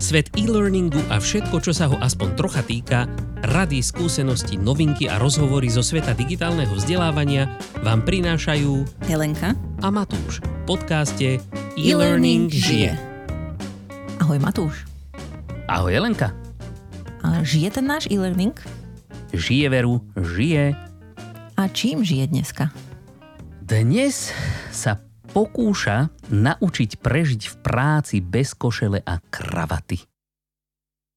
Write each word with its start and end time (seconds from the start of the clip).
Svet 0.00 0.32
e-learningu 0.32 0.96
a 1.12 1.20
všetko, 1.20 1.60
čo 1.60 1.76
sa 1.76 1.84
ho 1.92 2.00
aspoň 2.00 2.32
trocha 2.32 2.64
týka, 2.64 3.04
rady, 3.52 3.84
skúsenosti, 3.84 4.56
novinky 4.56 5.12
a 5.12 5.20
rozhovory 5.20 5.68
zo 5.68 5.84
sveta 5.84 6.16
digitálneho 6.16 6.72
vzdelávania 6.72 7.52
vám 7.84 8.00
prinášajú 8.08 8.88
Helenka 9.04 9.52
a 9.84 9.88
Matúš 9.92 10.40
v 10.40 10.60
podcaste 10.64 11.28
E-Learning 11.76 12.48
žije. 12.48 12.96
Ahoj 14.24 14.40
Matúš. 14.40 14.88
Ahoj 15.68 15.92
Helenka. 15.92 16.32
A 17.20 17.44
žije 17.44 17.68
ten 17.76 17.84
náš 17.84 18.08
e-learning? 18.08 18.56
Žije 19.36 19.68
veru, 19.68 20.00
žije. 20.16 20.72
A 21.60 21.62
čím 21.68 22.00
žije 22.00 22.32
dneska? 22.32 22.72
Dnes 23.60 24.32
sa 24.72 24.96
pokúša 25.30 26.10
naučiť 26.28 26.98
prežiť 26.98 27.42
v 27.46 27.54
práci 27.62 28.18
bez 28.18 28.52
košele 28.58 28.98
a 29.06 29.22
kravaty. 29.30 30.02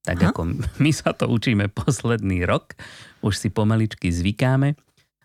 Tak 0.04 0.18
Aha. 0.20 0.30
ako 0.30 0.42
my 0.84 0.92
sa 0.94 1.16
to 1.18 1.26
učíme 1.26 1.72
posledný 1.74 2.46
rok, 2.46 2.78
už 3.26 3.34
si 3.34 3.50
pomaličky 3.50 4.14
zvykáme, 4.14 4.78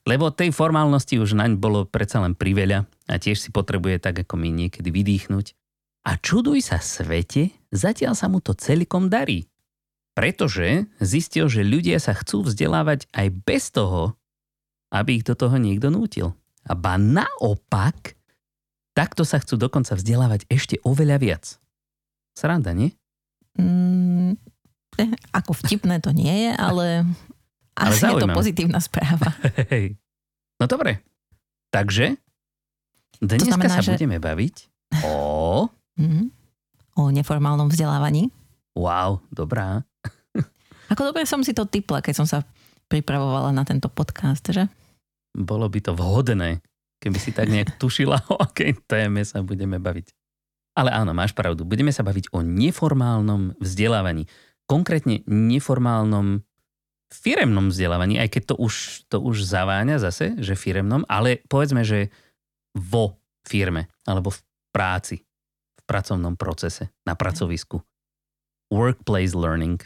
lebo 0.09 0.33
tej 0.33 0.57
formálnosti 0.57 1.21
už 1.21 1.37
naň 1.37 1.61
bolo 1.61 1.85
predsa 1.85 2.25
len 2.25 2.33
priveľa 2.33 2.89
a 3.13 3.15
tiež 3.21 3.37
si 3.37 3.53
potrebuje 3.53 4.01
tak 4.01 4.25
ako 4.25 4.41
my 4.41 4.49
niekedy 4.49 4.89
vydýchnuť. 4.89 5.47
A 6.09 6.17
čuduj 6.17 6.65
sa 6.65 6.81
svete, 6.81 7.53
zatiaľ 7.69 8.17
sa 8.17 8.33
mu 8.33 8.41
to 8.41 8.57
celkom 8.57 9.13
darí. 9.13 9.45
Pretože 10.17 10.89
zistil, 10.99 11.53
že 11.53 11.61
ľudia 11.61 12.01
sa 12.01 12.17
chcú 12.17 12.49
vzdelávať 12.49 13.05
aj 13.13 13.27
bez 13.45 13.69
toho, 13.69 14.17
aby 14.89 15.21
ich 15.21 15.25
do 15.29 15.37
toho 15.37 15.61
niekto 15.61 15.93
nútil. 15.93 16.33
A 16.65 16.73
ba 16.73 16.97
naopak, 16.97 18.18
takto 18.99 19.23
sa 19.23 19.39
chcú 19.39 19.55
dokonca 19.55 19.95
vzdelávať 19.95 20.51
ešte 20.51 20.83
oveľa 20.83 21.17
viac. 21.23 21.45
Sranda, 22.35 22.75
nie? 22.75 22.91
Mm, 23.55 24.35
eh, 24.99 25.15
ako 25.31 25.55
vtipné 25.55 26.03
to 26.03 26.11
nie 26.11 26.51
je, 26.51 26.51
ale, 26.59 27.07
ale 27.79 27.95
asi 27.95 28.11
je 28.11 28.19
to 28.19 28.35
pozitívna 28.35 28.83
správa. 28.83 29.31
Hej. 29.71 29.95
No 30.59 30.67
dobre. 30.67 31.07
Takže 31.71 32.19
dneska 33.23 33.55
znamená, 33.55 33.79
sa 33.79 33.87
že... 33.87 33.95
budeme 33.95 34.19
baviť 34.19 34.55
o... 35.07 35.15
Mm, 35.95 36.35
o 36.99 37.03
neformálnom 37.15 37.71
vzdelávaní. 37.71 38.35
Wow, 38.75 39.23
dobrá. 39.31 39.87
Ako 40.93 41.15
dobre 41.15 41.23
som 41.23 41.47
si 41.47 41.55
to 41.55 41.71
typla, 41.71 42.03
keď 42.03 42.15
som 42.19 42.27
sa 42.27 42.43
pripravovala 42.91 43.55
na 43.55 43.63
tento 43.63 43.87
podcast, 43.87 44.43
že? 44.51 44.67
Bolo 45.39 45.71
by 45.71 45.79
to 45.85 45.93
vhodné, 45.95 46.59
keby 46.99 47.19
si 47.19 47.31
tak 47.35 47.49
nejak 47.51 47.79
tušila, 47.79 48.27
o 48.33 48.39
akej 48.39 48.79
téme 48.87 49.23
sa 49.23 49.43
budeme 49.43 49.79
baviť. 49.79 50.15
Ale 50.79 50.95
áno, 50.95 51.11
máš 51.11 51.35
pravdu. 51.35 51.67
Budeme 51.67 51.91
sa 51.91 52.07
baviť 52.07 52.31
o 52.31 52.39
neformálnom 52.39 53.59
vzdelávaní. 53.59 54.31
Konkrétne 54.71 55.27
neformálnom 55.27 56.47
firemnom 57.11 57.73
vzdelávaní, 57.73 58.21
aj 58.21 58.31
keď 58.31 58.43
to 58.53 58.55
už, 58.61 58.75
to 59.09 59.19
už 59.19 59.43
zaváňa 59.43 59.99
zase, 59.99 60.37
že 60.39 60.55
firemnom, 60.55 61.09
ale 61.09 61.41
povedzme, 61.49 61.83
že 61.83 62.13
vo 62.77 63.19
firme 63.49 63.89
alebo 64.05 64.29
v 64.29 64.41
práci, 64.71 65.25
v 65.75 65.83
pracovnom 65.89 66.37
procese, 66.37 66.93
na 67.09 67.17
pracovisku. 67.17 67.81
Workplace 68.69 69.33
learning 69.33 69.81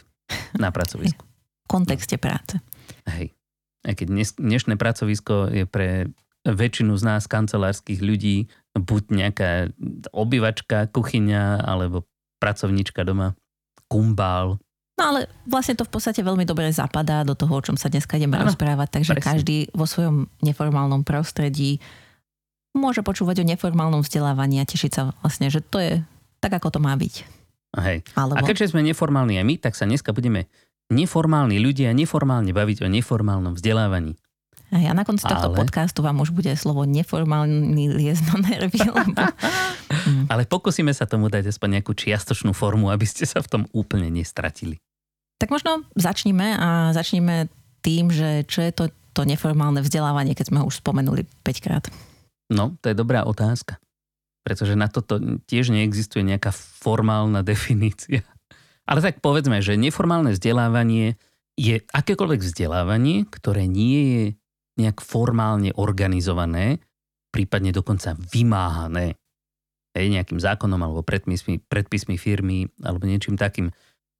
na 0.59 0.69
pracovisku. 0.69 1.23
V 1.63 1.79
kontexte 1.79 2.19
práce. 2.19 2.59
Hej. 3.07 3.31
Aj 3.87 3.95
keď 3.95 4.35
dnešné 4.35 4.75
pracovisko 4.75 5.47
je 5.47 5.63
pre 5.63 6.11
väčšinu 6.43 6.93
z 6.99 7.03
nás 7.03 7.23
kancelárskych 7.25 8.03
ľudí 8.03 8.51
buď 8.75 9.03
nejaká 9.09 9.49
obývačka, 10.11 10.91
kuchyňa 10.91 11.63
alebo 11.63 12.03
pracovnička 12.43 13.07
doma, 13.07 13.37
kumbál. 13.87 14.59
No 14.99 15.03
ale 15.09 15.31
vlastne 15.49 15.73
to 15.73 15.87
v 15.87 15.93
podstate 15.93 16.21
veľmi 16.21 16.45
dobre 16.45 16.69
zapadá 16.69 17.25
do 17.25 17.33
toho, 17.33 17.57
o 17.57 17.65
čom 17.65 17.79
sa 17.79 17.89
dneska 17.89 18.19
ideme 18.19 18.37
ano, 18.37 18.51
rozprávať, 18.51 19.01
takže 19.01 19.13
presne. 19.17 19.25
každý 19.25 19.57
vo 19.73 19.89
svojom 19.89 20.29
neformálnom 20.43 21.01
prostredí 21.01 21.81
môže 22.77 23.01
počúvať 23.01 23.41
o 23.41 23.47
neformálnom 23.47 24.05
vzdelávaní 24.05 24.61
a 24.61 24.69
tešiť 24.69 24.91
sa 24.91 25.01
vlastne, 25.21 25.49
že 25.49 25.61
to 25.61 25.81
je 25.81 25.93
tak, 26.43 26.53
ako 26.53 26.77
to 26.77 26.79
má 26.83 26.93
byť. 26.93 27.13
Hej. 27.73 28.05
Alebo... 28.13 28.37
A 28.37 28.45
keďže 28.45 28.75
sme 28.75 28.85
neformálni 28.85 29.41
aj 29.41 29.45
my, 29.45 29.55
tak 29.57 29.73
sa 29.73 29.89
dneska 29.89 30.13
budeme 30.13 30.45
neformálni 30.93 31.57
ľudia 31.57 31.95
neformálne 31.95 32.51
baviť 32.53 32.85
o 32.85 32.87
neformálnom 32.91 33.57
vzdelávaní. 33.57 34.19
A 34.73 34.81
ja 34.81 34.91
na 34.97 35.05
konci 35.05 35.29
tohto 35.29 35.53
Ale... 35.53 35.57
podcastu 35.61 36.01
vám 36.01 36.17
už 36.25 36.33
bude 36.33 36.49
slovo 36.57 36.81
neformálny 36.89 37.93
liest 37.93 38.25
na 38.33 38.41
nervy. 38.41 38.81
Lebo... 38.81 39.21
Ale 40.33 40.49
pokúsime 40.49 40.89
sa 40.97 41.05
tomu 41.05 41.29
dať 41.29 41.53
aspoň 41.53 41.79
nejakú 41.79 41.93
čiastočnú 41.93 42.57
formu, 42.57 42.89
aby 42.89 43.05
ste 43.05 43.29
sa 43.29 43.45
v 43.45 43.47
tom 43.53 43.61
úplne 43.69 44.09
nestratili. 44.09 44.81
Tak 45.37 45.53
možno 45.53 45.85
začníme 45.93 46.57
a 46.57 46.89
začneme 46.89 47.53
tým, 47.85 48.09
že 48.09 48.49
čo 48.49 48.65
je 48.65 48.71
to, 48.73 48.83
to 49.13 49.29
neformálne 49.29 49.85
vzdelávanie, 49.85 50.33
keď 50.33 50.49
sme 50.49 50.65
ho 50.65 50.69
už 50.73 50.81
spomenuli 50.81 51.29
5 51.45 51.65
krát. 51.65 51.85
No, 52.49 52.73
to 52.81 52.89
je 52.89 52.97
dobrá 52.97 53.29
otázka. 53.29 53.77
Pretože 54.41 54.73
na 54.73 54.89
toto 54.89 55.21
tiež 55.45 55.69
neexistuje 55.69 56.25
nejaká 56.25 56.49
formálna 56.55 57.45
definícia. 57.51 58.25
Ale 58.89 59.05
tak 59.05 59.21
povedzme, 59.21 59.61
že 59.61 59.77
neformálne 59.77 60.33
vzdelávanie 60.33 61.21
je 61.53 61.85
akékoľvek 61.93 62.41
vzdelávanie, 62.41 63.29
ktoré 63.29 63.69
nie 63.69 64.01
je 64.01 64.25
nejak 64.79 65.01
formálne 65.01 65.69
organizované, 65.77 66.81
prípadne 67.29 67.73
dokonca 67.73 68.17
vymáhané 68.17 69.17
hej, 69.93 70.07
nejakým 70.09 70.41
zákonom 70.41 70.81
alebo 70.81 71.05
predpismi, 71.05 71.61
predpismi 71.61 72.17
firmy 72.17 72.65
alebo 72.81 73.05
niečím 73.05 73.37
takým. 73.37 73.69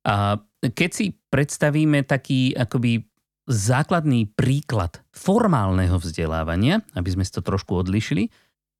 A 0.06 0.38
keď 0.62 0.90
si 0.94 1.06
predstavíme 1.34 2.06
taký 2.06 2.53
akoby 2.53 3.03
základný 3.50 4.31
príklad 4.31 5.03
formálneho 5.12 6.00
vzdelávania, 6.00 6.80
aby 6.96 7.09
sme 7.12 7.24
si 7.28 7.35
to 7.35 7.44
trošku 7.44 7.75
odlišili, 7.75 8.31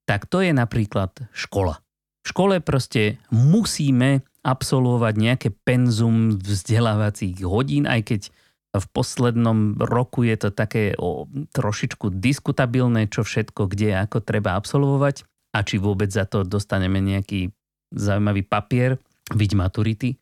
tak 0.08 0.28
to 0.28 0.40
je 0.40 0.56
napríklad 0.56 1.12
škola. 1.36 1.84
V 2.24 2.32
škole 2.32 2.56
proste 2.64 3.20
musíme 3.32 4.24
absolvovať 4.44 5.14
nejaké 5.20 5.50
penzum 5.52 6.40
vzdelávacích 6.40 7.44
hodín, 7.44 7.84
aj 7.84 8.02
keď 8.08 8.22
v 8.74 8.88
poslednom 8.90 9.78
roku 9.78 10.26
je 10.26 10.38
to 10.38 10.50
také 10.50 10.98
o, 10.98 11.30
trošičku 11.54 12.10
diskutabilné, 12.18 13.06
čo 13.06 13.22
všetko, 13.22 13.70
kde, 13.70 13.94
ako 14.02 14.26
treba 14.26 14.58
absolvovať 14.58 15.30
a 15.54 15.62
či 15.62 15.78
vôbec 15.78 16.10
za 16.10 16.26
to 16.26 16.42
dostaneme 16.42 16.98
nejaký 16.98 17.54
zaujímavý 17.94 18.42
papier, 18.42 18.98
byť 19.30 19.52
maturity. 19.54 20.18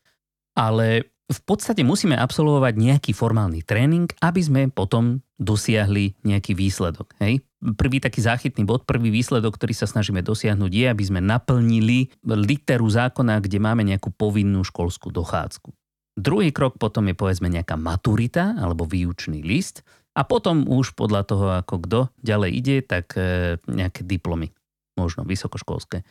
Ale 0.52 1.08
v 1.32 1.40
podstate 1.48 1.80
musíme 1.80 2.12
absolvovať 2.12 2.76
nejaký 2.76 3.16
formálny 3.16 3.64
tréning, 3.64 4.04
aby 4.20 4.40
sme 4.44 4.62
potom 4.68 5.24
dosiahli 5.40 6.20
nejaký 6.28 6.52
výsledok. 6.52 7.16
Hej? 7.24 7.40
Prvý 7.80 8.04
taký 8.04 8.20
záchytný 8.20 8.68
bod, 8.68 8.84
prvý 8.84 9.08
výsledok, 9.08 9.56
ktorý 9.56 9.72
sa 9.72 9.88
snažíme 9.88 10.20
dosiahnuť 10.20 10.68
je, 10.68 10.86
aby 10.92 11.04
sme 11.08 11.24
naplnili 11.24 12.12
literu 12.28 12.84
zákona, 12.84 13.40
kde 13.40 13.58
máme 13.64 13.80
nejakú 13.80 14.12
povinnú 14.12 14.60
školskú 14.60 15.08
dochádzku. 15.08 15.72
Druhý 16.12 16.52
krok 16.52 16.76
potom 16.76 17.08
je 17.08 17.16
povedzme 17.16 17.48
nejaká 17.48 17.80
maturita 17.80 18.52
alebo 18.60 18.84
výučný 18.84 19.40
list 19.40 19.80
a 20.12 20.28
potom 20.28 20.68
už 20.68 20.92
podľa 20.92 21.22
toho, 21.24 21.46
ako 21.64 21.74
kto 21.88 21.98
ďalej 22.20 22.50
ide, 22.52 22.76
tak 22.84 23.16
e, 23.16 23.56
nejaké 23.64 24.04
diplomy, 24.04 24.52
možno 25.00 25.24
vysokoškolské. 25.24 26.04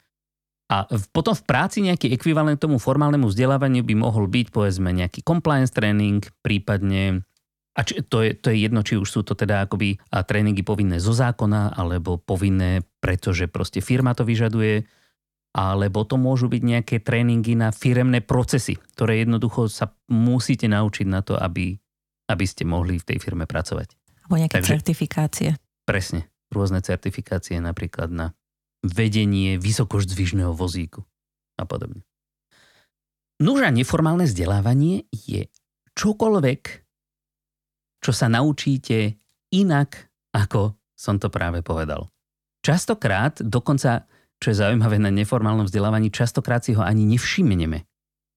A 0.71 0.87
potom 1.11 1.35
v 1.35 1.45
práci 1.45 1.83
nejaký 1.83 2.15
ekvivalent 2.15 2.57
tomu 2.57 2.79
formálnemu 2.79 3.27
vzdelávaniu 3.27 3.83
by 3.85 3.93
mohol 3.93 4.25
byť 4.25 4.47
povedzme 4.49 4.89
nejaký 4.89 5.21
compliance 5.21 5.75
training, 5.75 6.23
prípadne 6.41 7.27
a 7.71 7.87
či, 7.87 8.03
to, 8.03 8.19
je, 8.19 8.35
to 8.35 8.51
je 8.51 8.67
jedno, 8.67 8.83
či 8.83 8.99
už 8.99 9.07
sú 9.07 9.21
to 9.23 9.31
teda 9.31 9.63
akoby 9.63 9.95
a 10.11 10.27
tréningy 10.27 10.59
povinné 10.59 10.99
zo 10.99 11.15
zákona, 11.15 11.71
alebo 11.79 12.19
povinné, 12.19 12.83
pretože 12.99 13.47
proste 13.47 13.79
firma 13.79 14.11
to 14.11 14.27
vyžaduje, 14.27 14.83
alebo 15.51 16.07
to 16.07 16.15
môžu 16.15 16.47
byť 16.47 16.61
nejaké 16.63 16.95
tréningy 17.03 17.59
na 17.59 17.75
firemné 17.75 18.23
procesy, 18.23 18.79
ktoré 18.95 19.19
jednoducho 19.23 19.67
sa 19.67 19.91
musíte 20.07 20.71
naučiť 20.71 21.07
na 21.11 21.19
to, 21.19 21.35
aby, 21.35 21.75
aby 22.31 22.45
ste 22.47 22.63
mohli 22.63 22.95
v 22.95 23.07
tej 23.07 23.17
firme 23.19 23.43
pracovať. 23.43 23.99
Alebo 24.27 24.39
nejaké 24.39 24.63
Takže, 24.63 24.71
certifikácie. 24.79 25.49
Presne. 25.83 26.31
Rôzne 26.51 26.83
certifikácie 26.83 27.59
napríklad 27.63 28.11
na 28.11 28.27
vedenie 28.83 29.55
vysokoždvižného 29.55 30.51
vozíku 30.51 31.03
a 31.55 31.63
podobne. 31.63 32.03
Nuža 33.41 33.71
neformálne 33.71 34.27
vzdelávanie 34.27 35.07
je 35.11 35.47
čokoľvek, 35.95 36.61
čo 38.01 38.11
sa 38.11 38.27
naučíte 38.29 39.17
inak, 39.53 40.11
ako 40.33 40.77
som 40.93 41.17
to 41.17 41.33
práve 41.33 41.65
povedal. 41.65 42.09
Častokrát 42.61 43.41
dokonca 43.41 44.05
čo 44.41 44.49
je 44.49 44.57
zaujímavé 44.57 44.97
na 44.97 45.13
neformálnom 45.13 45.69
vzdelávaní, 45.69 46.09
častokrát 46.09 46.65
si 46.65 46.73
ho 46.73 46.81
ani 46.81 47.05
nevšimneme. 47.05 47.85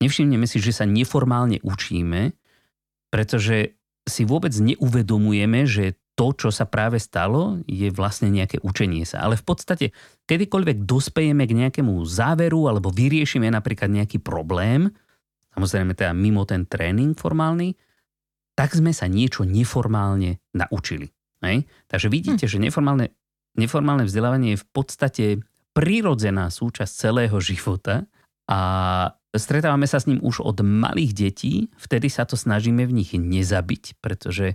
Nevšimneme 0.05 0.45
si, 0.45 0.61
že 0.61 0.77
sa 0.77 0.85
neformálne 0.85 1.65
učíme, 1.65 2.37
pretože 3.09 3.81
si 4.05 4.23
vôbec 4.29 4.53
neuvedomujeme, 4.53 5.65
že 5.65 5.97
to, 6.15 6.37
čo 6.37 6.53
sa 6.53 6.69
práve 6.69 7.01
stalo, 7.01 7.59
je 7.67 7.91
vlastne 7.91 8.31
nejaké 8.31 8.61
učenie 8.63 9.03
sa. 9.03 9.25
Ale 9.25 9.35
v 9.35 9.45
podstate, 9.49 9.87
kedykoľvek 10.29 10.87
dospejeme 10.87 11.43
k 11.49 11.57
nejakému 11.67 12.05
záveru 12.07 12.71
alebo 12.71 12.93
vyriešime 12.93 13.51
napríklad 13.51 13.91
nejaký 13.91 14.23
problém, 14.23 14.93
samozrejme 15.57 15.97
teda 15.97 16.15
mimo 16.15 16.47
ten 16.47 16.69
tréning 16.69 17.19
formálny, 17.19 17.75
tak 18.55 18.77
sme 18.77 18.95
sa 18.95 19.11
niečo 19.11 19.43
neformálne 19.43 20.39
naučili. 20.55 21.11
Hej? 21.43 21.67
Takže 21.91 22.07
vidíte, 22.13 22.45
hm. 22.47 22.51
že 22.53 22.59
neformálne, 22.63 23.07
neformálne 23.59 24.07
vzdelávanie 24.07 24.55
je 24.55 24.63
v 24.63 24.69
podstate 24.71 25.25
prirodzená 25.75 26.49
súčasť 26.49 26.93
celého 26.95 27.37
života 27.43 28.07
a 28.47 28.61
stretávame 29.35 29.91
sa 29.91 29.99
s 29.99 30.07
ním 30.07 30.23
už 30.23 30.41
od 30.41 30.63
malých 30.63 31.13
detí, 31.13 31.55
vtedy 31.75 32.07
sa 32.07 32.25
to 32.25 32.39
snažíme 32.39 32.87
v 32.87 32.97
nich 33.03 33.11
nezabiť, 33.13 33.99
pretože 33.99 34.55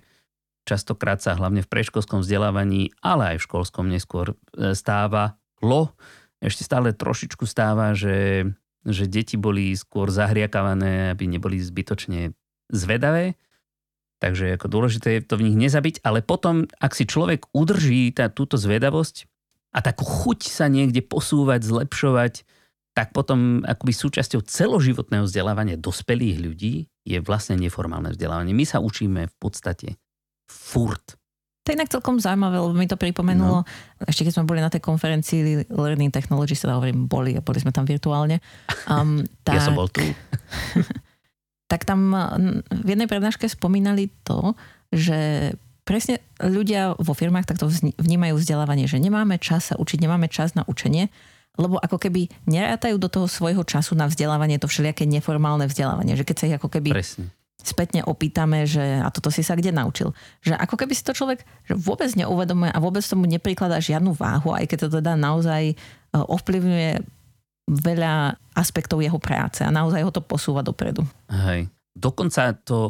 častokrát 0.63 1.19
sa 1.19 1.36
hlavne 1.36 1.62
v 1.62 1.71
preškolskom 1.71 2.24
vzdelávaní, 2.24 2.95
ale 3.04 3.36
aj 3.36 3.38
v 3.44 3.45
školskom 3.51 3.86
neskôr 3.92 4.33
e, 4.33 4.74
stáva 4.74 5.36
lo, 5.60 5.92
ešte 6.39 6.63
stále 6.63 6.95
trošičku 6.95 7.44
stáva, 7.44 7.92
že, 7.92 8.48
že 8.88 9.12
deti 9.12 9.36
boli 9.36 9.75
skôr 9.75 10.07
zahriakavané, 10.07 11.12
aby 11.12 11.27
neboli 11.27 11.60
zbytočne 11.60 12.31
zvedavé. 12.71 13.36
Takže 14.19 14.56
ako 14.56 14.68
dôležité 14.68 15.19
je 15.19 15.24
to 15.24 15.36
v 15.39 15.51
nich 15.51 15.57
nezabiť, 15.60 16.04
ale 16.04 16.24
potom, 16.24 16.68
ak 16.80 16.95
si 16.95 17.07
človek 17.07 17.51
udrží 17.51 18.12
tá, 18.16 18.27
túto 18.31 18.56
zvedavosť 18.60 19.27
a 19.69 19.80
takú 19.86 20.06
chuť 20.06 20.50
sa 20.50 20.66
niekde 20.66 21.06
posúvať, 21.06 21.62
zlepšovať, 21.66 22.33
tak 22.98 23.13
potom 23.13 23.62
akoby 23.63 23.94
súčasťou 23.94 24.44
celoživotného 24.44 25.24
vzdelávania 25.24 25.77
dospelých 25.80 26.38
ľudí 26.42 26.74
je 27.06 27.18
vlastne 27.21 27.56
neformálne 27.56 28.12
vzdelávanie. 28.12 28.51
My 28.51 28.66
sa 28.66 28.81
učíme 28.81 29.30
v 29.30 29.36
podstate 29.38 29.95
furt. 30.50 31.16
To 31.63 31.71
je 31.71 31.77
inak 31.77 31.94
celkom 31.94 32.18
zaujímavé, 32.18 32.57
lebo 32.57 32.74
mi 32.74 32.89
to 32.89 32.98
pripomenulo, 32.98 33.62
no. 33.62 34.04
ešte 34.10 34.25
keď 34.25 34.42
sme 34.42 34.50
boli 34.50 34.57
na 34.57 34.74
tej 34.74 34.81
konferencii 34.81 35.69
Learning 35.69 36.10
Technology, 36.10 36.57
teda 36.57 36.81
hovorím, 36.81 37.06
boli 37.06 37.38
a 37.38 37.45
boli 37.45 37.62
sme 37.62 37.69
tam 37.69 37.86
virtuálne. 37.86 38.42
Um, 38.89 39.21
tak, 39.45 39.56
ja 39.62 39.69
som 39.69 39.77
bol 39.77 39.86
tu. 39.86 40.01
tak 41.71 41.86
tam 41.86 42.10
v 42.74 42.88
jednej 42.89 43.06
prednáške 43.06 43.45
spomínali 43.45 44.10
to, 44.25 44.57
že 44.89 45.54
presne 45.89 46.21
ľudia 46.38 46.94
vo 47.01 47.18
firmách 47.18 47.50
takto 47.50 47.65
vnímajú 47.97 48.38
vzdelávanie, 48.38 48.86
že 48.86 49.01
nemáme 49.01 49.41
čas 49.41 49.74
sa 49.74 49.75
učiť, 49.81 50.06
nemáme 50.06 50.30
čas 50.30 50.53
na 50.53 50.62
učenie, 50.69 51.09
lebo 51.57 51.81
ako 51.81 51.97
keby 51.97 52.30
nerátajú 52.45 53.01
do 53.01 53.09
toho 53.09 53.25
svojho 53.25 53.65
času 53.65 53.97
na 53.97 54.06
vzdelávanie 54.06 54.62
to 54.62 54.69
všelijaké 54.69 55.09
neformálne 55.09 55.65
vzdelávanie. 55.65 56.13
Že 56.13 56.30
keď 56.30 56.36
sa 56.38 56.45
ich 56.45 56.57
ako 56.62 56.69
keby 56.69 56.94
Presne. 56.94 57.33
spätne 57.57 58.06
opýtame, 58.06 58.69
že 58.69 59.01
a 59.01 59.09
toto 59.09 59.33
si 59.33 59.41
sa 59.41 59.57
kde 59.57 59.74
naučil. 59.74 60.13
Že 60.45 60.62
ako 60.62 60.75
keby 60.77 60.94
si 60.94 61.01
to 61.01 61.18
človek 61.18 61.41
že 61.65 61.74
vôbec 61.74 62.13
neuvedomuje 62.13 62.69
a 62.69 62.77
vôbec 62.77 63.01
tomu 63.01 63.25
neprikladá 63.25 63.81
žiadnu 63.81 64.13
váhu, 64.13 64.53
aj 64.53 64.69
keď 64.69 64.77
to 64.85 64.89
teda 65.01 65.18
naozaj 65.18 65.74
e, 65.74 65.75
ovplyvňuje 66.13 67.01
veľa 67.69 68.38
aspektov 68.53 69.01
jeho 69.01 69.18
práce 69.18 69.65
a 69.65 69.74
naozaj 69.74 70.06
ho 70.06 70.12
to 70.13 70.21
posúva 70.21 70.62
dopredu. 70.62 71.01
Hej. 71.30 71.69
Dokonca 71.97 72.53
to 72.62 72.89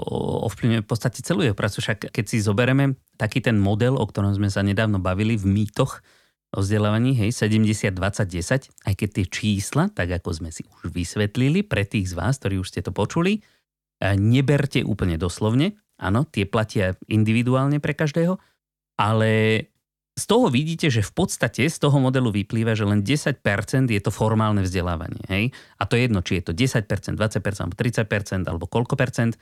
ovplyvňuje 0.50 0.82
v 0.84 0.90
podstate 0.90 1.24
celú 1.24 1.46
jeho 1.46 1.56
prácu. 1.56 1.80
Však 1.80 2.12
keď 2.12 2.26
si 2.28 2.44
zoberieme 2.44 3.00
taký 3.16 3.40
ten 3.40 3.56
model, 3.56 3.96
o 3.96 4.06
ktorom 4.06 4.36
sme 4.36 4.52
sa 4.52 4.66
nedávno 4.66 5.00
bavili 5.00 5.40
v 5.40 5.48
mýtoch, 5.48 6.04
o 6.50 6.66
vzdelávaní, 6.66 7.14
hej, 7.14 7.46
70, 7.46 7.94
20, 7.94 8.26
10, 8.26 8.90
aj 8.90 8.94
keď 8.98 9.10
tie 9.22 9.26
čísla, 9.30 9.94
tak 9.94 10.10
ako 10.10 10.34
sme 10.34 10.50
si 10.50 10.66
už 10.66 10.90
vysvetlili 10.90 11.62
pre 11.62 11.86
tých 11.86 12.10
z 12.10 12.18
vás, 12.18 12.42
ktorí 12.42 12.58
už 12.58 12.74
ste 12.74 12.82
to 12.82 12.90
počuli, 12.90 13.46
neberte 14.02 14.82
úplne 14.82 15.14
doslovne, 15.22 15.78
áno, 16.02 16.26
tie 16.26 16.50
platia 16.50 16.98
individuálne 17.06 17.78
pre 17.78 17.94
každého, 17.94 18.42
ale 18.98 19.62
z 20.20 20.26
toho 20.28 20.52
vidíte, 20.52 20.92
že 20.92 21.00
v 21.00 21.14
podstate 21.16 21.66
z 21.66 21.78
toho 21.80 21.98
modelu 21.98 22.30
vyplýva, 22.30 22.76
že 22.76 22.84
len 22.84 23.02
10% 23.02 23.40
je 23.88 24.02
to 24.04 24.12
formálne 24.12 24.62
vzdelávanie. 24.62 25.24
Hej? 25.32 25.44
A 25.80 25.88
to 25.88 25.96
je 25.96 26.06
jedno, 26.06 26.20
či 26.20 26.44
je 26.44 26.52
to 26.52 26.54
10%, 26.54 27.16
20%, 27.16 27.16
alebo 27.64 27.76
30%, 27.80 28.44
alebo 28.46 28.66
koľko 28.68 29.00
percent. 29.00 29.40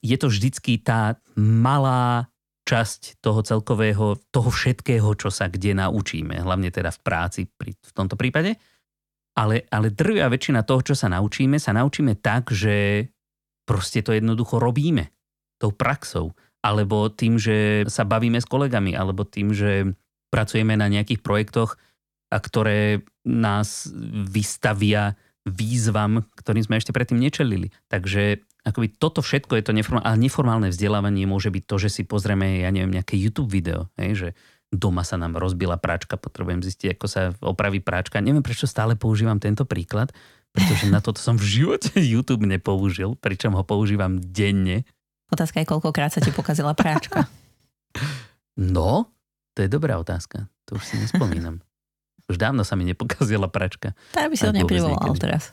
Je 0.00 0.16
to 0.16 0.32
vždycky 0.32 0.80
tá 0.80 1.20
malá 1.36 2.32
časť 2.64 3.20
toho 3.20 3.44
celkového, 3.44 4.16
toho 4.32 4.48
všetkého, 4.48 5.12
čo 5.20 5.28
sa 5.28 5.52
kde 5.52 5.76
naučíme, 5.76 6.40
hlavne 6.40 6.72
teda 6.72 6.88
v 6.88 7.00
práci 7.04 7.40
pri, 7.44 7.76
v 7.76 7.92
tomto 7.92 8.16
prípade. 8.16 8.56
Ale, 9.36 9.68
ale 9.68 9.92
drvia 9.92 10.30
väčšina 10.32 10.64
toho, 10.64 10.80
čo 10.80 10.94
sa 10.96 11.12
naučíme, 11.12 11.60
sa 11.60 11.76
naučíme 11.76 12.16
tak, 12.24 12.54
že 12.54 13.08
proste 13.68 14.00
to 14.00 14.16
jednoducho 14.16 14.56
robíme 14.56 15.12
tou 15.60 15.74
praxou. 15.74 16.32
Alebo 16.64 17.12
tým, 17.12 17.36
že 17.36 17.84
sa 17.92 18.08
bavíme 18.08 18.40
s 18.40 18.48
kolegami, 18.48 18.96
alebo 18.96 19.28
tým, 19.28 19.52
že 19.52 19.92
pracujeme 20.34 20.74
na 20.74 20.90
nejakých 20.90 21.22
projektoch, 21.22 21.78
a 22.34 22.42
ktoré 22.42 23.06
nás 23.22 23.86
vystavia 24.26 25.14
výzvam, 25.46 26.26
ktorým 26.34 26.66
sme 26.66 26.80
ešte 26.82 26.90
predtým 26.90 27.22
nečelili. 27.22 27.70
Takže 27.86 28.42
akoby 28.66 28.96
toto 28.98 29.22
všetko 29.22 29.60
je 29.60 29.64
to 29.64 29.72
neformálne, 29.76 30.02
ale 30.08 30.18
neformálne 30.18 30.68
vzdelávanie 30.74 31.30
môže 31.30 31.54
byť 31.54 31.64
to, 31.68 31.76
že 31.78 31.88
si 32.00 32.02
pozrieme, 32.02 32.64
ja 32.64 32.74
neviem, 32.74 32.90
nejaké 32.90 33.14
YouTube 33.14 33.52
video, 33.52 33.92
hej, 34.00 34.12
že 34.18 34.28
doma 34.74 35.06
sa 35.06 35.14
nám 35.14 35.38
rozbila 35.38 35.78
práčka, 35.78 36.18
potrebujem 36.18 36.64
zistiť, 36.64 36.98
ako 36.98 37.06
sa 37.06 37.30
opraví 37.44 37.78
práčka. 37.78 38.18
Neviem, 38.18 38.42
prečo 38.42 38.66
stále 38.66 38.98
používam 38.98 39.38
tento 39.38 39.62
príklad, 39.68 40.10
pretože 40.50 40.90
na 40.90 40.98
toto 40.98 41.22
som 41.22 41.38
v 41.38 41.46
živote 41.46 41.94
YouTube 42.16 42.48
nepoužil, 42.48 43.14
pričom 43.20 43.54
ho 43.54 43.62
používam 43.62 44.18
denne. 44.18 44.82
Otázka 45.30 45.62
je, 45.62 45.70
koľkokrát 45.70 46.10
sa 46.10 46.24
ti 46.24 46.34
pokazila 46.34 46.74
práčka. 46.74 47.30
No, 48.58 49.13
to 49.54 49.62
je 49.62 49.68
dobrá 49.70 49.96
otázka. 49.96 50.50
To 50.68 50.76
už 50.76 50.84
si 50.84 50.94
nespomínam. 50.98 51.62
Už 52.24 52.40
dávno 52.40 52.64
sa 52.64 52.72
mi 52.72 52.88
nepokazila 52.88 53.52
pračka. 53.52 53.92
Tak 54.16 54.32
by 54.32 54.36
si 54.40 54.48
ho 54.48 54.56
neprivolal 54.56 55.12
teraz. 55.20 55.52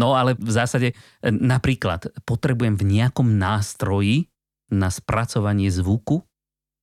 No 0.00 0.16
ale 0.16 0.32
v 0.32 0.48
zásade 0.48 0.88
e, 0.92 0.94
napríklad 1.28 2.08
potrebujem 2.24 2.76
v 2.76 2.84
nejakom 2.88 3.36
nástroji 3.36 4.32
na 4.72 4.88
spracovanie 4.88 5.68
zvuku 5.68 6.24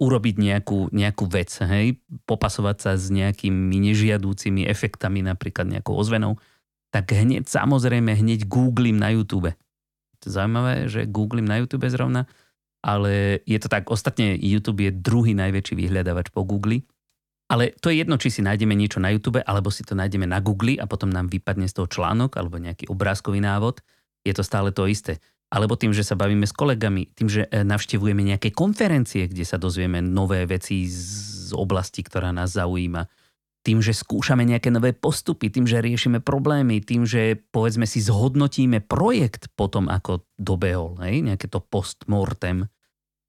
urobiť 0.02 0.36
nejakú, 0.38 0.90
nejakú 0.90 1.26
vec, 1.30 1.54
hej, 1.66 2.02
popasovať 2.26 2.78
sa 2.78 2.92
s 2.98 3.14
nejakými 3.14 3.78
nežiadúcimi 3.90 4.66
efektami, 4.66 5.22
napríklad 5.22 5.70
nejakou 5.70 5.94
ozvenou, 5.96 6.42
tak 6.90 7.14
hneď, 7.14 7.46
samozrejme, 7.46 8.14
hneď 8.14 8.50
googlím 8.50 8.98
na 8.98 9.14
YouTube. 9.14 9.54
To 10.22 10.24
je 10.28 10.34
zaujímavé, 10.34 10.90
že 10.90 11.10
googlím 11.10 11.46
na 11.46 11.62
YouTube 11.62 11.88
zrovna, 11.90 12.26
ale 12.84 13.40
je 13.48 13.58
to 13.64 13.72
tak, 13.72 13.88
ostatne 13.88 14.36
YouTube 14.36 14.84
je 14.84 14.92
druhý 14.92 15.32
najväčší 15.34 15.80
vyhľadávač 15.80 16.30
po 16.36 16.44
Google 16.44 16.84
ale 17.54 17.76
to 17.78 17.94
je 17.94 18.02
jedno, 18.02 18.18
či 18.18 18.34
si 18.34 18.42
nájdeme 18.42 18.74
niečo 18.74 18.98
na 18.98 19.14
YouTube, 19.14 19.44
alebo 19.46 19.68
si 19.68 19.86
to 19.86 19.94
nájdeme 19.94 20.26
na 20.26 20.42
Google 20.42 20.82
a 20.82 20.90
potom 20.90 21.14
nám 21.14 21.30
vypadne 21.30 21.70
z 21.70 21.78
toho 21.78 21.86
článok 21.86 22.40
alebo 22.40 22.58
nejaký 22.58 22.90
obrázkový 22.90 23.46
návod. 23.46 23.86
Je 24.26 24.34
to 24.34 24.42
stále 24.42 24.74
to 24.74 24.90
isté. 24.90 25.22
Alebo 25.54 25.78
tým, 25.78 25.94
že 25.94 26.02
sa 26.02 26.18
bavíme 26.18 26.50
s 26.50 26.56
kolegami, 26.56 27.14
tým, 27.14 27.30
že 27.30 27.46
e, 27.46 27.62
navštevujeme 27.62 28.26
nejaké 28.26 28.50
konferencie, 28.50 29.30
kde 29.30 29.46
sa 29.46 29.62
dozvieme 29.62 30.02
nové 30.02 30.50
veci 30.50 30.90
z 30.90 31.54
oblasti, 31.54 32.02
ktorá 32.02 32.34
nás 32.34 32.58
zaujíma. 32.58 33.06
Tým, 33.64 33.80
že 33.80 33.96
skúšame 33.96 34.44
nejaké 34.44 34.68
nové 34.68 34.92
postupy, 34.92 35.48
tým, 35.48 35.64
že 35.64 35.80
riešime 35.80 36.20
problémy, 36.20 36.84
tým, 36.84 37.08
že 37.08 37.40
povedzme 37.40 37.88
si 37.88 38.04
zhodnotíme 38.04 38.84
projekt 38.84 39.48
potom, 39.56 39.88
ako 39.88 40.28
dobehol. 40.36 41.00
Hej? 41.00 41.24
Nejaké 41.24 41.48
to 41.48 41.64
postmortem, 41.64 42.68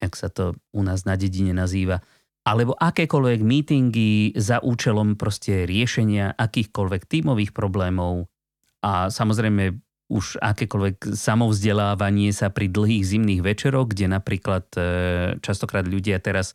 jak 0.03 0.19
sa 0.19 0.27
to 0.27 0.59
u 0.75 0.83
nás 0.83 1.07
na 1.07 1.15
dedine 1.15 1.55
nazýva 1.55 2.03
alebo 2.45 2.77
akékoľvek 2.77 3.41
meetingy 3.41 4.37
za 4.37 4.61
účelom 4.61 5.17
proste 5.17 5.65
riešenia 5.65 6.37
akýchkoľvek 6.37 7.03
tímových 7.09 7.57
problémov 7.57 8.29
a 8.85 9.09
samozrejme 9.09 9.81
už 10.13 10.37
akékoľvek 10.45 11.17
samovzdelávanie 11.17 12.29
sa 12.37 12.53
pri 12.53 12.69
dlhých 12.69 13.17
zimných 13.17 13.41
večeroch, 13.41 13.89
kde 13.89 14.13
napríklad 14.13 14.69
e, 14.77 14.81
častokrát 15.41 15.89
ľudia 15.89 16.21
teraz 16.21 16.53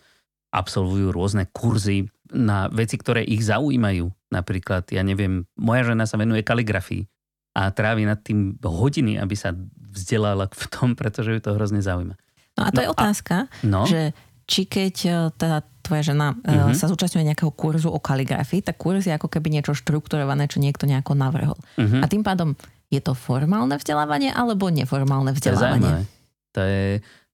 absolvujú 0.50 1.14
rôzne 1.14 1.46
kurzy 1.54 2.10
na 2.34 2.70
veci, 2.70 2.98
ktoré 2.98 3.26
ich 3.26 3.46
zaujímajú. 3.46 4.10
Napríklad, 4.30 4.90
ja 4.94 5.02
neviem, 5.02 5.50
moja 5.58 5.94
žena 5.94 6.06
sa 6.06 6.18
venuje 6.18 6.46
kaligrafii 6.46 7.10
a 7.58 7.74
trávi 7.74 8.06
nad 8.06 8.22
tým 8.22 8.62
hodiny, 8.62 9.18
aby 9.18 9.34
sa 9.34 9.54
vzdelala 9.90 10.50
v 10.54 10.66
tom, 10.70 10.94
pretože 11.00 11.34
ju 11.34 11.42
to 11.42 11.58
hrozne 11.58 11.82
zaujíma. 11.82 12.14
No 12.58 12.62
a 12.68 12.70
to 12.70 12.82
no 12.82 12.84
je 12.84 12.90
otázka, 12.94 13.36
a, 13.48 13.66
no? 13.66 13.88
že 13.88 14.14
či 14.50 14.66
keď 14.66 14.96
e, 15.06 15.12
teda 15.38 15.62
tvoja 15.86 16.04
žena 16.14 16.34
uh-huh. 16.34 16.74
sa 16.74 16.90
zúčastňuje 16.90 17.34
nejakého 17.34 17.54
kurzu 17.54 17.94
o 17.94 18.02
kaligrafii, 18.02 18.66
tak 18.66 18.82
kurz 18.82 19.06
je 19.06 19.14
ako 19.14 19.30
keby 19.30 19.54
niečo 19.54 19.78
štrukturované, 19.78 20.50
čo 20.50 20.58
niekto 20.58 20.90
nejako 20.90 21.14
navrhol. 21.14 21.58
Uh-huh. 21.78 22.02
A 22.02 22.06
tým 22.10 22.26
pádom 22.26 22.58
je 22.90 22.98
to 23.00 23.14
formálne 23.14 23.78
vzdelávanie 23.78 24.34
alebo 24.34 24.74
neformálne 24.74 25.32
vzdelávanie? 25.38 25.94
To 25.94 25.96
je, 25.96 26.06
to 26.54 26.62
je, 26.66 26.86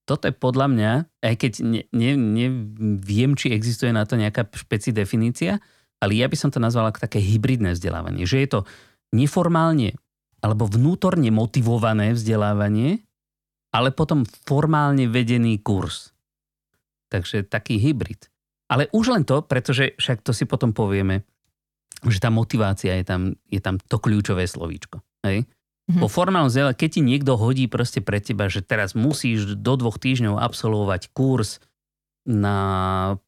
toto 0.06 0.30
je 0.30 0.34
podľa 0.38 0.68
mňa, 0.70 0.92
aj 1.26 1.36
keď 1.36 1.52
neviem, 1.90 2.22
ne, 3.34 3.38
či 3.38 3.50
existuje 3.52 3.90
na 3.90 4.06
to 4.06 4.16
nejaká 4.16 4.46
špeci 4.54 4.94
definícia, 4.94 5.58
ale 5.98 6.14
ja 6.14 6.30
by 6.30 6.38
som 6.38 6.54
to 6.54 6.62
nazval 6.62 6.94
ako 6.94 7.10
také 7.10 7.18
hybridné 7.18 7.74
vzdelávanie. 7.74 8.30
Že 8.30 8.38
je 8.46 8.50
to 8.50 8.60
neformálne 9.18 9.98
alebo 10.46 10.70
vnútorne 10.70 11.34
motivované 11.34 12.14
vzdelávanie, 12.14 13.02
ale 13.74 13.90
potom 13.90 14.22
formálne 14.46 15.10
vedený 15.10 15.58
kurz. 15.66 16.14
Takže 17.10 17.50
taký 17.50 17.82
hybrid. 17.82 18.30
Ale 18.70 18.86
už 18.94 19.14
len 19.14 19.26
to, 19.26 19.42
pretože 19.42 19.98
však 19.98 20.22
to 20.22 20.34
si 20.38 20.46
potom 20.46 20.70
povieme, 20.70 21.26
že 22.06 22.22
tá 22.22 22.30
motivácia 22.30 22.94
je 23.02 23.06
tam, 23.06 23.22
je 23.50 23.58
tam 23.58 23.82
to 23.82 23.98
kľúčové 23.98 24.46
slovíčko. 24.46 25.02
Hej? 25.26 25.50
Mm-hmm. 25.86 26.02
Po 26.02 26.08
formálnom 26.10 26.50
vzdelávaní, 26.50 26.82
keď 26.82 26.90
ti 26.90 27.02
niekto 27.06 27.38
hodí 27.38 27.70
proste 27.70 28.02
pre 28.02 28.18
teba, 28.18 28.50
že 28.50 28.66
teraz 28.66 28.98
musíš 28.98 29.54
do 29.54 29.78
dvoch 29.78 30.02
týždňov 30.02 30.42
absolvovať 30.42 31.14
kurz 31.14 31.62
na 32.26 32.58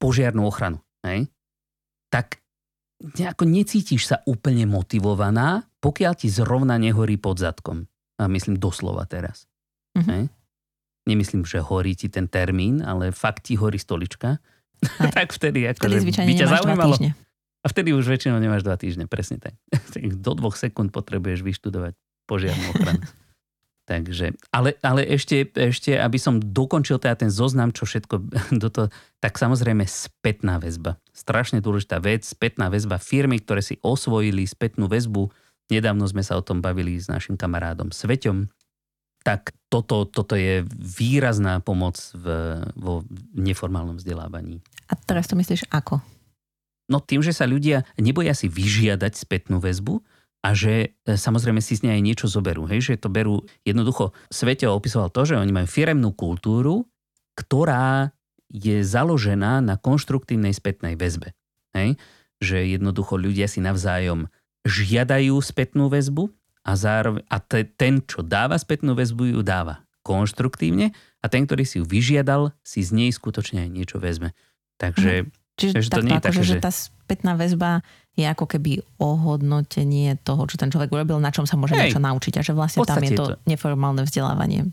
požiarnú 0.02 0.42
ochranu, 0.50 0.82
hej? 1.06 1.30
tak 2.10 2.42
nejako 2.98 3.46
necítiš 3.46 4.10
sa 4.10 4.26
úplne 4.26 4.66
motivovaná, 4.66 5.70
pokiaľ 5.86 6.14
ti 6.18 6.34
zrovna 6.34 6.82
nehorí 6.82 7.22
pod 7.22 7.38
zadkom. 7.38 7.86
A 8.18 8.26
myslím 8.26 8.58
doslova 8.58 9.06
teraz. 9.06 9.46
Mm-hmm. 9.94 10.10
Hej? 10.10 10.24
Nemyslím, 11.06 11.46
že 11.46 11.62
horí 11.62 11.94
ti 11.94 12.10
ten 12.10 12.26
termín, 12.26 12.82
ale 12.82 13.14
fakt 13.14 13.46
ti 13.46 13.54
horí 13.54 13.78
stolička. 13.78 14.42
tak 15.14 15.30
vtedy, 15.38 15.70
ako 15.70 15.94
vtedy 15.94 16.10
by 16.10 16.34
ťa 16.34 16.48
zaujímalo. 16.58 16.98
A 17.62 17.66
vtedy 17.70 17.94
už 17.94 18.10
väčšinou 18.10 18.42
nemáš 18.42 18.66
dva 18.66 18.82
týždne, 18.82 19.06
presne 19.06 19.38
tak. 19.38 19.54
Do 20.26 20.34
dvoch 20.34 20.58
sekúnd 20.58 20.90
potrebuješ 20.90 21.46
vyštudovať 21.46 21.94
požiarnú 22.28 22.76
ochranu. 22.76 23.02
Takže, 23.88 24.36
ale, 24.52 24.76
ale 24.84 25.08
ešte, 25.08 25.48
ešte, 25.56 25.96
aby 25.96 26.20
som 26.20 26.44
dokončil 26.44 27.00
teda 27.00 27.16
ten 27.24 27.32
zoznam, 27.32 27.72
čo 27.72 27.88
všetko 27.88 28.16
do 28.62 28.68
toho, 28.68 28.88
tak 29.24 29.40
samozrejme 29.40 29.88
spätná 29.88 30.60
väzba. 30.60 31.00
Strašne 31.16 31.64
dôležitá 31.64 32.04
vec, 32.04 32.28
spätná 32.28 32.68
väzba 32.68 33.00
firmy, 33.00 33.40
ktoré 33.40 33.64
si 33.64 33.80
osvojili 33.80 34.44
spätnú 34.44 34.92
väzbu. 34.92 35.32
Nedávno 35.72 36.04
sme 36.04 36.20
sa 36.20 36.36
o 36.36 36.44
tom 36.44 36.60
bavili 36.60 37.00
s 37.00 37.08
našim 37.08 37.40
kamarádom 37.40 37.96
Sveťom. 37.96 38.52
Tak 39.24 39.56
toto, 39.72 40.04
toto 40.04 40.36
je 40.36 40.68
výrazná 40.76 41.64
pomoc 41.64 41.96
v, 42.12 42.60
vo 42.76 43.08
neformálnom 43.36 44.00
vzdelávaní. 44.00 44.60
A 44.92 45.00
teraz 45.00 45.32
to 45.32 45.40
myslíš 45.40 45.68
ako? 45.72 46.04
No 46.88 47.04
tým, 47.04 47.20
že 47.20 47.36
sa 47.36 47.44
ľudia 47.44 47.84
neboja 48.00 48.32
si 48.32 48.48
vyžiadať 48.48 49.16
spätnú 49.16 49.60
väzbu, 49.60 50.00
a 50.48 50.56
že 50.56 50.96
e, 51.04 51.20
samozrejme 51.20 51.60
si 51.60 51.76
z 51.76 51.84
nej 51.84 52.00
aj 52.00 52.04
niečo 52.08 52.28
zoberú. 52.32 52.64
Hej? 52.72 52.96
Že 52.96 53.04
to 53.04 53.10
berú 53.12 53.44
jednoducho. 53.68 54.16
Svete 54.32 54.64
opisoval 54.72 55.12
to, 55.12 55.28
že 55.28 55.36
oni 55.36 55.52
majú 55.52 55.68
firemnú 55.68 56.16
kultúru, 56.16 56.88
ktorá 57.36 58.16
je 58.48 58.80
založená 58.80 59.60
na 59.60 59.76
konštruktívnej 59.76 60.56
spätnej 60.56 60.96
väzbe. 60.96 61.36
Hej? 61.76 62.00
Že 62.40 62.80
jednoducho 62.80 63.20
ľudia 63.20 63.52
si 63.52 63.60
navzájom 63.60 64.32
žiadajú 64.64 65.36
spätnú 65.44 65.92
väzbu 65.92 66.32
a, 66.64 66.72
zároveň, 66.80 67.28
a 67.28 67.44
te, 67.44 67.68
ten, 67.68 68.00
čo 68.00 68.24
dáva 68.24 68.56
spätnú 68.56 68.96
väzbu, 68.96 69.36
ju 69.36 69.42
dáva 69.44 69.84
konštruktívne 70.08 70.96
a 71.20 71.26
ten, 71.28 71.44
ktorý 71.44 71.68
si 71.68 71.84
ju 71.84 71.86
vyžiadal, 71.88 72.56
si 72.64 72.80
z 72.80 72.96
nej 72.96 73.12
skutočne 73.12 73.68
aj 73.68 73.70
niečo 73.76 74.00
vezme. 74.00 74.32
Takže, 74.80 75.28
mm. 75.58 75.60
Čiže 75.60 75.74
takže 75.74 75.90
to 75.90 76.02
nie 76.06 76.14
je 76.14 76.24
také, 76.24 76.42
že, 76.46 76.56
že 76.56 76.62
tá 76.62 76.72
spätná 76.72 77.34
väzba 77.34 77.82
je 78.18 78.26
ako 78.26 78.46
keby 78.46 78.82
ohodnotenie 78.98 80.18
toho, 80.22 80.46
čo 80.50 80.58
ten 80.58 80.70
človek 80.74 80.90
urobil, 80.90 81.18
na 81.22 81.30
čom 81.30 81.46
sa 81.46 81.58
môže 81.58 81.78
Hej, 81.78 81.94
niečo 81.94 82.02
naučiť 82.02 82.34
a 82.38 82.42
že 82.42 82.54
vlastne 82.54 82.82
tam 82.86 83.02
je 83.02 83.14
to, 83.14 83.26
to 83.30 83.34
neformálne 83.46 84.02
vzdelávanie. 84.06 84.70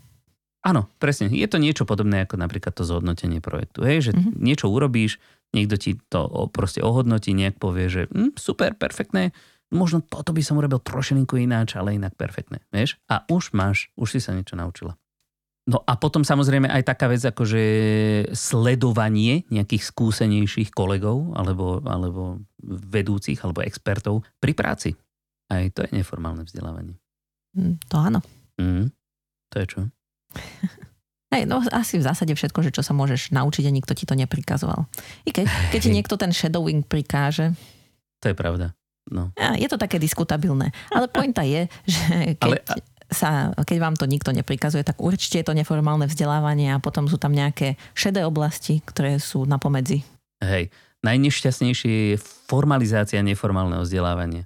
Áno, 0.65 0.89
presne. 0.97 1.29
Je 1.29 1.45
to 1.45 1.61
niečo 1.61 1.85
podobné 1.85 2.25
ako 2.25 2.41
napríklad 2.41 2.73
to 2.73 2.81
zhodnotenie 2.81 3.37
projektu. 3.37 3.85
Hej, 3.85 4.09
že 4.09 4.11
mm-hmm. 4.17 4.33
niečo 4.41 4.65
urobíš, 4.65 5.21
niekto 5.53 5.77
ti 5.77 6.01
to 6.09 6.49
proste 6.49 6.81
ohodnotí, 6.81 7.37
nejak 7.37 7.61
povie, 7.61 7.85
že 7.85 8.01
hm, 8.09 8.33
super, 8.33 8.73
perfektné, 8.73 9.29
možno 9.69 10.01
toto 10.01 10.33
by 10.33 10.41
som 10.41 10.57
urobil 10.57 10.81
trošinku 10.81 11.37
ináč, 11.37 11.77
ale 11.77 11.93
inak 11.93 12.17
perfektné. 12.17 12.65
Vieš? 12.73 12.97
A 13.05 13.29
už 13.29 13.53
máš, 13.53 13.93
už 13.93 14.17
si 14.17 14.19
sa 14.21 14.33
niečo 14.33 14.57
naučila. 14.57 14.97
No 15.65 15.81
a 15.81 15.97
potom 15.97 16.21
samozrejme 16.21 16.69
aj 16.69 16.85
taká 16.85 17.09
vec 17.09 17.25
ako, 17.25 17.41
že 17.41 17.63
sledovanie 18.37 19.49
nejakých 19.49 19.81
skúsenejších 19.89 20.69
kolegov 20.69 21.33
alebo, 21.33 21.81
alebo 21.89 22.37
vedúcich 22.69 23.41
alebo 23.41 23.65
expertov 23.65 24.21
pri 24.37 24.53
práci. 24.53 24.93
Aj 25.49 25.65
to 25.73 25.89
je 25.89 25.89
neformálne 25.97 26.45
vzdelávanie. 26.45 26.93
Mm, 27.57 27.81
to 27.81 27.95
áno. 27.97 28.19
Mm, 28.61 28.93
to 29.49 29.55
je 29.57 29.65
čo? 29.65 29.79
Hej, 31.33 31.49
no 31.49 31.57
asi 31.73 31.97
v 31.97 32.05
zásade 32.05 32.31
všetko, 32.37 32.61
že 32.61 32.71
čo 32.71 32.85
sa 32.85 32.93
môžeš 32.93 33.33
naučiť 33.33 33.65
a 33.65 33.73
nikto 33.73 33.97
ti 33.97 34.05
to 34.05 34.13
neprikazoval. 34.13 34.85
I 35.25 35.33
keď, 35.33 35.49
keď 35.73 35.79
ti 35.81 35.89
niekto 35.89 36.15
ten 36.15 36.29
shadowing 36.29 36.85
prikáže. 36.85 37.57
To 38.21 38.29
je 38.29 38.37
pravda. 38.37 38.77
No. 39.09 39.33
Je 39.57 39.65
to 39.65 39.81
také 39.81 39.97
diskutabilné. 39.97 40.69
Ale 40.93 41.09
pointa 41.09 41.41
je, 41.41 41.65
že 41.85 42.37
keď... 42.37 42.53
Ale, 42.53 42.57
sa, 43.15 43.55
keď 43.55 43.77
vám 43.79 43.95
to 43.95 44.03
nikto 44.03 44.35
neprikazuje, 44.35 44.83
tak 44.83 44.99
určite 44.99 45.39
je 45.39 45.47
to 45.47 45.55
neformálne 45.55 46.03
vzdelávanie 46.05 46.75
a 46.75 46.83
potom 46.83 47.07
sú 47.07 47.15
tam 47.15 47.31
nejaké 47.31 47.79
šedé 47.95 48.27
oblasti, 48.27 48.83
ktoré 48.83 49.15
sú 49.23 49.47
na 49.47 49.55
pomedzi. 49.55 50.03
Hej, 50.43 50.69
najnešťastnejšie 51.07 51.93
je 52.11 52.15
formalizácia 52.19 53.23
neformálneho 53.23 53.87
vzdelávania. 53.87 54.43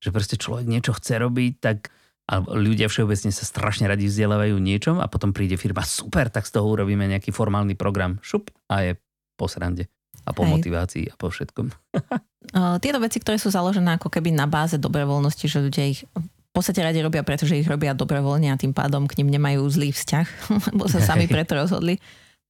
Že 0.00 0.10
proste 0.16 0.36
človek 0.40 0.64
niečo 0.64 0.96
chce 0.96 1.20
robiť, 1.20 1.52
tak 1.60 1.92
a 2.26 2.42
ľudia 2.42 2.90
všeobecne 2.90 3.30
sa 3.30 3.46
strašne 3.46 3.86
radi 3.86 4.10
vzdelávajú 4.10 4.58
niečom 4.58 4.98
a 4.98 5.06
potom 5.06 5.30
príde 5.30 5.54
firma, 5.54 5.86
super, 5.86 6.26
tak 6.26 6.42
z 6.42 6.58
toho 6.58 6.66
urobíme 6.66 7.06
nejaký 7.06 7.30
formálny 7.30 7.78
program, 7.78 8.18
šup 8.18 8.50
a 8.66 8.82
je 8.82 8.92
po 9.38 9.46
srande 9.46 9.86
a 10.26 10.34
po 10.34 10.42
Hej. 10.42 10.50
motivácii 10.58 11.04
a 11.06 11.14
po 11.14 11.30
všetkom. 11.30 11.70
Tieto 12.82 12.98
veci, 12.98 13.22
ktoré 13.22 13.38
sú 13.38 13.54
založené 13.54 13.94
ako 13.94 14.10
keby 14.10 14.34
na 14.34 14.50
báze 14.50 14.74
dobrovoľnosti, 14.74 15.46
že 15.46 15.62
ľudia 15.62 15.86
ich 15.86 16.02
podstate 16.56 16.80
radi 16.80 17.04
robia, 17.04 17.20
pretože 17.20 17.54
ich 17.54 17.68
robia 17.68 17.92
dobrovoľne 17.92 18.48
a 18.48 18.56
tým 18.56 18.72
pádom 18.72 19.04
k 19.04 19.20
ním 19.20 19.36
nemajú 19.36 19.68
zlý 19.68 19.92
vzťah, 19.92 20.26
lebo 20.72 20.88
sa 20.88 21.04
sami 21.04 21.28
preto 21.32 21.54
rozhodli 21.54 22.00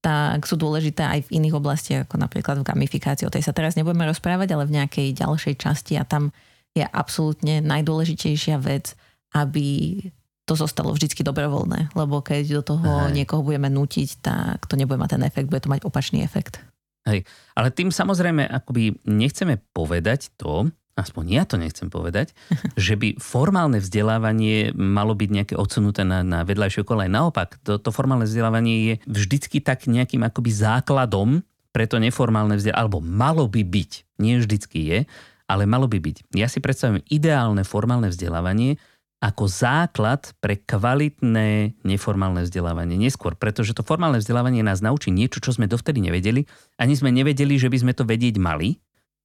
tak 0.07 0.47
sú 0.47 0.55
dôležité 0.55 1.03
aj 1.03 1.21
v 1.27 1.43
iných 1.43 1.59
oblastiach, 1.59 2.07
ako 2.07 2.23
napríklad 2.23 2.63
v 2.63 2.69
gamifikácii. 2.69 3.27
O 3.27 3.33
tej 3.33 3.43
sa 3.43 3.51
teraz 3.51 3.75
nebudeme 3.75 4.07
rozprávať, 4.07 4.55
ale 4.55 4.69
v 4.69 4.79
nejakej 4.79 5.19
ďalšej 5.19 5.55
časti 5.59 5.99
a 5.99 6.07
tam 6.07 6.31
je 6.79 6.87
absolútne 6.87 7.59
najdôležitejšia 7.65 8.61
vec, 8.63 8.95
aby 9.35 9.99
to 10.47 10.55
zostalo 10.55 10.95
vždycky 10.95 11.27
dobrovoľné, 11.27 11.91
lebo 11.99 12.23
keď 12.23 12.63
do 12.63 12.79
toho 12.79 13.11
Aha. 13.11 13.11
niekoho 13.11 13.43
budeme 13.43 13.67
nutiť, 13.67 14.23
tak 14.23 14.71
to 14.71 14.79
nebude 14.79 14.95
mať 14.95 15.19
ten 15.19 15.27
efekt, 15.27 15.51
bude 15.51 15.59
to 15.59 15.73
mať 15.73 15.83
opačný 15.83 16.23
efekt. 16.23 16.63
Hej, 17.03 17.27
ale 17.59 17.75
tým 17.75 17.91
samozrejme 17.91 18.47
akoby 18.47 19.03
nechceme 19.11 19.59
povedať 19.75 20.31
to, 20.39 20.71
aspoň 20.97 21.25
ja 21.29 21.45
to 21.45 21.61
nechcem 21.61 21.93
povedať, 21.93 22.33
že 22.75 22.97
by 22.97 23.21
formálne 23.21 23.79
vzdelávanie 23.79 24.73
malo 24.75 25.13
byť 25.13 25.31
nejaké 25.31 25.55
odsunuté 25.55 26.03
na, 26.03 26.25
na 26.25 26.43
vedľajšiu 26.43 26.83
kolej. 26.83 27.13
Naopak, 27.13 27.61
to, 27.63 27.77
to 27.77 27.93
formálne 27.93 28.25
vzdelávanie 28.25 28.75
je 28.83 28.95
vždycky 29.07 29.61
tak 29.61 29.87
nejakým 29.87 30.25
akoby 30.25 30.51
základom 30.51 31.45
pre 31.71 31.85
to 31.85 32.01
neformálne 32.01 32.57
vzdelávanie, 32.57 32.81
alebo 32.81 33.05
malo 33.05 33.45
by 33.53 33.61
byť, 33.61 33.93
nie 34.25 34.41
vždycky 34.41 34.79
je, 34.81 34.99
ale 35.47 35.69
malo 35.69 35.87
by 35.87 36.01
byť. 36.01 36.33
Ja 36.33 36.49
si 36.49 36.59
predstavujem 36.59 37.05
ideálne 37.13 37.63
formálne 37.63 38.09
vzdelávanie 38.09 38.81
ako 39.17 39.49
základ 39.49 40.37
pre 40.45 40.61
kvalitné 40.61 41.81
neformálne 41.85 42.45
vzdelávanie. 42.45 43.01
Neskôr, 43.01 43.33
pretože 43.33 43.73
to 43.73 43.81
formálne 43.81 44.21
vzdelávanie 44.21 44.61
nás 44.61 44.85
naučí 44.85 45.09
niečo, 45.09 45.41
čo 45.41 45.57
sme 45.57 45.65
dovtedy 45.65 46.05
nevedeli. 46.05 46.45
Ani 46.77 46.93
sme 46.93 47.09
nevedeli, 47.09 47.57
že 47.57 47.73
by 47.73 47.79
sme 47.81 47.93
to 47.97 48.05
vedieť 48.05 48.37
mali 48.37 48.77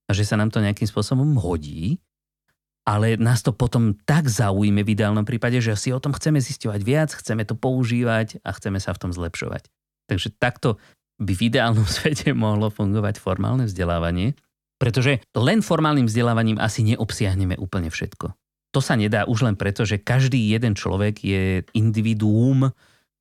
a 0.06 0.10
že 0.10 0.26
sa 0.26 0.38
nám 0.38 0.50
to 0.50 0.62
nejakým 0.62 0.88
spôsobom 0.88 1.38
hodí, 1.38 2.02
ale 2.82 3.14
nás 3.14 3.46
to 3.46 3.54
potom 3.54 3.94
tak 4.02 4.26
zaujíme 4.26 4.82
v 4.82 4.92
ideálnom 4.98 5.22
prípade, 5.22 5.62
že 5.62 5.78
si 5.78 5.94
o 5.94 6.02
tom 6.02 6.10
chceme 6.10 6.42
zisťovať 6.42 6.80
viac, 6.82 7.10
chceme 7.14 7.46
to 7.46 7.54
používať 7.54 8.42
a 8.42 8.50
chceme 8.50 8.82
sa 8.82 8.90
v 8.90 9.00
tom 9.06 9.10
zlepšovať. 9.14 9.70
Takže 10.10 10.34
takto 10.34 10.82
by 11.22 11.32
v 11.32 11.44
ideálnom 11.46 11.86
svete 11.96 12.34
mohlo 12.34 12.68
fungovať 12.74 13.22
formálne 13.22 13.70
vzdelávanie, 13.70 14.34
pretože 14.82 15.22
len 15.38 15.62
formálnym 15.62 16.10
vzdelávaním 16.10 16.58
asi 16.58 16.82
neobsiahneme 16.82 17.54
úplne 17.54 17.86
všetko. 17.86 18.34
To 18.72 18.80
sa 18.80 18.98
nedá 18.98 19.28
už 19.28 19.46
len 19.46 19.54
preto, 19.54 19.84
že 19.84 20.00
každý 20.00 20.50
jeden 20.50 20.74
človek 20.74 21.22
je 21.22 21.62
individuum, 21.76 22.72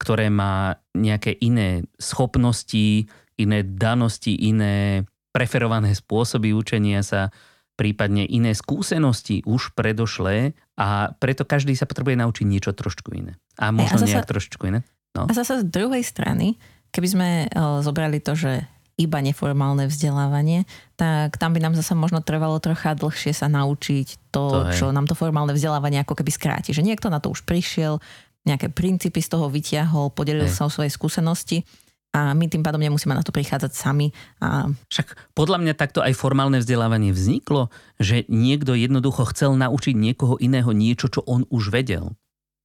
ktoré 0.01 0.31
má 0.33 0.81
nejaké 0.97 1.37
iné 1.37 1.85
schopnosti, 2.01 3.05
iné 3.37 3.59
danosti, 3.61 4.33
iné 4.33 5.05
preferované 5.31 5.95
spôsoby 5.95 6.51
učenia 6.51 7.01
sa, 7.01 7.31
prípadne 7.79 8.27
iné 8.29 8.53
skúsenosti 8.53 9.41
už 9.47 9.73
predošlé 9.73 10.53
a 10.77 11.17
preto 11.17 11.47
každý 11.47 11.73
sa 11.73 11.89
potrebuje 11.89 12.19
naučiť 12.19 12.45
niečo 12.45 12.71
trošku 12.77 13.09
iné. 13.15 13.41
A 13.57 13.73
možno 13.73 13.97
a 13.97 14.01
zasa, 14.05 14.21
nejak 14.21 14.29
trošku 14.29 14.69
iné. 14.69 14.85
No. 15.17 15.25
A 15.25 15.33
zase 15.33 15.63
z 15.63 15.65
druhej 15.65 16.05
strany, 16.05 16.61
keby 16.93 17.07
sme 17.09 17.29
uh, 17.49 17.81
zobrali 17.81 18.21
to, 18.21 18.37
že 18.37 18.69
iba 19.01 19.17
neformálne 19.17 19.89
vzdelávanie, 19.89 20.69
tak 20.93 21.41
tam 21.41 21.57
by 21.57 21.59
nám 21.63 21.73
zase 21.73 21.97
možno 21.97 22.21
trvalo 22.21 22.61
trocha 22.61 22.93
dlhšie 22.93 23.33
sa 23.33 23.49
naučiť 23.49 24.29
to, 24.29 24.43
to 24.45 24.59
čo 24.77 24.85
nám 24.93 25.09
to 25.09 25.17
formálne 25.17 25.57
vzdelávanie 25.57 26.05
ako 26.05 26.21
keby 26.21 26.29
skráti. 26.29 26.75
Že 26.75 26.85
niekto 26.85 27.09
na 27.09 27.17
to 27.17 27.33
už 27.33 27.41
prišiel, 27.49 27.97
nejaké 28.45 28.69
princípy 28.69 29.21
z 29.21 29.31
toho 29.37 29.49
vyťahol, 29.49 30.13
podelil 30.13 30.45
hej. 30.45 30.53
sa 30.53 30.69
o 30.69 30.73
svoje 30.73 30.93
skúsenosti 30.93 31.65
a 32.11 32.35
my 32.35 32.45
tým 32.51 32.59
pádom 32.59 32.83
nemusíme 32.83 33.15
na 33.15 33.23
to 33.23 33.31
prichádzať 33.31 33.71
sami. 33.71 34.11
A... 34.43 34.67
Však 34.91 35.31
podľa 35.31 35.63
mňa 35.63 35.73
takto 35.79 36.03
aj 36.03 36.11
formálne 36.11 36.59
vzdelávanie 36.59 37.15
vzniklo, 37.15 37.71
že 38.03 38.27
niekto 38.27 38.75
jednoducho 38.75 39.23
chcel 39.31 39.55
naučiť 39.55 39.95
niekoho 39.95 40.35
iného 40.35 40.75
niečo, 40.75 41.07
čo 41.07 41.23
on 41.23 41.47
už 41.47 41.71
vedel. 41.71 42.11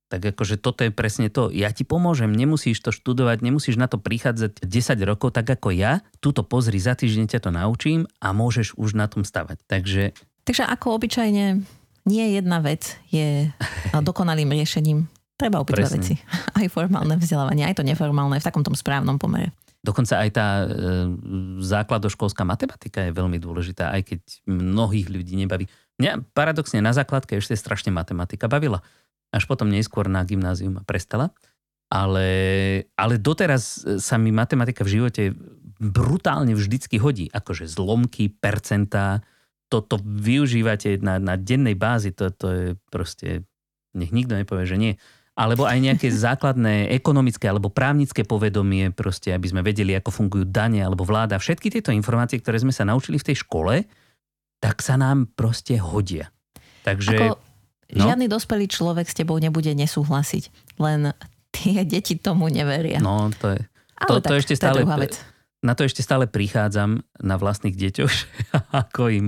Tak 0.06 0.34
akože 0.34 0.58
toto 0.58 0.86
je 0.86 0.94
presne 0.94 1.30
to. 1.30 1.50
Ja 1.50 1.74
ti 1.74 1.82
pomôžem, 1.82 2.30
nemusíš 2.30 2.78
to 2.78 2.94
študovať, 2.94 3.42
nemusíš 3.42 3.74
na 3.74 3.90
to 3.90 3.98
prichádzať 3.98 4.62
10 4.62 5.02
rokov, 5.02 5.34
tak 5.34 5.50
ako 5.50 5.74
ja. 5.74 6.02
Tuto 6.22 6.46
pozri, 6.46 6.78
za 6.78 6.94
týždeň 6.94 7.26
ťa 7.26 7.40
to 7.42 7.50
naučím 7.50 8.06
a 8.22 8.30
môžeš 8.30 8.78
už 8.78 8.94
na 8.94 9.10
tom 9.10 9.26
stavať. 9.26 9.62
Takže... 9.66 10.14
Takže 10.46 10.62
ako 10.62 11.02
obyčajne 11.02 11.62
nie 12.06 12.26
jedna 12.38 12.62
vec 12.62 12.98
je 13.10 13.50
dokonalým 13.94 14.50
riešením 14.54 15.10
Treba 15.36 15.60
opäť 15.60 15.92
veci. 15.92 16.16
Aj 16.58 16.66
formálne 16.72 17.20
vzdelávanie, 17.20 17.68
aj 17.68 17.76
to 17.76 17.84
neformálne, 17.84 18.40
v 18.40 18.46
takom 18.48 18.64
tom 18.64 18.72
správnom 18.72 19.20
pomere. 19.20 19.52
Dokonca 19.84 20.18
aj 20.18 20.30
tá 20.34 20.48
e, 20.64 20.66
základoškolská 21.62 22.42
matematika 22.42 23.06
je 23.06 23.14
veľmi 23.14 23.38
dôležitá, 23.38 23.94
aj 23.94 24.02
keď 24.02 24.20
mnohých 24.50 25.06
ľudí 25.06 25.38
nebaví. 25.38 25.70
Mňa 26.02 26.34
paradoxne 26.34 26.82
na 26.82 26.90
základke 26.90 27.38
ešte 27.38 27.54
strašne 27.54 27.94
matematika 27.94 28.50
bavila. 28.50 28.82
Až 29.30 29.46
potom 29.46 29.70
neskôr 29.70 30.10
na 30.10 30.26
gymnáziu 30.26 30.74
ma 30.74 30.82
prestala. 30.82 31.30
Ale, 31.86 32.26
ale 32.98 33.14
doteraz 33.22 33.86
sa 34.02 34.18
mi 34.18 34.34
matematika 34.34 34.82
v 34.82 34.98
živote 34.98 35.22
brutálne 35.78 36.58
vždycky 36.58 36.98
hodí. 36.98 37.30
Akože 37.30 37.70
zlomky, 37.70 38.26
percentá, 38.26 39.22
toto 39.70 40.02
využívate 40.02 40.98
na, 40.98 41.22
na 41.22 41.38
dennej 41.38 41.78
bázi, 41.78 42.10
to, 42.10 42.34
to 42.34 42.46
je 42.50 42.66
proste, 42.90 43.46
nech 43.94 44.10
nikto 44.10 44.34
nepovie, 44.34 44.66
že 44.66 44.78
nie 44.82 44.92
alebo 45.36 45.68
aj 45.68 45.78
nejaké 45.78 46.08
základné 46.26 46.90
ekonomické 46.96 47.46
alebo 47.52 47.68
právnické 47.68 48.24
povedomie, 48.24 48.90
proste, 48.90 49.36
aby 49.36 49.46
sme 49.52 49.60
vedeli, 49.60 49.92
ako 49.92 50.10
fungujú 50.10 50.48
dane 50.48 50.80
alebo 50.80 51.04
vláda. 51.04 51.36
Všetky 51.36 51.68
tieto 51.68 51.92
informácie, 51.92 52.40
ktoré 52.40 52.58
sme 52.58 52.72
sa 52.72 52.88
naučili 52.88 53.20
v 53.20 53.28
tej 53.32 53.44
škole, 53.44 53.84
tak 54.58 54.80
sa 54.80 54.96
nám 54.96 55.28
proste 55.36 55.76
hodia. 55.76 56.32
Takže... 56.82 57.14
Ako 57.14 57.36
no? 57.94 58.04
Žiadny 58.08 58.26
dospelý 58.26 58.66
človek 58.66 59.06
s 59.06 59.14
tebou 59.14 59.36
nebude 59.38 59.70
nesúhlasiť, 59.76 60.74
len 60.82 61.12
tie 61.54 61.86
deti 61.86 62.18
tomu 62.18 62.48
neveria. 62.50 62.98
No, 62.98 63.30
to 63.30 63.54
je... 63.54 63.60
Ale 63.96 64.20
to, 64.20 64.24
tak, 64.24 64.30
to 64.32 64.34
ešte 64.40 64.54
stále, 64.56 64.84
to 64.84 64.88
vec. 65.00 65.14
Na 65.64 65.72
to 65.72 65.88
ešte 65.88 66.04
stále 66.04 66.28
prichádzam 66.28 67.00
na 67.24 67.34
vlastných 67.40 67.76
deťoch, 67.76 68.12
ako 68.84 69.02
im, 69.12 69.26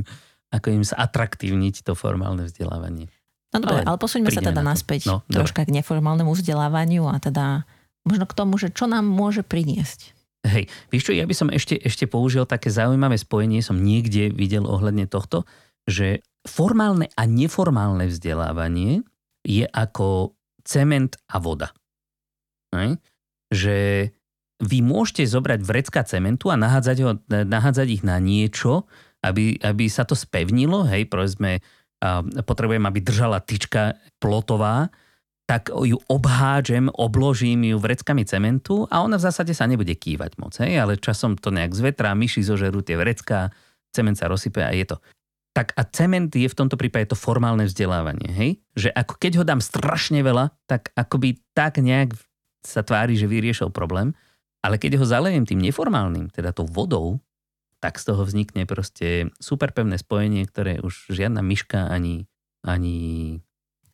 ako 0.53 0.67
im 0.73 0.83
atraktívniť 0.85 1.85
to 1.85 1.93
formálne 1.97 2.45
vzdelávanie. 2.49 3.09
No 3.49 3.65
dobre, 3.65 3.81
ale, 3.81 3.97
ale 3.97 3.99
posuňme 3.99 4.29
sa 4.29 4.45
teda 4.45 4.61
naspäť 4.61 5.09
no, 5.09 5.25
troška 5.29 5.65
dobre. 5.65 5.73
k 5.73 5.77
neformálnemu 5.81 6.33
vzdelávaniu 6.37 7.09
a 7.09 7.17
teda 7.17 7.65
možno 8.05 8.25
k 8.29 8.37
tomu, 8.37 8.61
že 8.61 8.69
čo 8.69 8.85
nám 8.85 9.09
môže 9.09 9.41
priniesť. 9.41 10.13
Hej, 10.47 10.71
vieš 10.93 11.11
čo, 11.11 11.13
ja 11.17 11.27
by 11.27 11.35
som 11.35 11.49
ešte, 11.51 11.75
ešte 11.81 12.07
použil 12.07 12.47
také 12.47 12.71
zaujímavé 12.71 13.19
spojenie, 13.19 13.65
som 13.65 13.81
niekde 13.81 14.31
videl 14.31 14.69
ohľadne 14.69 15.11
tohto, 15.11 15.43
že 15.89 16.23
formálne 16.47 17.11
a 17.17 17.23
neformálne 17.27 18.07
vzdelávanie 18.07 19.03
je 19.43 19.65
ako 19.67 20.37
cement 20.63 21.17
a 21.33 21.37
voda. 21.41 21.73
Hej? 22.77 23.01
Že 23.51 23.77
vy 24.59 24.79
môžete 24.85 25.25
zobrať 25.25 25.61
vrecka 25.65 26.05
cementu 26.05 26.53
a 26.53 26.61
nahádzať, 26.61 26.97
ho, 27.03 27.13
nahádzať 27.29 27.87
ich 27.89 28.03
na 28.05 28.21
niečo, 28.21 28.87
aby, 29.25 29.59
aby 29.59 29.91
sa 29.91 30.07
to 30.07 30.15
spevnilo, 30.15 30.87
hej, 30.87 31.11
povedzme, 31.11 31.59
potrebujem, 32.47 32.85
aby 32.87 32.99
držala 33.03 33.43
tyčka 33.43 33.99
plotová, 34.23 34.91
tak 35.49 35.73
ju 35.73 35.97
obhádžem, 36.13 36.93
obložím 36.93 37.73
ju 37.73 37.81
vreckami 37.81 38.29
cementu 38.29 38.85
a 38.93 39.01
ona 39.01 39.17
v 39.17 39.25
zásade 39.25 39.57
sa 39.57 39.65
nebude 39.65 39.97
kývať 39.97 40.37
moc, 40.37 40.53
hej? 40.61 40.77
ale 40.77 41.01
časom 41.01 41.41
to 41.41 41.49
nejak 41.49 41.73
zvetrá, 41.73 42.13
myši 42.13 42.45
zožerú 42.45 42.85
tie 42.85 43.01
vrecká, 43.01 43.49
cement 43.89 44.13
sa 44.13 44.29
rozsype 44.29 44.61
a 44.61 44.77
je 44.77 44.85
to. 44.85 45.01
Tak 45.57 45.73
a 45.75 45.83
cement 45.89 46.29
je 46.29 46.45
v 46.45 46.59
tomto 46.59 46.77
prípade 46.77 47.09
to 47.09 47.17
formálne 47.17 47.65
vzdelávanie, 47.65 48.31
hej? 48.31 48.51
Že 48.77 48.93
ako 48.93 49.15
keď 49.17 49.33
ho 49.41 49.45
dám 49.49 49.65
strašne 49.65 50.21
veľa, 50.21 50.53
tak 50.69 50.93
akoby 50.93 51.41
tak 51.57 51.81
nejak 51.81 52.13
sa 52.61 52.85
tvári, 52.85 53.17
že 53.17 53.27
vyriešil 53.27 53.73
problém, 53.73 54.13
ale 54.61 54.77
keď 54.77 55.01
ho 55.01 55.09
zalejem 55.09 55.49
tým 55.49 55.65
neformálnym, 55.65 56.29
teda 56.29 56.53
tou 56.53 56.69
vodou, 56.69 57.19
tak 57.79 57.99
z 57.99 58.05
toho 58.11 58.23
vznikne 58.27 58.67
proste 58.67 59.31
super 59.39 59.71
pevné 59.71 59.99
spojenie, 59.99 60.47
ktoré 60.47 60.83
už 60.83 61.15
žiadna 61.15 61.43
myška 61.43 61.89
ani... 61.91 62.27
Ani, 62.67 63.39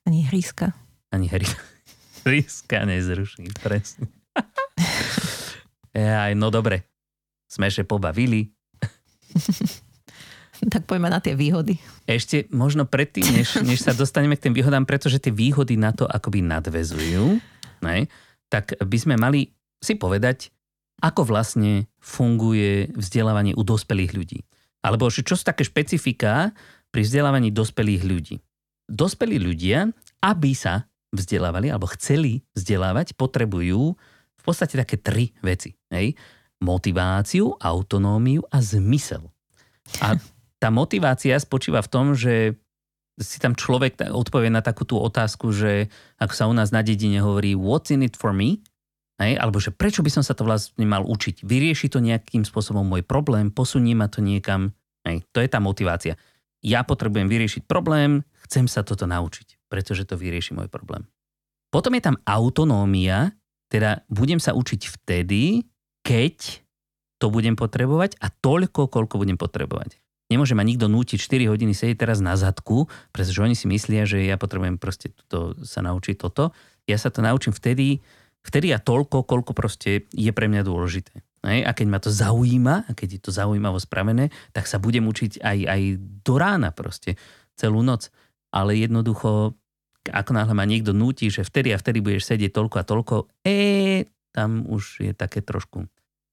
ani 0.08 0.24
hryska. 0.24 0.72
Ani 1.12 1.28
hry, 1.28 1.44
hryska 2.24 2.88
nezruší, 2.88 3.52
presne. 3.60 4.08
Aj, 5.94 6.34
no 6.34 6.50
dobre. 6.50 6.88
Sme 7.46 7.70
že 7.70 7.86
pobavili. 7.86 8.50
tak 10.72 10.88
poďme 10.88 11.12
na 11.12 11.20
tie 11.22 11.38
výhody. 11.38 11.78
Ešte 12.08 12.50
možno 12.50 12.88
predtým, 12.88 13.22
než, 13.30 13.62
než 13.62 13.84
sa 13.84 13.94
dostaneme 13.94 14.34
k 14.34 14.48
tým 14.48 14.54
výhodám, 14.56 14.88
pretože 14.88 15.22
tie 15.22 15.30
výhody 15.30 15.78
na 15.78 15.94
to 15.94 16.08
akoby 16.08 16.42
nadvezujú, 16.42 17.38
ne, 17.84 18.08
tak 18.48 18.74
by 18.80 18.98
sme 18.98 19.14
mali 19.20 19.54
si 19.78 19.94
povedať, 19.94 20.50
ako 21.02 21.26
vlastne 21.26 21.90
funguje 21.98 22.94
vzdelávanie 22.94 23.56
u 23.56 23.62
dospelých 23.66 24.12
ľudí. 24.14 24.40
Alebo 24.84 25.08
čo 25.08 25.34
sú 25.34 25.42
také 25.42 25.64
špecifika 25.64 26.52
pri 26.92 27.02
vzdelávaní 27.02 27.50
dospelých 27.50 28.02
ľudí. 28.04 28.36
Dospelí 28.84 29.40
ľudia, 29.40 29.88
aby 30.20 30.52
sa 30.52 30.86
vzdelávali 31.10 31.72
alebo 31.72 31.88
chceli 31.96 32.44
vzdelávať, 32.52 33.16
potrebujú 33.16 33.96
v 34.38 34.42
podstate 34.44 34.76
také 34.76 35.00
tri 35.00 35.32
veci. 35.40 35.72
Hej? 35.88 36.14
Motiváciu, 36.60 37.56
autonómiu 37.56 38.44
a 38.52 38.60
zmysel. 38.60 39.32
A 40.04 40.20
tá 40.60 40.68
motivácia 40.68 41.36
spočíva 41.40 41.80
v 41.80 41.92
tom, 41.92 42.06
že 42.12 42.56
si 43.14 43.38
tam 43.38 43.54
človek 43.54 44.10
odpovie 44.10 44.50
na 44.50 44.58
takú 44.58 44.82
tú 44.82 44.98
otázku, 44.98 45.54
že 45.54 45.86
ako 46.18 46.34
sa 46.34 46.50
u 46.50 46.54
nás 46.54 46.74
na 46.74 46.82
dedine 46.82 47.22
hovorí 47.22 47.54
what's 47.54 47.94
in 47.94 48.02
it 48.02 48.18
for 48.18 48.34
me, 48.34 48.58
Hej? 49.20 49.38
Alebo 49.38 49.62
že 49.62 49.70
prečo 49.70 50.02
by 50.02 50.10
som 50.10 50.24
sa 50.26 50.34
to 50.34 50.46
vlastne 50.46 50.86
mal 50.86 51.06
učiť? 51.06 51.44
Vyrieši 51.46 51.92
to 51.92 52.02
nejakým 52.02 52.42
spôsobom 52.42 52.82
môj 52.82 53.06
problém, 53.06 53.50
posunie 53.54 53.94
ma 53.94 54.10
to 54.10 54.24
niekam. 54.24 54.74
Hej? 55.06 55.22
To 55.34 55.38
je 55.42 55.48
tá 55.48 55.62
motivácia. 55.62 56.18
Ja 56.64 56.80
potrebujem 56.82 57.28
vyriešiť 57.28 57.68
problém, 57.68 58.24
chcem 58.48 58.64
sa 58.64 58.80
toto 58.80 59.04
naučiť, 59.04 59.68
pretože 59.68 60.08
to 60.08 60.16
vyrieši 60.16 60.56
môj 60.56 60.72
problém. 60.72 61.04
Potom 61.68 61.92
je 61.92 62.02
tam 62.06 62.16
autonómia, 62.24 63.34
teda 63.68 64.06
budem 64.08 64.38
sa 64.38 64.54
učiť 64.54 64.82
vtedy, 64.88 65.66
keď 66.06 66.62
to 67.18 67.28
budem 67.28 67.58
potrebovať 67.58 68.16
a 68.20 68.30
toľko, 68.30 68.86
koľko 68.88 69.14
budem 69.18 69.34
potrebovať. 69.34 69.98
Nemôže 70.32 70.56
ma 70.56 70.64
nikto 70.64 70.88
nútiť 70.88 71.20
4 71.20 71.52
hodiny 71.52 71.76
sedieť 71.76 72.08
teraz 72.08 72.24
na 72.24 72.32
zadku, 72.32 72.88
pretože 73.12 73.44
oni 73.44 73.52
si 73.52 73.68
myslia, 73.68 74.08
že 74.08 74.24
ja 74.24 74.40
potrebujem 74.40 74.80
proste 74.80 75.12
to, 75.28 75.52
sa 75.60 75.84
naučiť 75.84 76.16
toto. 76.16 76.56
Ja 76.88 76.96
sa 76.96 77.12
to 77.12 77.20
naučím 77.20 77.52
vtedy, 77.52 78.00
vtedy 78.44 78.70
a 78.70 78.78
toľko, 78.78 79.24
koľko 79.24 79.52
proste 79.56 80.04
je 80.12 80.30
pre 80.30 80.46
mňa 80.46 80.62
dôležité. 80.62 81.24
A 81.44 81.76
keď 81.76 81.86
ma 81.88 82.00
to 82.00 82.08
zaujíma, 82.08 82.88
a 82.88 82.90
keď 82.96 83.08
je 83.16 83.20
to 83.20 83.30
zaujímavo 83.32 83.76
spravené, 83.76 84.32
tak 84.56 84.64
sa 84.64 84.80
budem 84.80 85.04
učiť 85.04 85.44
aj, 85.44 85.58
aj 85.68 85.82
do 86.24 86.34
rána 86.40 86.72
proste, 86.72 87.20
celú 87.52 87.84
noc. 87.84 88.08
Ale 88.48 88.80
jednoducho, 88.80 89.52
ako 90.08 90.30
náhle 90.32 90.54
ma 90.56 90.64
niekto 90.64 90.96
núti, 90.96 91.28
že 91.28 91.44
vtedy 91.44 91.76
a 91.76 91.80
vtedy 91.80 92.00
budeš 92.00 92.32
sedieť 92.32 92.52
toľko 92.52 92.76
a 92.80 92.88
toľko, 92.88 93.14
e, 93.44 94.08
tam 94.32 94.64
už 94.64 95.04
je 95.04 95.12
také 95.12 95.44
trošku 95.44 95.84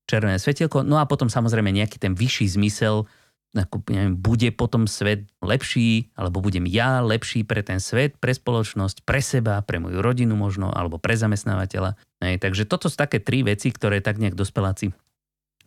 červené 0.07 0.39
svetielko. 0.39 0.87
No 0.87 0.95
a 0.99 1.07
potom 1.07 1.27
samozrejme 1.27 1.75
nejaký 1.75 1.99
ten 1.99 2.15
vyšší 2.15 2.55
zmysel, 2.55 3.03
ako, 3.51 3.83
neviem, 3.91 4.15
bude 4.15 4.47
potom 4.55 4.87
svet 4.87 5.27
lepší, 5.43 6.07
alebo 6.15 6.39
budem 6.39 6.63
ja 6.71 7.03
lepší 7.03 7.43
pre 7.43 7.59
ten 7.61 7.83
svet, 7.83 8.15
pre 8.15 8.31
spoločnosť, 8.31 9.03
pre 9.03 9.19
seba, 9.19 9.59
pre 9.59 9.83
moju 9.83 9.99
rodinu 9.99 10.39
možno, 10.39 10.71
alebo 10.71 10.95
pre 10.95 11.19
zamestnávateľa. 11.19 11.99
Hej, 12.23 12.39
takže 12.39 12.63
toto 12.63 12.87
sú 12.87 12.95
také 12.95 13.19
tri 13.19 13.43
veci, 13.43 13.67
ktoré 13.73 13.99
tak 13.99 14.23
nejak 14.23 14.39
dospeláci 14.39 14.95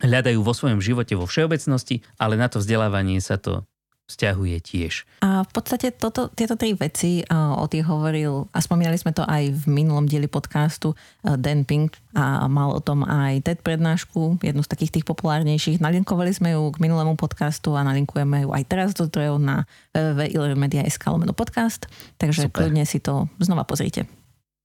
hľadajú 0.03 0.43
vo 0.43 0.51
svojom 0.51 0.83
živote 0.83 1.15
vo 1.15 1.23
všeobecnosti, 1.23 2.03
ale 2.19 2.35
na 2.35 2.51
to 2.51 2.59
vzdelávanie 2.59 3.23
sa 3.23 3.39
to 3.39 3.63
vzťahuje 4.05 4.57
tiež. 4.61 4.93
A 5.25 5.41
v 5.41 5.51
podstate 5.51 5.89
toto, 5.89 6.29
tieto 6.29 6.53
tri 6.53 6.77
veci 6.77 7.25
uh, 7.25 7.57
o 7.57 7.65
tých 7.65 7.89
hovoril, 7.89 8.45
a 8.53 8.61
spomínali 8.61 8.97
sme 9.01 9.17
to 9.17 9.25
aj 9.25 9.49
v 9.49 9.63
minulom 9.65 10.05
dieli 10.05 10.29
podcastu 10.29 10.93
uh, 10.93 11.33
Dan 11.35 11.65
Pink 11.65 11.97
a 12.13 12.45
mal 12.45 12.71
o 12.71 12.79
tom 12.79 13.01
aj 13.03 13.43
TED 13.43 13.59
prednášku, 13.65 14.39
jednu 14.39 14.61
z 14.61 14.69
takých 14.69 15.01
tých 15.01 15.05
populárnejších. 15.09 15.81
Nalinkovali 15.81 16.31
sme 16.31 16.53
ju 16.53 16.69
k 16.71 16.77
minulému 16.79 17.17
podcastu 17.17 17.73
a 17.73 17.83
nalinkujeme 17.83 18.45
ju 18.45 18.49
aj 18.53 18.63
teraz 18.69 18.89
do 18.93 19.09
zdrojov 19.09 19.41
na 19.41 19.65
www.ilmedia.sk 19.91 21.03
lomeno 21.09 21.33
podcast, 21.33 21.89
takže 22.21 22.47
Super. 22.47 22.69
kľudne 22.69 22.85
si 22.85 23.01
to 23.01 23.27
znova 23.41 23.65
pozrite. 23.65 24.05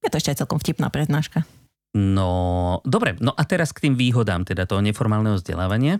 Je 0.04 0.08
to 0.08 0.16
ešte 0.20 0.36
aj 0.36 0.38
celkom 0.44 0.60
vtipná 0.60 0.92
prednáška. 0.92 1.48
No, 1.90 2.78
dobre, 2.86 3.18
no 3.18 3.34
a 3.34 3.42
teraz 3.42 3.74
k 3.74 3.90
tým 3.90 3.98
výhodám 3.98 4.46
teda 4.46 4.62
toho 4.62 4.78
neformálneho 4.78 5.42
vzdelávania. 5.42 5.98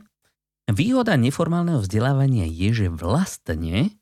Výhoda 0.71 1.19
neformálneho 1.19 1.83
vzdelávania 1.83 2.47
je, 2.47 2.85
že 2.85 2.87
vlastne 2.89 3.95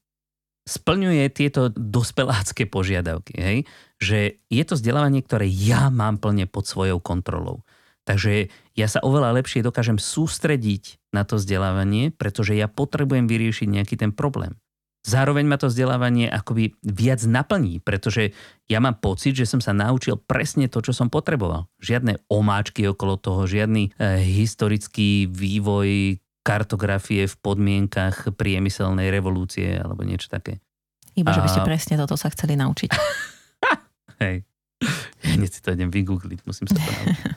splňuje 0.68 1.24
tieto 1.32 1.72
dospelácké 1.72 2.68
požiadavky. 2.68 3.34
Hej? 3.40 3.58
Že 3.96 4.18
je 4.52 4.62
to 4.68 4.74
vzdelávanie, 4.76 5.24
ktoré 5.24 5.48
ja 5.48 5.88
mám 5.88 6.20
plne 6.20 6.44
pod 6.44 6.68
svojou 6.68 7.00
kontrolou. 7.00 7.64
Takže 8.04 8.48
ja 8.72 8.88
sa 8.88 9.04
oveľa 9.04 9.36
lepšie 9.40 9.60
dokážem 9.60 10.00
sústrediť 10.00 10.96
na 11.12 11.28
to 11.28 11.36
vzdelávanie, 11.36 12.12
pretože 12.12 12.56
ja 12.56 12.64
potrebujem 12.64 13.28
vyriešiť 13.28 13.68
nejaký 13.68 14.00
ten 14.00 14.12
problém. 14.16 14.56
Zároveň 15.08 15.48
ma 15.48 15.56
to 15.56 15.72
vzdelávanie 15.72 16.28
akoby 16.28 16.76
viac 16.84 17.24
naplní, 17.24 17.80
pretože 17.80 18.36
ja 18.68 18.76
mám 18.82 19.00
pocit, 19.00 19.32
že 19.36 19.48
som 19.48 19.60
sa 19.62 19.72
naučil 19.72 20.20
presne 20.20 20.68
to, 20.68 20.84
čo 20.84 20.92
som 20.92 21.08
potreboval. 21.08 21.70
Žiadne 21.80 22.28
omáčky 22.28 22.84
okolo 22.88 23.16
toho, 23.16 23.48
žiadny 23.48 23.94
e, 23.94 24.20
historický 24.20 25.30
vývoj 25.30 26.18
kartografie 26.48 27.28
v 27.28 27.36
podmienkach 27.44 28.32
priemyselnej 28.32 29.12
revolúcie 29.12 29.76
alebo 29.76 30.00
niečo 30.00 30.32
také. 30.32 30.64
Iba, 31.12 31.36
že 31.36 31.44
by 31.44 31.48
ste 31.52 31.60
presne 31.68 32.00
toto 32.00 32.16
sa 32.16 32.32
chceli 32.32 32.56
naučiť. 32.56 32.88
Hej. 34.24 34.48
Hneď 35.28 35.50
si 35.52 35.60
to 35.60 35.76
idem 35.76 35.92
vygoogliť, 35.92 36.48
musím 36.48 36.72
sa 36.72 36.80
to 36.80 36.88
naučiť. 36.88 37.36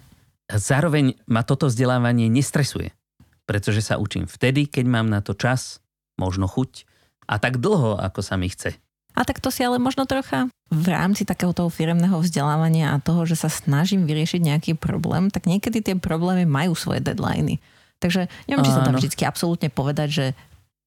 Zároveň 0.52 1.20
ma 1.28 1.44
toto 1.44 1.68
vzdelávanie 1.68 2.32
nestresuje, 2.32 2.96
pretože 3.44 3.84
sa 3.84 4.00
učím 4.00 4.32
vtedy, 4.32 4.70
keď 4.72 4.86
mám 4.88 5.12
na 5.12 5.20
to 5.20 5.36
čas, 5.36 5.84
možno 6.16 6.48
chuť 6.48 6.88
a 7.28 7.36
tak 7.42 7.60
dlho, 7.60 8.00
ako 8.00 8.24
sa 8.24 8.40
mi 8.40 8.48
chce. 8.48 8.80
A 9.12 9.28
tak 9.28 9.44
to 9.44 9.52
si 9.52 9.60
ale 9.60 9.76
možno 9.76 10.08
trocha 10.08 10.48
v 10.72 10.88
rámci 10.88 11.28
takého 11.28 11.52
toho 11.52 11.68
firemného 11.68 12.16
vzdelávania 12.24 12.96
a 12.96 13.04
toho, 13.04 13.28
že 13.28 13.36
sa 13.36 13.52
snažím 13.52 14.08
vyriešiť 14.08 14.40
nejaký 14.40 14.72
problém, 14.80 15.28
tak 15.28 15.52
niekedy 15.52 15.84
tie 15.84 15.96
problémy 16.00 16.48
majú 16.48 16.80
svoje 16.80 17.04
deadliny. 17.04 17.60
Takže 18.02 18.26
neviem, 18.50 18.66
či 18.66 18.74
sa 18.74 18.82
dá 18.82 18.92
vždy 18.98 19.24
absolútne 19.30 19.70
povedať, 19.70 20.10
že 20.10 20.26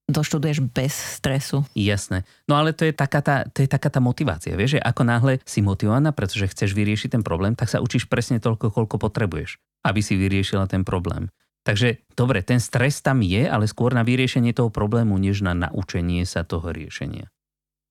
doštuduješ 0.05 0.61
bez 0.68 0.92
stresu. 0.92 1.64
Jasné. 1.72 2.29
No 2.44 2.61
ale 2.61 2.77
to 2.77 2.85
je 2.85 2.92
taká 2.92 3.24
tá, 3.24 3.48
to 3.48 3.64
je 3.64 3.68
taká 3.70 3.88
tá 3.88 4.05
motivácia. 4.05 4.53
Vieš, 4.53 4.77
že 4.77 4.85
ako 4.85 5.03
náhle 5.07 5.33
si 5.48 5.64
motivovaná, 5.64 6.12
pretože 6.12 6.50
chceš 6.53 6.77
vyriešiť 6.77 7.16
ten 7.16 7.22
problém, 7.24 7.57
tak 7.57 7.72
sa 7.72 7.81
učíš 7.81 8.05
presne 8.11 8.37
toľko, 8.37 8.68
koľko 8.68 9.00
potrebuješ, 9.00 9.57
aby 9.87 10.00
si 10.05 10.20
vyriešila 10.20 10.68
ten 10.68 10.85
problém. 10.85 11.33
Takže 11.64 12.05
dobre, 12.12 12.44
ten 12.44 12.61
stres 12.61 13.00
tam 13.00 13.24
je, 13.24 13.48
ale 13.48 13.64
skôr 13.64 13.96
na 13.96 14.05
vyriešenie 14.05 14.53
toho 14.53 14.68
problému, 14.68 15.16
než 15.16 15.40
na 15.40 15.57
naučenie 15.57 16.29
sa 16.29 16.44
toho 16.44 16.68
riešenia 16.68 17.33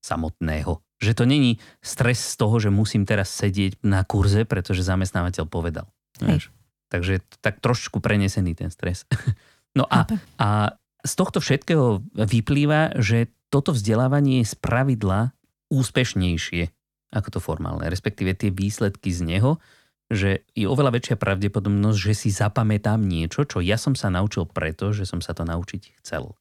samotného. 0.06 0.78
Že 1.02 1.12
to 1.18 1.24
není 1.26 1.58
stres 1.82 2.22
z 2.22 2.34
toho, 2.38 2.62
že 2.62 2.70
musím 2.70 3.02
teraz 3.02 3.34
sedieť 3.34 3.82
na 3.82 4.06
kurze, 4.06 4.46
pretože 4.46 4.86
zamestnávateľ 4.86 5.44
povedal. 5.50 5.90
Vieš? 6.22 6.54
Takže 6.92 7.24
tak 7.40 7.60
trošku 7.64 7.98
prenesený 7.98 8.54
ten 8.54 8.70
stres. 8.70 9.04
No 9.74 9.90
a, 9.90 10.06
a 10.38 10.78
z 11.02 11.12
tohto 11.18 11.42
všetkého 11.42 11.98
vyplýva, 12.14 12.94
že 13.02 13.34
toto 13.50 13.74
vzdelávanie 13.74 14.46
je 14.46 14.54
z 14.54 14.54
pravidla 14.54 15.34
úspešnejšie 15.66 16.70
ako 17.14 17.38
to 17.38 17.40
formálne, 17.40 17.86
respektíve 17.86 18.34
tie 18.34 18.50
výsledky 18.50 19.14
z 19.14 19.22
neho, 19.22 19.62
že 20.10 20.44
je 20.52 20.66
oveľa 20.68 21.00
väčšia 21.00 21.16
pravdepodobnosť, 21.16 21.98
že 21.98 22.12
si 22.12 22.28
zapamätám 22.34 23.00
niečo, 23.00 23.46
čo 23.48 23.62
ja 23.64 23.80
som 23.80 23.96
sa 23.96 24.12
naučil 24.12 24.44
preto, 24.44 24.92
že 24.92 25.08
som 25.08 25.22
sa 25.24 25.32
to 25.32 25.46
naučiť 25.46 26.02
chcel 26.02 26.34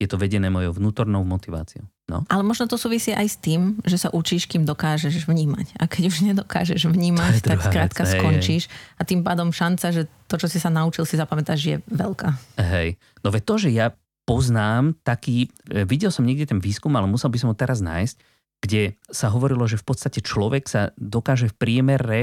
je 0.00 0.08
to 0.08 0.16
vedené 0.16 0.48
mojou 0.48 0.72
vnútornou 0.72 1.20
motiváciou. 1.28 1.84
No. 2.08 2.24
Ale 2.32 2.40
možno 2.40 2.64
to 2.64 2.80
súvisí 2.80 3.12
aj 3.12 3.26
s 3.28 3.36
tým, 3.36 3.76
že 3.84 4.00
sa 4.00 4.08
učíš, 4.08 4.48
kým 4.48 4.64
dokážeš 4.64 5.28
vnímať. 5.28 5.76
A 5.76 5.84
keď 5.84 6.02
už 6.08 6.16
nedokážeš 6.24 6.88
vnímať, 6.88 7.44
tak 7.44 7.60
skrátka 7.60 8.08
vec, 8.08 8.16
skončíš. 8.16 8.64
Hej. 8.66 8.96
A 8.96 9.00
tým 9.04 9.20
pádom 9.20 9.52
šanca, 9.52 9.92
že 9.92 10.08
to, 10.24 10.40
čo 10.40 10.48
si 10.48 10.56
sa 10.56 10.72
naučil, 10.72 11.04
si 11.04 11.20
zapamätáš, 11.20 11.60
je 11.60 11.76
veľká. 11.92 12.32
Hej. 12.56 12.96
No 13.20 13.28
veď 13.28 13.42
to, 13.44 13.54
že 13.60 13.70
ja 13.76 13.92
poznám 14.24 14.96
taký, 15.04 15.52
e, 15.68 15.84
videl 15.84 16.08
som 16.08 16.24
niekde 16.24 16.48
ten 16.48 16.64
výskum, 16.64 16.96
ale 16.96 17.04
musel 17.04 17.28
by 17.28 17.36
som 17.36 17.52
ho 17.52 17.56
teraz 17.56 17.84
nájsť, 17.84 18.16
kde 18.64 18.96
sa 19.12 19.28
hovorilo, 19.28 19.68
že 19.68 19.76
v 19.76 19.84
podstate 19.84 20.24
človek 20.24 20.64
sa 20.64 20.96
dokáže 20.96 21.52
v 21.52 21.58
priemere 21.60 22.20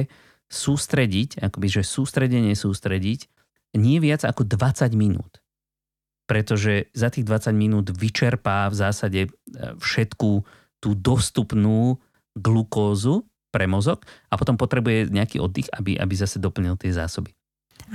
sústrediť, 0.49 1.45
akoby, 1.45 1.67
že 1.79 1.81
sústredenie 1.85 2.57
sústrediť, 2.57 3.29
nie 3.77 4.01
viac 4.01 4.25
ako 4.25 4.49
20 4.49 4.97
minút 4.97 5.45
pretože 6.27 6.91
za 6.91 7.07
tých 7.07 7.23
20 7.23 7.55
minút 7.55 7.87
vyčerpá 7.89 8.67
v 8.67 8.75
zásade 8.75 9.21
e, 9.25 9.29
všetku 9.79 10.43
tú 10.77 10.89
dostupnú 10.93 11.97
glukózu 12.37 13.25
pre 13.49 13.65
mozog 13.65 14.03
a 14.29 14.37
potom 14.37 14.59
potrebuje 14.59 15.09
nejaký 15.09 15.41
oddych, 15.41 15.71
aby, 15.73 15.97
aby 15.97 16.13
zase 16.13 16.37
doplnil 16.37 16.77
tie 16.77 16.93
zásoby. 16.93 17.33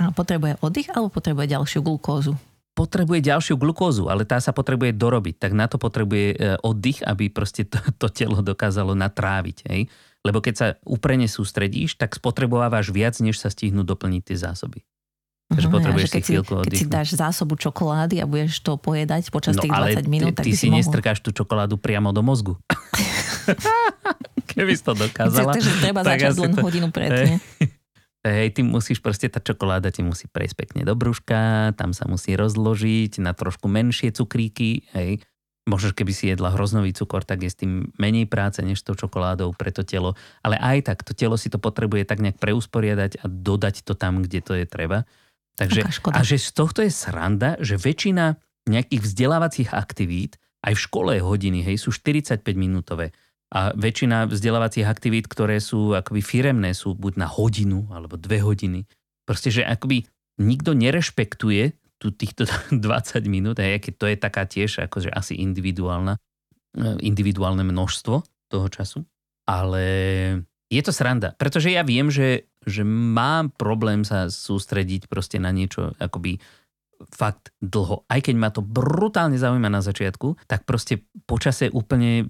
A 0.01 0.09
potrebuje 0.09 0.57
oddych 0.59 0.89
alebo 0.91 1.13
potrebuje 1.13 1.53
ďalšiu 1.53 1.79
glukózu? 1.85 2.33
Potrebuje 2.73 3.29
ďalšiu 3.29 3.61
glukózu, 3.61 4.09
ale 4.09 4.25
tá 4.25 4.41
sa 4.41 4.49
potrebuje 4.49 4.97
dorobiť. 4.97 5.37
Tak 5.37 5.51
na 5.53 5.69
to 5.69 5.77
potrebuje 5.77 6.27
e, 6.33 6.37
oddych, 6.65 7.05
aby 7.05 7.29
proste 7.29 7.69
to, 7.69 7.77
to 8.01 8.09
telo 8.09 8.41
dokázalo 8.41 8.97
natráviť. 8.97 9.57
Hej? 9.69 9.93
Lebo 10.25 10.41
keď 10.41 10.53
sa 10.57 10.67
úprene 10.81 11.29
sústredíš, 11.29 12.01
tak 12.01 12.17
spotrebovávaš 12.17 12.89
viac, 12.89 13.13
než 13.21 13.37
sa 13.37 13.53
stihnú 13.53 13.85
doplniť 13.85 14.21
tie 14.25 14.37
zásoby. 14.41 14.81
Takže 15.53 15.67
uh-huh, 15.69 15.77
potrebuješ 15.77 16.09
keď 16.09 16.23
si, 16.25 16.33
keď 16.41 16.73
si 16.73 16.85
dáš 16.89 17.13
zásobu 17.13 17.53
čokolády 17.53 18.17
a 18.19 18.25
budeš 18.25 18.59
to 18.65 18.81
pojedať 18.81 19.29
počas 19.29 19.53
no, 19.53 19.61
tých 19.61 19.73
20 20.01 20.09
minút, 20.09 20.33
ty, 20.33 20.37
tak 20.41 20.45
ty 20.49 20.57
si, 20.57 20.65
si 20.65 20.73
nestrkáš 20.73 21.21
tú 21.21 21.29
čokoládu 21.29 21.77
priamo 21.77 22.09
do 22.09 22.25
mozgu. 22.25 22.57
Keby 24.53 24.73
si 24.73 24.83
to 24.85 24.97
dokázala. 24.97 25.53
Takže 25.53 25.71
treba 25.81 26.01
začať 26.01 26.37
len 26.41 26.53
to... 26.57 26.61
hodinu 26.65 26.87
pred. 26.95 27.37
Hej, 28.23 28.55
ty 28.55 28.61
musíš 28.63 29.03
proste, 29.03 29.27
tá 29.27 29.43
čokoláda 29.43 29.91
ti 29.91 29.99
musí 29.99 30.31
prejsť 30.31 30.55
pekne 30.55 30.81
do 30.87 30.95
brúška, 30.95 31.75
tam 31.75 31.91
sa 31.91 32.07
musí 32.07 32.39
rozložiť 32.39 33.19
na 33.19 33.35
trošku 33.35 33.67
menšie 33.67 34.15
cukríky, 34.15 34.87
hej. 34.95 35.19
Možno, 35.63 35.95
keby 35.95 36.11
si 36.11 36.27
jedla 36.27 36.51
hroznový 36.51 36.91
cukor, 36.91 37.23
tak 37.23 37.39
je 37.43 37.51
s 37.51 37.55
tým 37.55 37.87
menej 37.95 38.27
práce 38.27 38.59
než 38.59 38.83
tou 38.83 38.99
čokoládou 38.99 39.55
pre 39.55 39.71
to 39.71 39.87
telo. 39.87 40.11
Ale 40.43 40.59
aj 40.59 40.91
tak, 40.91 41.07
to 41.07 41.15
telo 41.15 41.39
si 41.39 41.47
to 41.47 41.55
potrebuje 41.55 42.03
tak 42.03 42.19
nejak 42.19 42.35
preusporiadať 42.35 43.23
a 43.23 43.31
dodať 43.31 43.87
to 43.87 43.95
tam, 43.95 44.19
kde 44.19 44.43
to 44.43 44.59
je 44.59 44.67
treba. 44.67 45.07
Takže, 45.53 45.85
a 45.85 46.19
že 46.25 46.41
z 46.41 46.49
tohto 46.53 46.81
je 46.81 46.89
sranda, 46.89 47.61
že 47.61 47.77
väčšina 47.77 48.41
nejakých 48.65 49.01
vzdelávacích 49.05 49.69
aktivít, 49.69 50.41
aj 50.63 50.73
v 50.73 50.83
škole 50.87 51.13
hodiny, 51.19 51.61
hej, 51.61 51.77
sú 51.77 51.91
45 51.91 52.41
minútové. 52.55 53.11
A 53.53 53.69
väčšina 53.77 54.25
vzdelávacích 54.25 54.87
aktivít, 54.87 55.29
ktoré 55.29 55.61
sú 55.61 55.93
akoby 55.93 56.25
firemné, 56.25 56.73
sú 56.73 56.97
buď 56.97 57.13
na 57.21 57.27
hodinu 57.29 57.85
alebo 57.93 58.17
dve 58.17 58.41
hodiny. 58.41 58.89
Proste, 59.29 59.53
že 59.53 59.61
akoby 59.61 60.09
nikto 60.41 60.73
nerešpektuje 60.73 61.77
tu 62.01 62.09
týchto 62.09 62.49
20 62.73 62.81
minút, 63.29 63.61
aj 63.61 63.83
keď 63.85 63.93
to 63.93 64.05
je 64.09 64.17
taká 64.17 64.43
tiež 64.49 64.89
akože 64.89 65.13
asi 65.13 65.37
individuálna, 65.37 66.17
eh, 66.17 66.97
individuálne 67.05 67.61
množstvo 67.61 68.15
toho 68.49 68.67
času. 68.73 69.05
Ale 69.43 69.83
je 70.71 70.81
to 70.81 70.95
sranda, 70.95 71.35
pretože 71.37 71.69
ja 71.69 71.85
viem, 71.85 72.09
že, 72.09 72.49
že 72.65 72.83
mám 72.87 73.51
problém 73.53 74.07
sa 74.07 74.31
sústrediť 74.31 75.11
proste 75.11 75.37
na 75.37 75.51
niečo 75.51 75.93
akoby 75.99 76.39
fakt 77.11 77.51
dlho. 77.59 78.07
Aj 78.07 78.19
keď 78.23 78.35
ma 78.39 78.49
to 78.49 78.63
brutálne 78.63 79.35
zaujíma 79.35 79.67
na 79.67 79.83
začiatku, 79.83 80.47
tak 80.47 80.63
proste 80.63 81.03
počase 81.27 81.67
úplne 81.67 82.27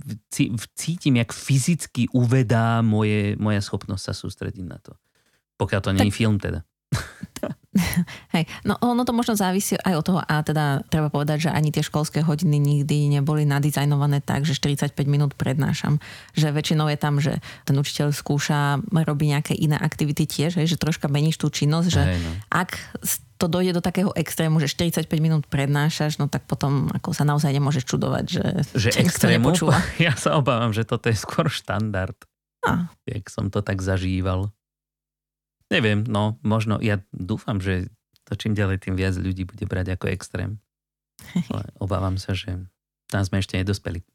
cítim, 0.73 1.21
jak 1.21 1.29
fyzicky 1.29 2.09
uvedá 2.09 2.81
moje, 2.81 3.37
moja 3.37 3.61
schopnosť 3.61 4.03
sa 4.03 4.13
sústrediť 4.17 4.65
na 4.65 4.81
to. 4.81 4.97
Pokiaľ 5.61 5.81
to 5.85 5.93
nie 5.93 6.09
je 6.09 6.15
film 6.15 6.41
teda. 6.41 6.65
Hej, 8.37 8.45
no 8.63 8.77
ono 8.85 9.01
to 9.01 9.17
možno 9.17 9.33
závisí 9.33 9.73
aj 9.81 9.93
od 9.97 10.05
toho 10.05 10.21
a 10.21 10.45
teda 10.45 10.85
treba 10.93 11.09
povedať, 11.09 11.49
že 11.49 11.53
ani 11.53 11.73
tie 11.73 11.81
školské 11.81 12.21
hodiny 12.21 12.61
nikdy 12.61 13.09
neboli 13.09 13.49
nadizajnované 13.49 14.21
tak, 14.21 14.45
že 14.45 14.53
45 14.53 14.93
minút 15.09 15.33
prednášam. 15.33 15.97
Že 16.37 16.53
väčšinou 16.53 16.85
je 16.93 16.97
tam, 17.01 17.17
že 17.17 17.41
ten 17.65 17.75
učiteľ 17.75 18.13
skúša, 18.13 18.77
robí 18.93 19.33
nejaké 19.33 19.57
iné 19.57 19.75
aktivity 19.75 20.29
tiež, 20.29 20.61
hej, 20.61 20.69
že 20.69 20.77
troška 20.77 21.09
meníš 21.09 21.41
tú 21.41 21.49
činnosť, 21.49 21.89
že 21.89 22.03
hej, 22.05 22.17
no. 22.21 22.31
ak 22.53 22.77
to 23.41 23.51
dojde 23.51 23.75
do 23.75 23.83
takého 23.83 24.13
extrému, 24.15 24.61
že 24.63 24.71
45 24.71 25.09
minút 25.19 25.43
prednášaš, 25.51 26.15
no 26.21 26.31
tak 26.31 26.47
potom 26.47 26.87
ako 26.95 27.11
sa 27.11 27.27
naozaj 27.27 27.51
nemôžeš 27.51 27.83
čudovať, 27.83 28.25
že, 28.29 28.45
že 28.77 28.89
extrému? 29.03 29.51
Ja 29.99 30.15
sa 30.15 30.39
obávam, 30.39 30.71
že 30.71 30.87
toto 30.87 31.11
je 31.11 31.17
skôr 31.17 31.51
štandard. 31.51 32.15
A. 32.63 32.87
Jak 33.03 33.27
som 33.27 33.51
to 33.51 33.59
tak 33.59 33.83
zažíval. 33.83 34.55
Neviem, 35.73 36.05
no 36.05 36.37
možno, 36.45 36.77
ja 36.77 37.01
dúfam, 37.09 37.57
že 37.57 37.89
to 38.29 38.37
čím 38.37 38.53
ďalej, 38.53 38.85
tým 38.85 38.95
viac 38.95 39.17
ľudí 39.17 39.43
bude 39.43 39.65
brať 39.65 39.97
ako 39.97 40.13
extrém. 40.13 40.61
Ale 41.49 41.65
obávam 41.81 42.21
sa, 42.21 42.37
že 42.37 42.61
tam 43.09 43.25
sme 43.25 43.41
ešte 43.41 43.57
nedospeli. 43.57 44.05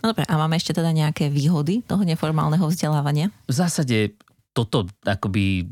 No 0.00 0.16
dobre, 0.16 0.24
a 0.24 0.34
máme 0.40 0.56
ešte 0.56 0.72
teda 0.72 0.96
nejaké 0.96 1.28
výhody 1.28 1.84
toho 1.84 2.00
neformálneho 2.00 2.64
vzdelávania? 2.72 3.28
V 3.44 3.52
zásade 3.52 4.16
toto 4.56 4.88
akoby, 5.04 5.68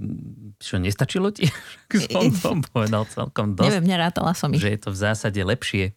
čo 0.60 0.76
nestačilo 0.76 1.32
ti? 1.32 1.48
som 2.12 2.28
to 2.60 2.68
povedal 2.76 3.08
celkom 3.08 3.56
dosť. 3.56 3.66
Neviem, 3.72 3.86
nerátala 3.96 4.36
som 4.36 4.52
ich. 4.52 4.60
Že 4.60 4.72
je 4.76 4.80
to 4.84 4.90
v 4.92 4.98
zásade 5.00 5.40
lepšie. 5.40 5.96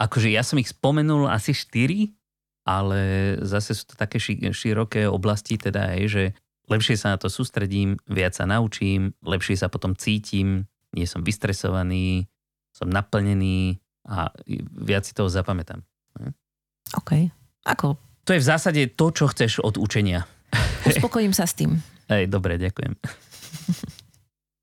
Akože 0.00 0.32
ja 0.32 0.42
som 0.42 0.58
ich 0.58 0.72
spomenul 0.72 1.30
asi 1.30 1.54
štyri, 1.54 2.16
ale 2.64 3.36
zase 3.44 3.76
sú 3.76 3.92
to 3.92 3.94
také 3.94 4.16
široké 4.50 5.04
oblasti, 5.04 5.60
teda 5.60 5.94
aj, 5.94 6.02
že 6.08 6.24
lepšie 6.68 6.96
sa 6.96 7.14
na 7.14 7.18
to 7.20 7.28
sústredím, 7.28 8.00
viac 8.08 8.36
sa 8.36 8.48
naučím, 8.48 9.12
lepšie 9.20 9.58
sa 9.58 9.68
potom 9.68 9.92
cítim, 9.96 10.64
nie 10.94 11.04
som 11.04 11.20
vystresovaný, 11.20 12.30
som 12.72 12.88
naplnený 12.90 13.78
a 14.08 14.30
viac 14.74 15.04
si 15.04 15.12
toho 15.16 15.28
zapamätám. 15.30 15.82
Hm? 16.20 16.32
OK. 16.98 17.10
Ako? 17.64 17.96
To 18.24 18.30
je 18.32 18.40
v 18.40 18.48
zásade 18.48 18.82
to, 18.96 19.12
čo 19.12 19.28
chceš 19.28 19.60
od 19.60 19.76
učenia. 19.76 20.24
Uspokojím 20.88 21.32
sa 21.32 21.44
s 21.44 21.56
tým. 21.56 21.76
Hej, 22.08 22.28
dobre, 22.28 22.60
ďakujem. 22.60 22.92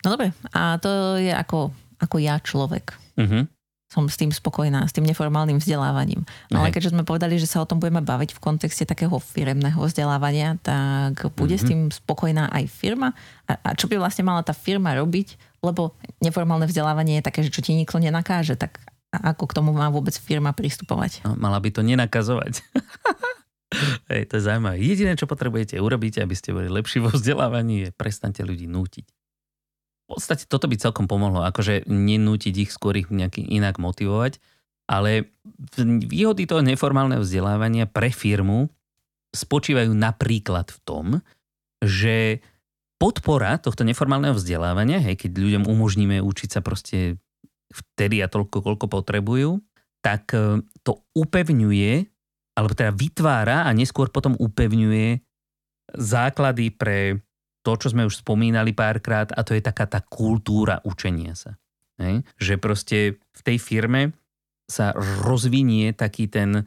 No 0.01 0.17
dobre, 0.17 0.33
a 0.53 0.81
to 0.81 1.17
je 1.21 1.29
ako, 1.29 1.69
ako 2.01 2.15
ja 2.17 2.41
človek. 2.41 2.97
Uh-huh 3.17 3.45
som 3.91 4.07
s 4.07 4.15
tým 4.15 4.31
spokojná, 4.31 4.87
s 4.87 4.95
tým 4.95 5.03
neformálnym 5.03 5.59
vzdelávaním. 5.59 6.23
No 6.47 6.63
ale 6.63 6.71
keďže 6.71 6.95
sme 6.95 7.03
povedali, 7.03 7.35
že 7.35 7.43
sa 7.43 7.59
o 7.59 7.67
tom 7.67 7.83
budeme 7.83 7.99
baviť 7.99 8.31
v 8.31 8.39
kontexte 8.39 8.87
takého 8.87 9.11
firemného 9.19 9.75
vzdelávania, 9.83 10.55
tak 10.63 11.27
bude 11.35 11.59
mm-hmm. 11.59 11.59
s 11.59 11.63
mhm. 11.67 11.69
tým 11.69 11.81
spokojná 11.91 12.47
aj 12.55 12.71
firma. 12.71 13.11
A, 13.51 13.59
a 13.59 13.69
čo 13.75 13.91
by 13.91 13.99
vlastne 13.99 14.23
mala 14.23 14.47
tá 14.47 14.55
firma 14.55 14.95
robiť? 14.95 15.35
Lebo 15.59 15.99
neformálne 16.23 16.71
vzdelávanie 16.71 17.19
je 17.19 17.27
také, 17.27 17.43
že 17.43 17.51
čo 17.51 17.59
ti 17.59 17.75
nikto 17.75 17.99
nenakáže, 17.99 18.55
tak 18.55 18.79
ako 19.11 19.43
k 19.51 19.55
tomu 19.59 19.75
má 19.75 19.91
vôbec 19.91 20.15
firma 20.15 20.55
pristupovať? 20.55 21.27
No, 21.27 21.35
mala 21.35 21.59
by 21.59 21.69
to 21.75 21.83
nenakazovať. 21.83 22.63
Hej, 24.11 24.31
to 24.31 24.39
je 24.39 24.43
zaujímavé. 24.47 24.79
Jediné, 24.79 25.19
čo 25.19 25.27
potrebujete 25.27 25.75
urobiť, 25.79 26.23
aby 26.23 26.35
ste 26.35 26.55
boli 26.55 26.71
lepší 26.71 27.03
vo 27.03 27.11
vzdelávaní, 27.11 27.87
je 27.87 27.89
prestante 27.91 28.39
ľudí 28.39 28.71
nútiť. 28.71 29.20
V 30.11 30.19
podstate 30.19 30.43
toto 30.43 30.67
by 30.67 30.75
celkom 30.75 31.07
pomohlo, 31.07 31.39
akože 31.47 31.87
nenútiť 31.87 32.67
ich, 32.67 32.71
skôr 32.75 32.99
ich 32.99 33.07
nejaký 33.07 33.47
inak 33.47 33.79
motivovať, 33.79 34.43
ale 34.91 35.31
výhody 36.11 36.43
toho 36.43 36.59
neformálneho 36.59 37.23
vzdelávania 37.23 37.87
pre 37.87 38.11
firmu 38.11 38.67
spočívajú 39.31 39.95
napríklad 39.95 40.67
v 40.67 40.79
tom, 40.83 41.05
že 41.79 42.43
podpora 42.99 43.55
tohto 43.57 43.87
neformálneho 43.87 44.35
vzdelávania, 44.35 44.99
hej, 44.99 45.15
keď 45.15 45.31
ľuďom 45.39 45.63
umožníme 45.65 46.19
učiť 46.19 46.49
sa 46.53 46.61
proste 46.61 47.17
vtedy 47.71 48.19
a 48.19 48.27
toľko, 48.27 48.61
koľko 48.61 48.85
potrebujú, 48.91 49.63
tak 50.03 50.35
e, 50.35 50.59
to 50.83 50.99
upevňuje 51.15 52.11
alebo 52.59 52.73
teda 52.75 52.91
vytvára 52.91 53.63
a 53.63 53.71
neskôr 53.71 54.11
potom 54.11 54.35
upevňuje 54.35 55.23
základy 55.95 56.75
pre 56.75 57.23
to, 57.61 57.71
čo 57.77 57.93
sme 57.93 58.05
už 58.09 58.25
spomínali 58.25 58.73
párkrát 58.73 59.29
a 59.33 59.45
to 59.45 59.53
je 59.53 59.61
taká 59.61 59.85
tá 59.85 60.01
kultúra 60.01 60.81
učenia 60.81 61.37
sa. 61.37 61.57
Hej? 62.01 62.25
Že 62.41 62.53
proste 62.57 62.97
v 63.21 63.41
tej 63.45 63.57
firme 63.61 64.01
sa 64.65 64.95
rozvinie 64.97 65.93
taký 65.93 66.31
ten 66.31 66.65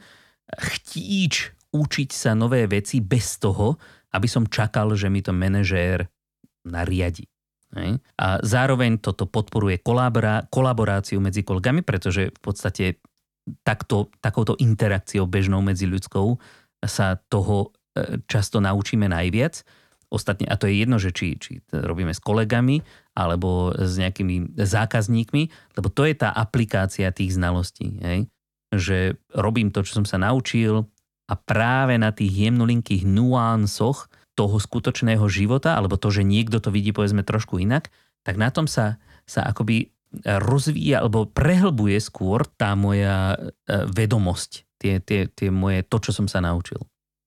chtíč 0.55 1.57
učiť 1.75 2.11
sa 2.15 2.39
nové 2.39 2.71
veci 2.71 3.03
bez 3.03 3.43
toho, 3.43 3.75
aby 4.15 4.31
som 4.31 4.47
čakal, 4.47 4.95
že 4.95 5.11
mi 5.11 5.25
to 5.25 5.35
manažér 5.35 6.07
nariadi. 6.71 7.27
Hej? 7.75 7.99
A 8.15 8.39
zároveň 8.47 9.03
toto 9.03 9.27
podporuje 9.27 9.83
kolabora- 9.83 10.47
kolaboráciu 10.47 11.19
medzi 11.19 11.43
kolegami, 11.43 11.83
pretože 11.83 12.31
v 12.31 12.41
podstate 12.41 13.03
takto, 13.67 14.09
takouto 14.23 14.55
interakciou 14.57 15.27
bežnou 15.27 15.61
medzi 15.61 15.91
ľudskou 15.91 16.39
sa 16.85 17.19
toho 17.19 17.75
e, 17.97 18.23
často 18.31 18.63
naučíme 18.63 19.11
najviac. 19.11 19.67
Ostatne, 20.15 20.47
a 20.47 20.55
to 20.55 20.71
je 20.71 20.79
jedno, 20.79 21.03
že 21.03 21.11
či, 21.11 21.35
či 21.35 21.59
robíme 21.75 22.15
s 22.15 22.23
kolegami 22.23 22.87
alebo 23.19 23.75
s 23.75 23.99
nejakými 23.99 24.55
zákazníkmi, 24.55 25.43
lebo 25.75 25.89
to 25.91 26.07
je 26.07 26.15
tá 26.15 26.31
aplikácia 26.31 27.11
tých 27.11 27.35
znalostí. 27.35 27.99
Hej? 27.99 28.31
Že 28.71 28.99
robím 29.35 29.75
to, 29.75 29.83
čo 29.83 29.99
som 29.99 30.07
sa 30.07 30.23
naučil 30.23 30.87
a 31.27 31.35
práve 31.35 31.99
na 31.99 32.15
tých 32.15 32.31
jemnulinkých 32.31 33.03
nuánsoch 33.03 34.07
toho 34.39 34.59
skutočného 34.59 35.27
života, 35.27 35.75
alebo 35.75 35.99
to, 35.99 36.11
že 36.11 36.27
niekto 36.27 36.63
to 36.63 36.71
vidí 36.71 36.95
povedzme 36.95 37.27
trošku 37.27 37.59
inak, 37.59 37.91
tak 38.27 38.39
na 38.39 38.51
tom 38.55 38.71
sa, 38.71 39.03
sa 39.27 39.47
akoby 39.47 39.95
rozvíja 40.23 41.03
alebo 41.03 41.27
prehlbuje 41.27 41.99
skôr 41.99 42.47
tá 42.47 42.79
moja 42.79 43.35
e, 43.35 43.39
vedomosť, 43.91 44.51
tie, 44.79 45.03
tie, 45.03 45.27
tie 45.27 45.51
moje, 45.51 45.83
to, 45.83 45.99
čo 45.99 46.15
som 46.15 46.27
sa 46.31 46.39
naučil. 46.39 46.79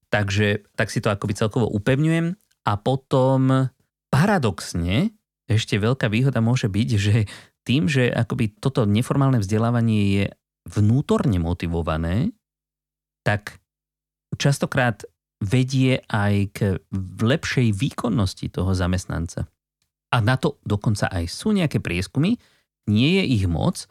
Takže 0.08 0.64
tak 0.80 0.88
si 0.88 1.04
to 1.04 1.12
akoby 1.12 1.36
celkovo 1.36 1.68
upevňujem 1.68 2.32
a 2.68 2.76
potom 2.76 3.72
paradoxne 4.12 5.16
ešte 5.48 5.80
veľká 5.80 6.12
výhoda 6.12 6.44
môže 6.44 6.68
byť, 6.68 6.90
že 7.00 7.16
tým, 7.64 7.88
že 7.88 8.12
akoby 8.12 8.60
toto 8.60 8.84
neformálne 8.84 9.40
vzdelávanie 9.40 10.02
je 10.12 10.26
vnútorne 10.68 11.40
motivované, 11.40 12.36
tak 13.24 13.64
častokrát 14.36 15.08
vedie 15.40 16.04
aj 16.12 16.34
k 16.52 16.60
lepšej 17.24 17.72
výkonnosti 17.72 18.52
toho 18.52 18.76
zamestnanca. 18.76 19.48
A 20.12 20.18
na 20.20 20.36
to 20.36 20.60
dokonca 20.64 21.08
aj 21.08 21.28
sú 21.28 21.56
nejaké 21.56 21.80
prieskumy, 21.80 22.36
nie 22.88 23.20
je 23.20 23.24
ich 23.40 23.46
moc, 23.48 23.88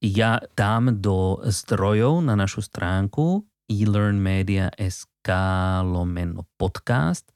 ja 0.00 0.40
dám 0.56 1.00
do 1.00 1.40
zdrojov 1.44 2.24
na 2.24 2.36
našu 2.36 2.64
stránku 2.64 3.44
elearnmedia.sk 3.68 5.28
lomeno 5.84 6.48
podcast 6.56 7.28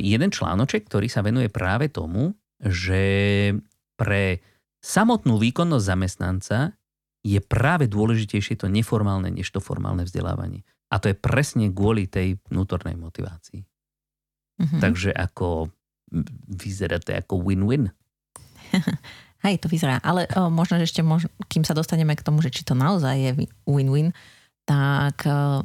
jeden 0.00 0.32
článoček, 0.32 0.88
ktorý 0.88 1.06
sa 1.06 1.20
venuje 1.20 1.52
práve 1.52 1.92
tomu, 1.92 2.34
že 2.60 3.02
pre 4.00 4.40
samotnú 4.80 5.36
výkonnosť 5.36 5.84
zamestnanca 5.84 6.58
je 7.20 7.36
práve 7.44 7.84
dôležitejšie 7.84 8.56
to 8.56 8.66
neformálne 8.72 9.28
než 9.28 9.52
to 9.52 9.60
formálne 9.60 10.08
vzdelávanie. 10.08 10.64
A 10.90 10.98
to 10.98 11.12
je 11.12 11.16
presne 11.16 11.68
kvôli 11.70 12.08
tej 12.08 12.40
vnútornej 12.48 12.96
motivácii. 12.96 13.62
Mm-hmm. 14.60 14.80
Takže 14.80 15.10
ako 15.12 15.70
vyzerá 16.48 16.98
to 16.98 17.14
ako 17.14 17.44
win-win. 17.44 17.92
Hej, 19.44 19.64
to 19.64 19.72
vyzerá. 19.72 20.00
Ale 20.04 20.28
o, 20.36 20.52
možno, 20.52 20.76
že 20.80 20.90
ešte, 20.90 21.00
mož, 21.00 21.30
kým 21.48 21.64
sa 21.64 21.72
dostaneme 21.72 22.12
k 22.12 22.24
tomu, 22.24 22.44
že 22.44 22.52
či 22.52 22.66
to 22.66 22.76
naozaj 22.76 23.16
je 23.16 23.30
win-win, 23.64 24.12
tak 24.68 25.24
o, 25.24 25.64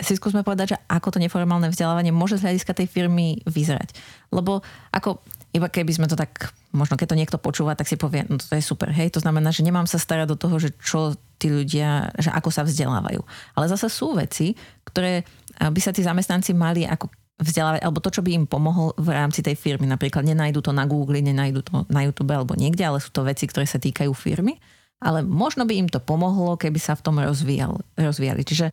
si 0.00 0.16
skúsme 0.16 0.40
povedať, 0.40 0.74
že 0.74 0.80
ako 0.88 1.16
to 1.16 1.22
neformálne 1.22 1.68
vzdelávanie 1.68 2.10
môže 2.10 2.40
z 2.40 2.48
hľadiska 2.48 2.72
tej 2.72 2.88
firmy 2.88 3.40
vyzerať. 3.44 3.94
Lebo 4.32 4.64
ako 4.90 5.20
iba 5.50 5.66
keby 5.66 5.90
sme 5.90 6.06
to 6.06 6.14
tak, 6.14 6.54
možno 6.70 6.94
keď 6.94 7.06
to 7.10 7.18
niekto 7.18 7.38
počúva, 7.38 7.74
tak 7.74 7.90
si 7.90 7.98
povie, 7.98 8.22
no 8.30 8.38
to 8.38 8.54
je 8.54 8.62
super, 8.62 8.86
hej, 8.94 9.10
to 9.10 9.18
znamená, 9.18 9.50
že 9.50 9.66
nemám 9.66 9.86
sa 9.90 9.98
starať 9.98 10.30
do 10.30 10.36
toho, 10.38 10.62
že 10.62 10.70
čo 10.78 11.18
tí 11.42 11.50
ľudia, 11.50 12.14
že 12.14 12.30
ako 12.30 12.54
sa 12.54 12.62
vzdelávajú. 12.62 13.18
Ale 13.58 13.66
zase 13.66 13.90
sú 13.90 14.14
veci, 14.14 14.54
ktoré 14.86 15.26
by 15.58 15.80
sa 15.82 15.90
tí 15.90 16.06
zamestnanci 16.06 16.54
mali 16.54 16.86
ako 16.86 17.10
vzdelávať, 17.40 17.80
alebo 17.82 17.98
to, 18.04 18.12
čo 18.12 18.22
by 18.22 18.30
im 18.36 18.44
pomohlo 18.44 18.92
v 19.00 19.10
rámci 19.16 19.40
tej 19.40 19.56
firmy. 19.56 19.88
Napríklad 19.88 20.22
nenajdu 20.22 20.60
to 20.60 20.76
na 20.76 20.84
Google, 20.84 21.18
nenajdu 21.18 21.64
to 21.64 21.88
na 21.88 22.04
YouTube 22.04 22.30
alebo 22.30 22.52
niekde, 22.52 22.84
ale 22.84 23.00
sú 23.00 23.10
to 23.10 23.24
veci, 23.24 23.48
ktoré 23.48 23.64
sa 23.64 23.80
týkajú 23.80 24.12
firmy. 24.12 24.60
Ale 25.00 25.24
možno 25.24 25.64
by 25.64 25.72
im 25.80 25.88
to 25.88 25.96
pomohlo, 25.96 26.60
keby 26.60 26.76
sa 26.76 26.92
v 26.92 27.00
tom 27.00 27.16
rozvíjal, 27.16 27.80
rozvíjali. 27.96 28.44
Čiže 28.44 28.68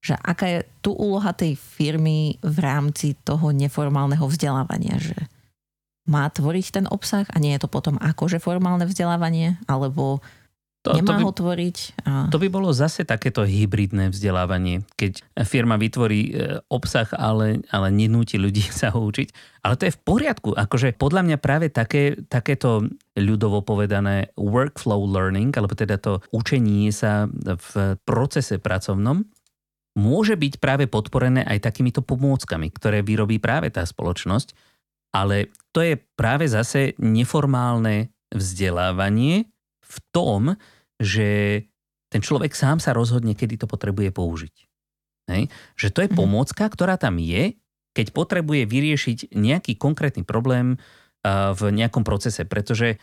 že 0.00 0.16
aká 0.16 0.46
je 0.48 0.60
tu 0.80 0.96
úloha 0.96 1.36
tej 1.36 1.56
firmy 1.56 2.40
v 2.40 2.56
rámci 2.60 3.16
toho 3.20 3.52
neformálneho 3.52 4.24
vzdelávania, 4.24 4.96
že 4.96 5.16
má 6.08 6.26
tvoriť 6.26 6.66
ten 6.80 6.86
obsah 6.88 7.28
a 7.28 7.36
nie 7.36 7.52
je 7.54 7.62
to 7.62 7.68
potom 7.68 8.00
akože 8.00 8.40
formálne 8.40 8.88
vzdelávanie, 8.88 9.60
alebo 9.68 10.24
to, 10.80 10.96
Nemá 10.96 11.12
to 11.12 11.12
by, 11.12 11.22
ho 11.28 11.32
tvoriť. 11.36 11.76
A... 12.08 12.12
To 12.32 12.40
by 12.40 12.48
bolo 12.48 12.72
zase 12.72 13.04
takéto 13.04 13.44
hybridné 13.44 14.08
vzdelávanie, 14.08 14.80
keď 14.96 15.20
firma 15.44 15.76
vytvorí 15.76 16.32
e, 16.32 16.64
obsah, 16.72 17.04
ale, 17.20 17.60
ale 17.68 17.92
nenúti 17.92 18.40
ľudí 18.40 18.64
sa 18.80 18.88
ho 18.88 19.04
učiť. 19.04 19.60
Ale 19.60 19.76
to 19.76 19.84
je 19.84 19.92
v 19.92 20.00
poriadku. 20.00 20.56
Akože 20.56 20.96
podľa 20.96 21.28
mňa 21.28 21.36
práve 21.36 21.68
také, 21.68 22.16
takéto 22.32 22.88
ľudovo 23.12 23.60
povedané 23.60 24.32
workflow 24.40 25.04
learning, 25.04 25.52
alebo 25.52 25.76
teda 25.76 26.00
to 26.00 26.24
učenie 26.32 26.88
sa 26.96 27.28
v 27.44 28.00
procese 28.08 28.56
pracovnom, 28.56 29.28
môže 29.98 30.38
byť 30.38 30.62
práve 30.62 30.84
podporené 30.86 31.42
aj 31.42 31.66
takýmito 31.66 32.04
pomôckami, 32.04 32.70
ktoré 32.70 33.02
vyrobí 33.02 33.42
práve 33.42 33.72
tá 33.74 33.82
spoločnosť. 33.82 34.54
Ale 35.10 35.50
to 35.74 35.82
je 35.82 35.98
práve 36.14 36.46
zase 36.46 36.94
neformálne 37.02 38.14
vzdelávanie, 38.30 39.50
v 39.90 39.98
tom, 40.14 40.54
že 41.02 41.60
ten 42.10 42.22
človek 42.22 42.54
sám 42.54 42.78
sa 42.78 42.94
rozhodne, 42.94 43.34
kedy 43.34 43.58
to 43.58 43.66
potrebuje 43.66 44.14
použiť. 44.14 44.54
Hej? 45.30 45.50
Že 45.74 45.88
to 45.90 45.98
je 46.06 46.10
mhm. 46.10 46.16
pomôcka, 46.16 46.64
ktorá 46.70 46.94
tam 46.94 47.18
je, 47.18 47.58
keď 47.90 48.14
potrebuje 48.14 48.70
vyriešiť 48.70 49.34
nejaký 49.34 49.74
konkrétny 49.74 50.22
problém 50.22 50.78
v 51.26 51.62
nejakom 51.74 52.06
procese. 52.06 52.46
Pretože 52.46 53.02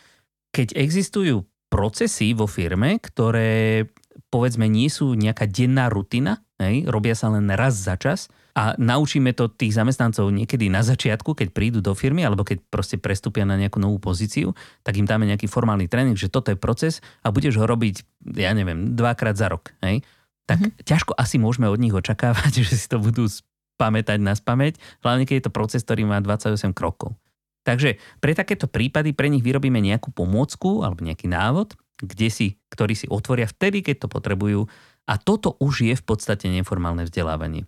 keď 0.55 0.79
existujú 0.79 1.43
procesy 1.67 2.31
vo 2.31 2.47
firme, 2.47 2.97
ktoré 3.03 3.83
povedzme 4.31 4.65
nie 4.71 4.87
sú 4.87 5.13
nejaká 5.13 5.45
denná 5.45 5.91
rutina, 5.91 6.39
hej, 6.61 6.85
robia 6.89 7.13
sa 7.17 7.29
len 7.33 7.49
raz 7.53 7.77
za 7.77 7.97
čas, 7.97 8.29
a 8.57 8.73
naučíme 8.73 9.37
to 9.37 9.53
tých 9.53 9.77
zamestnancov 9.77 10.33
niekedy 10.33 10.65
na 10.73 10.81
začiatku, 10.81 11.37
keď 11.37 11.53
prídu 11.53 11.77
do 11.77 11.93
firmy 11.93 12.25
alebo 12.25 12.41
keď 12.41 12.65
proste 12.73 12.97
prestúpia 12.97 13.45
na 13.45 13.53
nejakú 13.53 13.77
novú 13.77 14.01
pozíciu, 14.01 14.57
tak 14.81 14.97
im 14.97 15.05
dáme 15.05 15.29
nejaký 15.29 15.45
formálny 15.45 15.85
tréning, 15.85 16.17
že 16.17 16.25
toto 16.25 16.49
je 16.49 16.57
proces 16.57 16.97
a 17.21 17.29
budeš 17.29 17.61
ho 17.61 17.69
robiť, 17.69 18.25
ja 18.33 18.57
neviem, 18.57 18.97
dvakrát 18.97 19.37
za 19.37 19.53
rok. 19.53 19.77
Hej? 19.85 20.01
Tak 20.49 20.57
mm-hmm. 20.57 20.81
ťažko 20.89 21.13
asi 21.13 21.37
môžeme 21.37 21.69
od 21.69 21.77
nich 21.77 21.93
očakávať, 21.93 22.51
že 22.65 22.81
si 22.81 22.89
to 22.89 22.97
budú 22.97 23.29
pamätať 23.77 24.17
na 24.17 24.33
spameť, 24.33 24.81
hlavne 25.05 25.29
keď 25.29 25.35
je 25.37 25.45
to 25.45 25.53
proces, 25.53 25.85
ktorý 25.85 26.09
má 26.09 26.17
28 26.17 26.73
krokov. 26.73 27.13
Takže 27.61 28.01
pre 28.17 28.33
takéto 28.33 28.65
prípady 28.65 29.13
pre 29.13 29.29
nich 29.29 29.45
vyrobíme 29.45 29.77
nejakú 29.77 30.09
pomôcku 30.09 30.81
alebo 30.81 31.05
nejaký 31.05 31.29
návod, 31.29 31.77
kde 32.01 32.33
si, 32.33 32.47
ktorý 32.73 32.97
si 32.97 33.05
otvoria 33.05 33.45
vtedy, 33.45 33.85
keď 33.85 34.05
to 34.05 34.07
potrebujú. 34.09 34.65
A 35.07 35.15
toto 35.15 35.55
už 35.63 35.87
je 35.87 35.95
v 35.95 36.03
podstate 36.03 36.51
neformálne 36.51 37.07
vzdelávanie. 37.07 37.63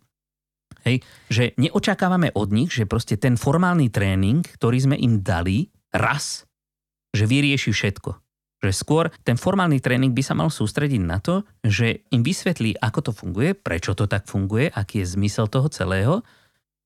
Hej, 0.83 1.03
že 1.27 1.43
neočakávame 1.59 2.31
od 2.35 2.51
nich, 2.55 2.71
že 2.71 2.87
proste 2.87 3.19
ten 3.19 3.35
formálny 3.35 3.91
tréning, 3.91 4.43
ktorý 4.43 4.77
sme 4.79 4.95
im 4.95 5.19
dali 5.19 5.71
raz, 5.91 6.47
že 7.11 7.27
vyrieši 7.27 7.71
všetko. 7.71 8.11
Že 8.59 8.71
skôr 8.75 9.05
ten 9.23 9.39
formálny 9.39 9.79
tréning 9.79 10.11
by 10.11 10.23
sa 10.23 10.35
mal 10.35 10.51
sústrediť 10.51 10.99
na 10.99 11.23
to, 11.23 11.47
že 11.63 12.03
im 12.11 12.23
vysvetlí, 12.23 12.79
ako 12.79 12.99
to 13.07 13.11
funguje, 13.15 13.55
prečo 13.55 13.95
to 13.95 14.07
tak 14.07 14.27
funguje, 14.27 14.67
aký 14.71 15.03
je 15.03 15.15
zmysel 15.15 15.47
toho 15.47 15.71
celého 15.71 16.15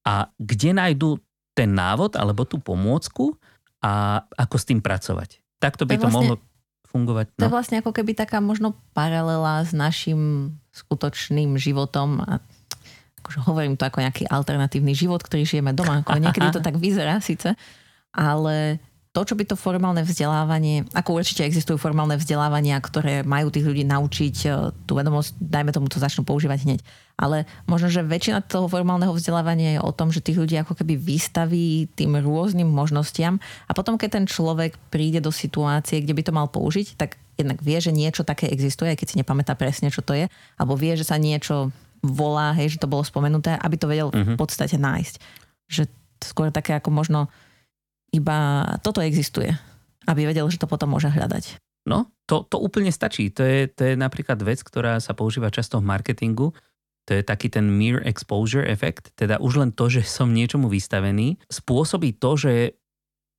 a 0.06 0.30
kde 0.38 0.78
nájdu 0.78 1.18
ten 1.58 1.74
návod 1.74 2.18
alebo 2.18 2.46
tú 2.46 2.62
pomôcku 2.62 3.38
a 3.82 4.26
ako 4.38 4.56
s 4.58 4.66
tým 4.70 4.82
pracovať. 4.82 5.42
Takto 5.58 5.86
by 5.86 5.98
to, 5.98 6.06
to 6.06 6.08
vlastne, 6.10 6.18
mohlo 6.18 6.36
fungovať. 6.94 7.34
No. 7.36 7.38
To 7.42 7.46
je 7.50 7.56
vlastne 7.58 7.82
ako 7.82 7.92
keby 7.92 8.14
taká 8.14 8.38
možno 8.38 8.78
paralela 8.94 9.66
s 9.66 9.74
našim 9.74 10.54
skutočným 10.70 11.58
životom 11.58 12.22
a 12.22 12.38
akože 13.26 13.40
hovorím 13.50 13.76
to 13.76 13.90
ako 13.90 14.06
nejaký 14.06 14.30
alternatívny 14.30 14.94
život, 14.94 15.26
ktorý 15.26 15.44
žijeme 15.44 15.74
doma. 15.74 16.06
Ako 16.06 16.22
niekedy 16.22 16.54
to 16.54 16.62
tak 16.68 16.78
vyzerá 16.78 17.18
síce, 17.18 17.58
ale 18.14 18.78
to, 19.14 19.22
čo 19.22 19.38
by 19.38 19.46
to 19.46 19.54
formálne 19.54 20.02
vzdelávanie, 20.02 20.90
ako 20.90 21.22
určite 21.22 21.46
existujú 21.46 21.78
formálne 21.78 22.18
vzdelávania, 22.18 22.82
ktoré 22.82 23.22
majú 23.22 23.54
tých 23.54 23.62
ľudí 23.62 23.86
naučiť 23.86 24.36
e, 24.42 24.48
tú 24.90 24.98
vedomosť, 24.98 25.38
dajme 25.38 25.70
tomu 25.70 25.86
to 25.86 26.02
začnú 26.02 26.26
používať 26.26 26.66
hneď. 26.66 26.80
Ale 27.14 27.46
možno, 27.70 27.94
že 27.94 28.02
väčšina 28.02 28.42
toho 28.42 28.66
formálneho 28.66 29.14
vzdelávania 29.14 29.78
je 29.78 29.86
o 29.86 29.94
tom, 29.94 30.10
že 30.10 30.18
tých 30.18 30.42
ľudí 30.42 30.58
ako 30.58 30.74
keby 30.82 30.98
vystaví 30.98 31.94
tým 31.94 32.18
rôznym 32.26 32.66
možnostiam 32.66 33.38
a 33.70 33.78
potom, 33.78 34.02
keď 34.02 34.18
ten 34.18 34.26
človek 34.26 34.82
príde 34.90 35.22
do 35.22 35.30
situácie, 35.30 36.02
kde 36.02 36.18
by 36.18 36.24
to 36.26 36.34
mal 36.34 36.50
použiť, 36.50 36.98
tak 36.98 37.22
jednak 37.38 37.62
vie, 37.62 37.78
že 37.78 37.94
niečo 37.94 38.26
také 38.26 38.50
existuje, 38.50 38.90
aj 38.90 38.98
keď 38.98 39.08
si 39.14 39.20
nepamätá 39.22 39.54
presne, 39.54 39.94
čo 39.94 40.02
to 40.02 40.18
je, 40.18 40.26
alebo 40.58 40.74
vie, 40.74 40.98
že 40.98 41.06
sa 41.06 41.22
niečo 41.22 41.70
volá, 42.02 42.50
hej, 42.58 42.76
že 42.76 42.82
to 42.82 42.90
bolo 42.90 43.06
spomenuté, 43.06 43.62
aby 43.62 43.78
to 43.78 43.86
vedel 43.86 44.10
uh-huh. 44.10 44.26
v 44.26 44.34
mhm. 44.34 44.42
podstate 44.42 44.82
nájsť. 44.82 45.16
Že 45.70 45.84
skôr 46.26 46.50
také 46.50 46.74
ako 46.74 46.90
možno 46.90 47.30
iba 48.14 48.64
toto 48.86 49.02
existuje, 49.02 49.50
aby 50.06 50.30
vedel, 50.30 50.46
že 50.48 50.62
to 50.62 50.70
potom 50.70 50.94
môže 50.94 51.10
hľadať. 51.10 51.58
No, 51.84 52.08
to, 52.30 52.48
to 52.48 52.62
úplne 52.62 52.94
stačí. 52.94 53.28
To 53.36 53.44
je, 53.44 53.68
to 53.68 53.92
je 53.92 53.94
napríklad 54.00 54.40
vec, 54.40 54.64
ktorá 54.64 55.02
sa 55.04 55.12
používa 55.12 55.52
často 55.52 55.84
v 55.84 55.90
marketingu. 55.90 56.56
To 57.04 57.12
je 57.12 57.24
taký 57.26 57.52
ten 57.52 57.68
mere 57.68 58.00
exposure 58.08 58.64
efekt, 58.64 59.12
teda 59.20 59.44
už 59.44 59.60
len 59.60 59.72
to, 59.76 59.92
že 59.92 60.08
som 60.08 60.32
niečomu 60.32 60.72
vystavený, 60.72 61.36
spôsobí 61.52 62.16
to, 62.16 62.40
že, 62.40 62.56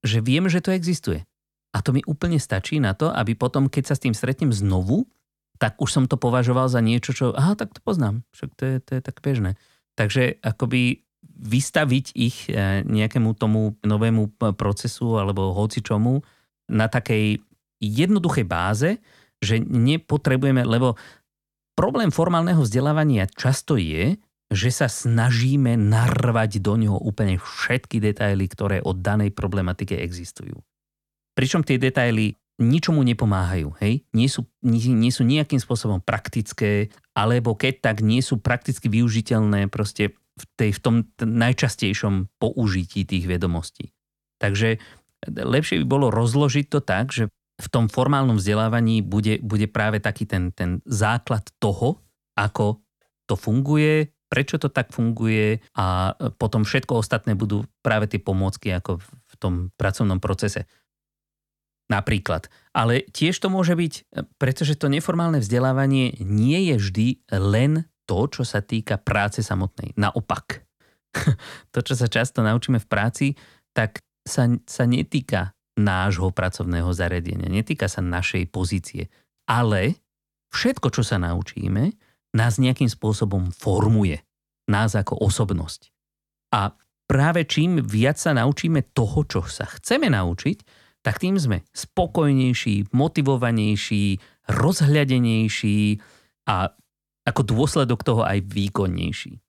že 0.04 0.20
viem, 0.20 0.44
že 0.52 0.60
to 0.60 0.76
existuje. 0.76 1.24
A 1.72 1.80
to 1.80 1.96
mi 1.96 2.04
úplne 2.04 2.36
stačí 2.36 2.76
na 2.76 2.92
to, 2.92 3.08
aby 3.08 3.32
potom, 3.32 3.72
keď 3.72 3.88
sa 3.88 3.94
s 3.96 4.04
tým 4.04 4.12
stretnem 4.12 4.52
znovu, 4.52 5.08
tak 5.56 5.80
už 5.80 5.88
som 5.88 6.04
to 6.04 6.20
považoval 6.20 6.68
za 6.68 6.84
niečo, 6.84 7.16
čo, 7.16 7.32
aha, 7.32 7.56
tak 7.56 7.72
to 7.72 7.80
poznám, 7.80 8.20
však 8.36 8.50
to 8.52 8.62
je, 8.68 8.76
to 8.84 8.90
je 8.98 9.00
tak 9.00 9.16
bežné. 9.24 9.56
Takže 9.96 10.42
akoby 10.44 11.03
vystaviť 11.34 12.06
ich 12.14 12.46
e, 12.46 12.82
nejakému 12.86 13.34
tomu 13.34 13.74
novému 13.82 14.38
procesu 14.54 15.18
alebo 15.18 15.54
hoci 15.54 15.82
čomu 15.82 16.22
na 16.70 16.88
takej 16.88 17.42
jednoduchej 17.82 18.46
báze, 18.46 18.96
že 19.42 19.60
nepotrebujeme, 19.60 20.64
lebo 20.64 20.96
problém 21.76 22.08
formálneho 22.08 22.64
vzdelávania 22.64 23.28
často 23.28 23.76
je, 23.76 24.16
že 24.54 24.70
sa 24.70 24.86
snažíme 24.86 25.74
narvať 25.74 26.62
do 26.62 26.78
neho 26.78 26.96
úplne 26.96 27.36
všetky 27.36 27.98
detaily, 27.98 28.46
ktoré 28.46 28.78
od 28.80 29.02
danej 29.02 29.34
problematike 29.34 29.98
existujú. 29.98 30.62
Pričom 31.34 31.66
tie 31.66 31.76
detaily 31.76 32.38
ničomu 32.62 33.02
nepomáhajú, 33.02 33.74
hej? 33.82 34.06
Nie 34.14 34.30
sú, 34.30 34.46
nie, 34.62 34.78
nie 34.94 35.10
sú 35.10 35.26
nejakým 35.26 35.58
spôsobom 35.58 35.98
praktické, 35.98 36.94
alebo 37.10 37.58
keď 37.58 37.82
tak 37.82 37.96
nie 38.06 38.22
sú 38.22 38.38
prakticky 38.38 38.86
využiteľné 38.86 39.66
proste 39.66 40.14
v, 40.34 40.44
tej, 40.58 40.70
v 40.74 40.80
tom 40.82 40.94
najčastejšom 41.18 42.28
použití 42.42 43.06
tých 43.06 43.24
vedomostí. 43.30 43.94
Takže 44.42 44.82
lepšie 45.30 45.80
by 45.82 45.86
bolo 45.86 46.06
rozložiť 46.10 46.66
to 46.68 46.80
tak, 46.82 47.14
že 47.14 47.30
v 47.54 47.68
tom 47.70 47.86
formálnom 47.86 48.42
vzdelávaní 48.42 48.98
bude, 49.00 49.38
bude 49.38 49.70
práve 49.70 50.02
taký 50.02 50.26
ten, 50.26 50.50
ten 50.50 50.82
základ 50.90 51.46
toho, 51.62 52.02
ako 52.34 52.82
to 53.30 53.38
funguje, 53.38 54.10
prečo 54.26 54.58
to 54.58 54.66
tak 54.66 54.90
funguje 54.90 55.62
a 55.78 56.18
potom 56.34 56.66
všetko 56.66 56.98
ostatné 56.98 57.38
budú 57.38 57.62
práve 57.86 58.10
tie 58.10 58.18
pomôcky 58.18 58.74
ako 58.74 58.98
v 59.06 59.34
tom 59.38 59.54
pracovnom 59.78 60.18
procese. 60.18 60.66
Napríklad. 61.86 62.50
Ale 62.74 63.06
tiež 63.06 63.38
to 63.38 63.52
môže 63.52 63.76
byť, 63.78 64.08
pretože 64.40 64.74
to 64.74 64.90
neformálne 64.90 65.38
vzdelávanie 65.38 66.16
nie 66.18 66.72
je 66.72 66.76
vždy 66.80 67.06
len 67.30 67.86
to, 68.04 68.28
čo 68.28 68.42
sa 68.44 68.60
týka 68.60 69.00
práce 69.00 69.40
samotnej. 69.40 69.96
Naopak. 69.96 70.64
to, 71.72 71.78
čo 71.80 71.94
sa 71.96 72.08
často 72.08 72.40
naučíme 72.44 72.80
v 72.80 72.90
práci, 72.90 73.26
tak 73.74 74.00
sa, 74.24 74.48
sa 74.64 74.84
netýka 74.88 75.52
nášho 75.74 76.30
pracovného 76.30 76.90
zariadenia, 76.94 77.50
netýka 77.50 77.90
sa 77.90 77.98
našej 77.98 78.46
pozície, 78.48 79.10
ale 79.50 79.98
všetko, 80.54 80.94
čo 80.94 81.02
sa 81.02 81.18
naučíme, 81.18 81.90
nás 82.34 82.58
nejakým 82.58 82.90
spôsobom 82.90 83.50
formuje. 83.54 84.22
Nás 84.70 84.96
ako 84.96 85.20
osobnosť. 85.20 85.92
A 86.54 86.72
práve 87.04 87.44
čím 87.44 87.82
viac 87.84 88.16
sa 88.16 88.32
naučíme 88.32 88.94
toho, 88.96 89.26
čo 89.28 89.44
sa 89.44 89.68
chceme 89.68 90.08
naučiť, 90.08 90.58
tak 91.04 91.20
tým 91.20 91.36
sme 91.36 91.60
spokojnejší, 91.68 92.96
motivovanejší, 92.96 94.18
rozhľadenejší 94.48 95.80
a 96.48 96.72
ako 97.24 97.40
dôsledok 97.44 98.04
toho 98.04 98.22
aj 98.24 98.44
výkonnejší. 98.44 99.40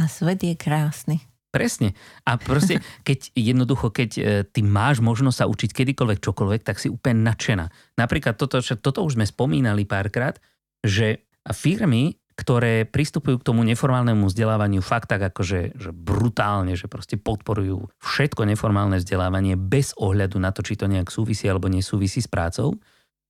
A 0.00 0.08
svet 0.08 0.44
je 0.44 0.54
krásny. 0.56 1.20
Presne. 1.52 1.92
A 2.24 2.40
proste, 2.40 2.80
keď 3.08 3.32
jednoducho, 3.36 3.92
keď 3.92 4.10
e, 4.16 4.22
ty 4.48 4.64
máš 4.64 5.04
možnosť 5.04 5.44
sa 5.44 5.50
učiť 5.52 5.70
kedykoľvek 5.76 6.18
čokoľvek, 6.24 6.60
tak 6.64 6.80
si 6.80 6.88
úplne 6.88 7.20
nadšená. 7.28 7.68
Napríklad 8.00 8.40
toto, 8.40 8.64
toto 8.64 9.00
už 9.04 9.20
sme 9.20 9.28
spomínali 9.28 9.84
párkrát, 9.84 10.40
že 10.80 11.28
firmy, 11.52 12.16
ktoré 12.32 12.88
pristupujú 12.88 13.44
k 13.44 13.46
tomu 13.52 13.60
neformálnemu 13.68 14.24
vzdelávaniu 14.24 14.80
fakt 14.80 15.12
tak 15.12 15.20
akože 15.20 15.76
že 15.76 15.90
brutálne, 15.92 16.72
že 16.72 16.88
proste 16.88 17.20
podporujú 17.20 17.92
všetko 18.00 18.48
neformálne 18.48 18.96
vzdelávanie 18.96 19.60
bez 19.60 19.92
ohľadu 20.00 20.40
na 20.40 20.48
to, 20.50 20.64
či 20.64 20.80
to 20.80 20.88
nejak 20.88 21.12
súvisí 21.12 21.44
alebo 21.44 21.68
nesúvisí 21.68 22.24
s 22.24 22.26
prácou, 22.32 22.80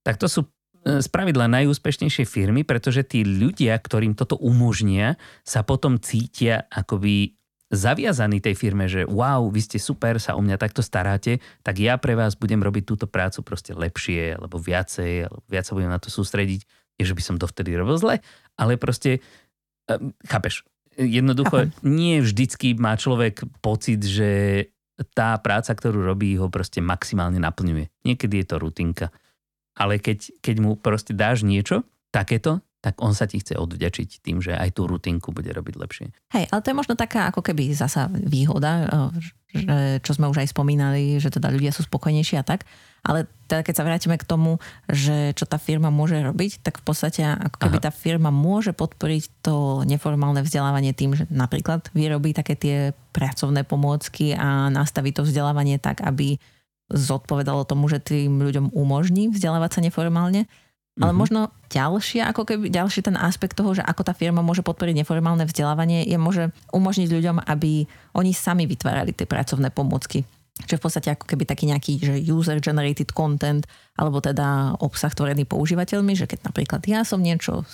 tak 0.06 0.22
to 0.22 0.30
sú 0.30 0.46
z 0.82 1.06
pravidla 1.08 1.46
najúspešnejšie 1.46 2.26
firmy, 2.26 2.66
pretože 2.66 3.06
tí 3.06 3.22
ľudia, 3.22 3.78
ktorým 3.78 4.18
toto 4.18 4.34
umožnia, 4.42 5.14
sa 5.46 5.62
potom 5.62 6.02
cítia 6.02 6.66
akoby 6.66 7.38
zaviazaní 7.72 8.42
tej 8.42 8.52
firme, 8.52 8.84
že 8.84 9.08
wow, 9.08 9.48
vy 9.48 9.60
ste 9.64 9.78
super, 9.80 10.20
sa 10.20 10.36
o 10.36 10.44
mňa 10.44 10.60
takto 10.60 10.84
staráte, 10.84 11.40
tak 11.64 11.80
ja 11.80 11.96
pre 11.96 12.12
vás 12.12 12.36
budem 12.36 12.60
robiť 12.60 12.84
túto 12.84 13.06
prácu 13.08 13.40
proste 13.40 13.72
lepšie, 13.72 14.36
alebo 14.36 14.60
viacej, 14.60 15.30
alebo 15.30 15.40
viac 15.48 15.64
sa 15.64 15.72
budem 15.72 15.88
na 15.88 16.02
to 16.02 16.12
sústrediť. 16.12 16.68
Nie, 17.00 17.08
že 17.08 17.16
by 17.16 17.22
som 17.24 17.36
to 17.40 17.48
vtedy 17.48 17.72
robil 17.72 17.96
zle, 17.96 18.20
ale 18.60 18.76
proste, 18.76 19.24
ehm, 19.88 20.12
chápeš, 20.28 20.68
jednoducho 21.00 21.64
Chápem. 21.64 21.72
nie 21.80 22.20
vždycky 22.20 22.76
má 22.76 22.92
človek 23.00 23.48
pocit, 23.64 24.04
že 24.04 24.30
tá 25.16 25.40
práca, 25.40 25.72
ktorú 25.72 26.04
robí, 26.04 26.36
ho 26.36 26.52
proste 26.52 26.84
maximálne 26.84 27.40
naplňuje. 27.40 27.88
Niekedy 28.04 28.44
je 28.44 28.46
to 28.46 28.56
rutinka 28.60 29.08
ale 29.76 29.98
keď, 29.98 30.42
keď 30.44 30.56
mu 30.60 30.76
proste 30.76 31.16
dáš 31.16 31.44
niečo 31.44 31.84
takéto, 32.12 32.60
tak 32.82 32.98
on 32.98 33.14
sa 33.14 33.30
ti 33.30 33.38
chce 33.38 33.54
odvďačiť 33.54 34.26
tým, 34.26 34.42
že 34.42 34.58
aj 34.58 34.74
tú 34.74 34.90
rutinku 34.90 35.30
bude 35.30 35.46
robiť 35.54 35.74
lepšie. 35.78 36.06
Hej, 36.34 36.50
ale 36.50 36.60
to 36.66 36.74
je 36.74 36.80
možno 36.82 36.98
taká 36.98 37.30
ako 37.30 37.38
keby 37.38 37.70
zasa 37.78 38.10
výhoda, 38.10 38.90
že, 39.54 40.02
čo 40.02 40.18
sme 40.18 40.26
už 40.26 40.42
aj 40.42 40.50
spomínali, 40.50 41.22
že 41.22 41.30
teda 41.30 41.54
ľudia 41.54 41.70
sú 41.70 41.86
spokojnejší 41.86 42.42
a 42.42 42.44
tak. 42.44 42.66
Ale 43.06 43.30
teda 43.46 43.62
keď 43.62 43.74
sa 43.78 43.86
vrátime 43.86 44.18
k 44.18 44.26
tomu, 44.26 44.58
že 44.90 45.30
čo 45.38 45.46
tá 45.46 45.62
firma 45.62 45.94
môže 45.94 46.18
robiť, 46.18 46.66
tak 46.66 46.82
v 46.82 46.84
podstate 46.86 47.22
ako 47.22 47.58
keby 47.62 47.78
Aha. 47.78 47.86
tá 47.86 47.90
firma 47.94 48.34
môže 48.34 48.74
podporiť 48.74 49.46
to 49.46 49.86
neformálne 49.86 50.42
vzdelávanie 50.42 50.90
tým, 50.90 51.14
že 51.14 51.30
napríklad 51.30 51.86
vyrobí 51.94 52.34
také 52.34 52.58
tie 52.58 52.76
pracovné 53.14 53.62
pomôcky 53.62 54.34
a 54.34 54.70
nastaví 54.74 55.14
to 55.14 55.22
vzdelávanie 55.22 55.78
tak, 55.78 56.02
aby 56.02 56.38
zodpovedalo 56.92 57.64
tomu, 57.64 57.88
že 57.88 57.98
tým 57.98 58.38
ľuďom 58.40 58.76
umožní 58.76 59.32
vzdelávať 59.32 59.70
sa 59.78 59.80
neformálne. 59.80 60.46
Ale 61.00 61.08
mm-hmm. 61.08 61.16
možno 61.16 61.40
ďalšia, 61.72 62.28
ako 62.28 62.44
keby 62.44 62.68
ďalší 62.68 63.00
ten 63.00 63.16
aspekt 63.16 63.56
toho, 63.56 63.72
že 63.72 63.80
ako 63.80 64.04
tá 64.04 64.12
firma 64.12 64.44
môže 64.44 64.60
podporiť 64.60 65.00
neformálne 65.00 65.48
vzdelávanie, 65.48 66.04
je 66.04 66.20
môže 66.20 66.52
umožniť 66.68 67.08
ľuďom, 67.08 67.36
aby 67.48 67.88
oni 68.12 68.36
sami 68.36 68.68
vytvárali 68.68 69.16
tie 69.16 69.24
pracovné 69.24 69.72
pomôcky. 69.72 70.28
Čiže 70.52 70.76
v 70.76 70.84
podstate 70.84 71.08
ako 71.16 71.24
keby 71.24 71.48
taký 71.48 71.64
nejaký 71.64 71.92
že 71.96 72.14
user-generated 72.28 73.08
content, 73.16 73.64
alebo 73.96 74.20
teda 74.20 74.76
obsah 74.84 75.08
tvorený 75.08 75.48
používateľmi, 75.48 76.12
že 76.12 76.28
keď 76.28 76.52
napríklad 76.52 76.84
ja 76.84 77.08
som 77.08 77.24
niečo 77.24 77.64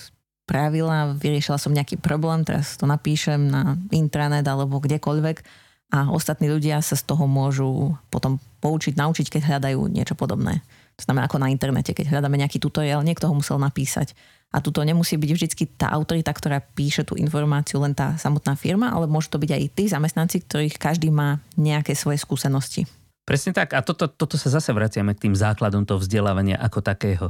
spravila, 0.46 1.18
vyriešila 1.18 1.58
som 1.58 1.74
nejaký 1.74 1.98
problém, 1.98 2.46
teraz 2.46 2.78
to 2.78 2.86
napíšem 2.86 3.50
na 3.50 3.76
intranet 3.90 4.46
alebo 4.46 4.78
kdekoľvek, 4.78 5.67
a 5.88 6.12
ostatní 6.12 6.52
ľudia 6.52 6.84
sa 6.84 6.96
z 6.96 7.04
toho 7.08 7.24
môžu 7.24 7.96
potom 8.12 8.36
poučiť, 8.60 8.92
naučiť, 8.96 9.26
keď 9.32 9.42
hľadajú 9.48 9.88
niečo 9.88 10.12
podobné. 10.12 10.60
To 11.00 11.06
znamená 11.06 11.30
ako 11.30 11.40
na 11.40 11.48
internete, 11.48 11.94
keď 11.94 12.12
hľadáme 12.12 12.36
nejaký 12.36 12.58
tutoriál, 12.60 13.06
niekto 13.06 13.30
ho 13.30 13.34
musel 13.34 13.56
napísať. 13.56 14.12
A 14.52 14.58
tuto 14.58 14.80
nemusí 14.84 15.14
byť 15.16 15.30
vždy 15.30 15.46
tá 15.76 15.92
autorita, 15.92 16.32
ktorá 16.32 16.60
píše 16.60 17.04
tú 17.04 17.14
informáciu, 17.16 17.80
len 17.80 17.92
tá 17.92 18.16
samotná 18.20 18.56
firma, 18.56 18.92
ale 18.92 19.08
môžu 19.08 19.32
to 19.32 19.40
byť 19.40 19.50
aj 19.52 19.62
tí 19.76 19.84
zamestnanci, 19.88 20.36
ktorých 20.44 20.76
každý 20.80 21.12
má 21.12 21.40
nejaké 21.54 21.94
svoje 21.94 22.20
skúsenosti. 22.20 22.88
Presne 23.28 23.52
tak. 23.52 23.76
A 23.76 23.84
toto, 23.84 24.08
toto 24.08 24.40
sa 24.40 24.48
zase 24.48 24.72
vraciame 24.72 25.12
k 25.12 25.28
tým 25.28 25.36
základom 25.36 25.84
toho 25.84 26.00
vzdelávania 26.00 26.56
ako 26.56 26.80
takého, 26.80 27.26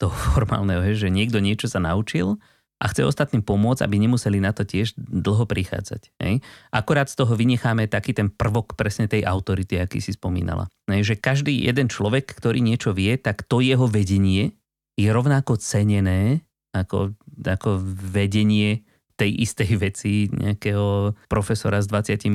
toho 0.00 0.16
formálneho, 0.34 0.80
že 0.96 1.12
niekto 1.12 1.40
niečo 1.40 1.68
sa 1.68 1.80
naučil 1.80 2.40
a 2.82 2.90
chce 2.90 3.06
ostatným 3.06 3.46
pomôcť, 3.46 3.86
aby 3.86 4.02
nemuseli 4.02 4.42
na 4.42 4.50
to 4.50 4.66
tiež 4.66 4.98
dlho 4.98 5.46
prichádzať. 5.46 6.10
Hej. 6.18 6.42
Akorát 6.74 7.06
z 7.06 7.14
toho 7.14 7.38
vynecháme 7.38 7.86
taký 7.86 8.10
ten 8.10 8.26
prvok 8.26 8.74
presne 8.74 9.06
tej 9.06 9.22
autority, 9.22 9.78
aký 9.78 10.02
si 10.02 10.18
spomínala. 10.18 10.66
Hej, 10.90 11.14
že 11.14 11.22
každý 11.22 11.54
jeden 11.54 11.86
človek, 11.86 12.26
ktorý 12.26 12.58
niečo 12.58 12.90
vie, 12.90 13.14
tak 13.14 13.46
to 13.46 13.62
jeho 13.62 13.86
vedenie 13.86 14.58
je 14.98 15.08
rovnako 15.08 15.62
cenené 15.62 16.42
ako, 16.74 17.14
ako 17.38 17.78
vedenie 17.86 18.82
tej 19.14 19.30
istej 19.44 19.70
veci 19.78 20.26
nejakého 20.32 21.14
profesora 21.30 21.78
s 21.78 21.86
28 21.86 22.26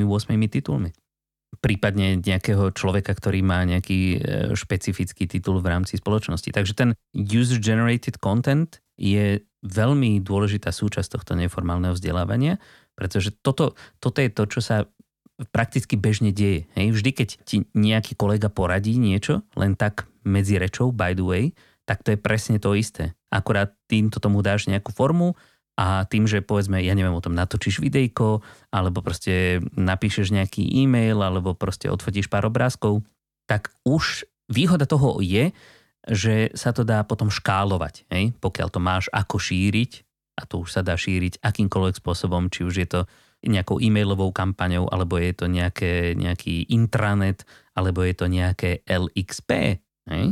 titulmi. 0.47 0.93
Prípadne 1.57 2.21
nejakého 2.21 2.71
človeka, 2.71 3.17
ktorý 3.17 3.41
má 3.41 3.65
nejaký 3.65 3.99
e, 3.99 4.17
špecifický 4.53 5.25
titul 5.25 5.59
v 5.59 5.73
rámci 5.73 5.97
spoločnosti. 5.97 6.53
Takže 6.53 6.73
ten 6.77 6.89
user-generated 7.17 8.21
content 8.21 8.77
je 8.99 9.41
veľmi 9.65 10.21
dôležitá 10.21 10.69
súčasť 10.69 11.17
tohto 11.17 11.33
neformálneho 11.33 11.97
vzdelávania, 11.97 12.61
pretože 12.93 13.33
toto, 13.41 13.77
toto 13.97 14.17
je 14.21 14.29
to, 14.29 14.43
čo 14.49 14.59
sa 14.61 14.85
prakticky 15.53 15.97
bežne 15.97 16.33
deje. 16.33 16.65
Hej? 16.73 16.97
Vždy, 16.97 17.09
keď 17.13 17.29
ti 17.45 17.55
nejaký 17.77 18.17
kolega 18.17 18.49
poradí 18.49 18.97
niečo, 18.97 19.45
len 19.53 19.77
tak 19.77 20.09
medzi 20.25 20.57
rečou, 20.57 20.89
by 20.89 21.13
the 21.13 21.25
way, 21.25 21.43
tak 21.85 22.01
to 22.03 22.13
je 22.13 22.19
presne 22.19 22.57
to 22.57 22.73
isté. 22.73 23.13
Akurát 23.29 23.71
týmto 23.87 24.17
tomu 24.17 24.41
dáš 24.41 24.67
nejakú 24.67 24.91
formu 24.91 25.37
a 25.77 26.09
tým, 26.09 26.25
že 26.25 26.41
povedzme, 26.41 26.81
ja 26.81 26.97
neviem, 26.97 27.13
o 27.13 27.21
tom 27.21 27.37
natočíš 27.37 27.79
videjko, 27.79 28.41
alebo 28.73 29.05
proste 29.05 29.61
napíšeš 29.77 30.33
nejaký 30.33 30.65
e-mail, 30.83 31.21
alebo 31.21 31.53
proste 31.53 31.87
odfotíš 31.87 32.33
pár 32.33 32.49
obrázkov, 32.49 33.05
tak 33.45 33.69
už 33.85 34.25
výhoda 34.49 34.89
toho 34.89 35.21
je, 35.21 35.53
že 36.07 36.55
sa 36.55 36.71
to 36.71 36.87
dá 36.87 37.03
potom 37.03 37.27
škálovať. 37.27 38.07
Hej? 38.11 38.35
Pokiaľ 38.39 38.67
to 38.71 38.79
máš 38.79 39.05
ako 39.11 39.37
šíriť, 39.37 40.07
a 40.37 40.45
to 40.45 40.63
už 40.63 40.69
sa 40.69 40.81
dá 40.85 40.95
šíriť 40.95 41.41
akýmkoľvek 41.43 41.99
spôsobom, 41.99 42.47
či 42.47 42.63
už 42.63 42.75
je 42.79 42.87
to 42.87 43.01
nejakou 43.45 43.77
e-mailovou 43.77 44.33
kampaňou, 44.33 44.89
alebo 44.89 45.21
je 45.21 45.33
to 45.33 45.45
nejaké, 45.45 46.17
nejaký 46.17 46.69
intranet, 46.73 47.45
alebo 47.77 48.01
je 48.01 48.13
to 48.17 48.25
nejaké 48.25 48.81
LXP, 48.87 49.77
hej? 50.09 50.25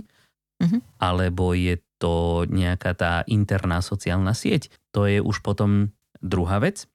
Uh-huh. 0.56 0.80
alebo 1.04 1.52
je 1.52 1.84
to 2.00 2.48
nejaká 2.48 2.96
tá 2.96 3.14
interná 3.28 3.84
sociálna 3.84 4.32
sieť. 4.32 4.72
To 4.96 5.04
je 5.04 5.20
už 5.20 5.44
potom 5.44 5.92
druhá 6.24 6.64
vec, 6.64 6.88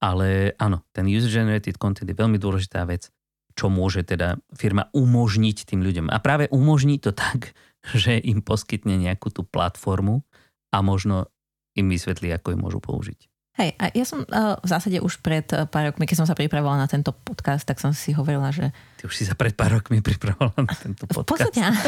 ale 0.00 0.56
áno, 0.56 0.86
ten 0.96 1.10
user-generated 1.10 1.76
content 1.76 2.08
je 2.08 2.16
veľmi 2.16 2.38
dôležitá 2.40 2.86
vec, 2.88 3.12
čo 3.58 3.68
môže 3.68 4.06
teda 4.06 4.40
firma 4.56 4.88
umožniť 4.96 5.68
tým 5.68 5.84
ľuďom. 5.84 6.06
A 6.08 6.16
práve 6.22 6.48
umožní 6.48 6.96
to 7.02 7.12
tak, 7.12 7.52
že 7.84 8.20
im 8.20 8.44
poskytne 8.44 8.96
nejakú 9.00 9.32
tú 9.32 9.42
platformu 9.42 10.22
a 10.70 10.84
možno 10.84 11.28
im 11.74 11.88
vysvetlí, 11.88 12.30
ako 12.34 12.54
ju 12.54 12.58
môžu 12.58 12.80
použiť. 12.82 13.30
Hej, 13.58 13.76
a 13.76 13.90
ja 13.92 14.06
som 14.06 14.22
uh, 14.24 14.56
v 14.62 14.68
zásade 14.70 14.98
už 15.02 15.20
pred 15.20 15.44
uh, 15.52 15.66
pár 15.66 15.90
rokmi, 15.90 16.06
keď 16.06 16.22
som 16.22 16.28
sa 16.28 16.38
pripravovala 16.38 16.86
na 16.86 16.88
tento 16.88 17.10
podcast, 17.10 17.66
tak 17.66 17.82
som 17.82 17.90
si 17.90 18.14
hovorila, 18.14 18.54
že... 18.54 18.70
Ty 18.96 19.10
už 19.10 19.14
si 19.16 19.26
sa 19.26 19.34
pred 19.34 19.52
pár 19.52 19.74
rokmi 19.76 19.98
pripravovala 20.08 20.64
na 20.64 20.76
tento 20.78 21.04
podcast. 21.10 21.28
V 21.28 21.30
podstate 21.34 21.60
áno. 21.66 21.80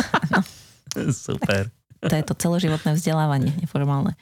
Super. 1.31 1.71
To 2.03 2.13
je 2.13 2.25
to 2.27 2.35
celoživotné 2.35 2.99
vzdelávanie, 2.99 3.55
neformálne. 3.63 4.19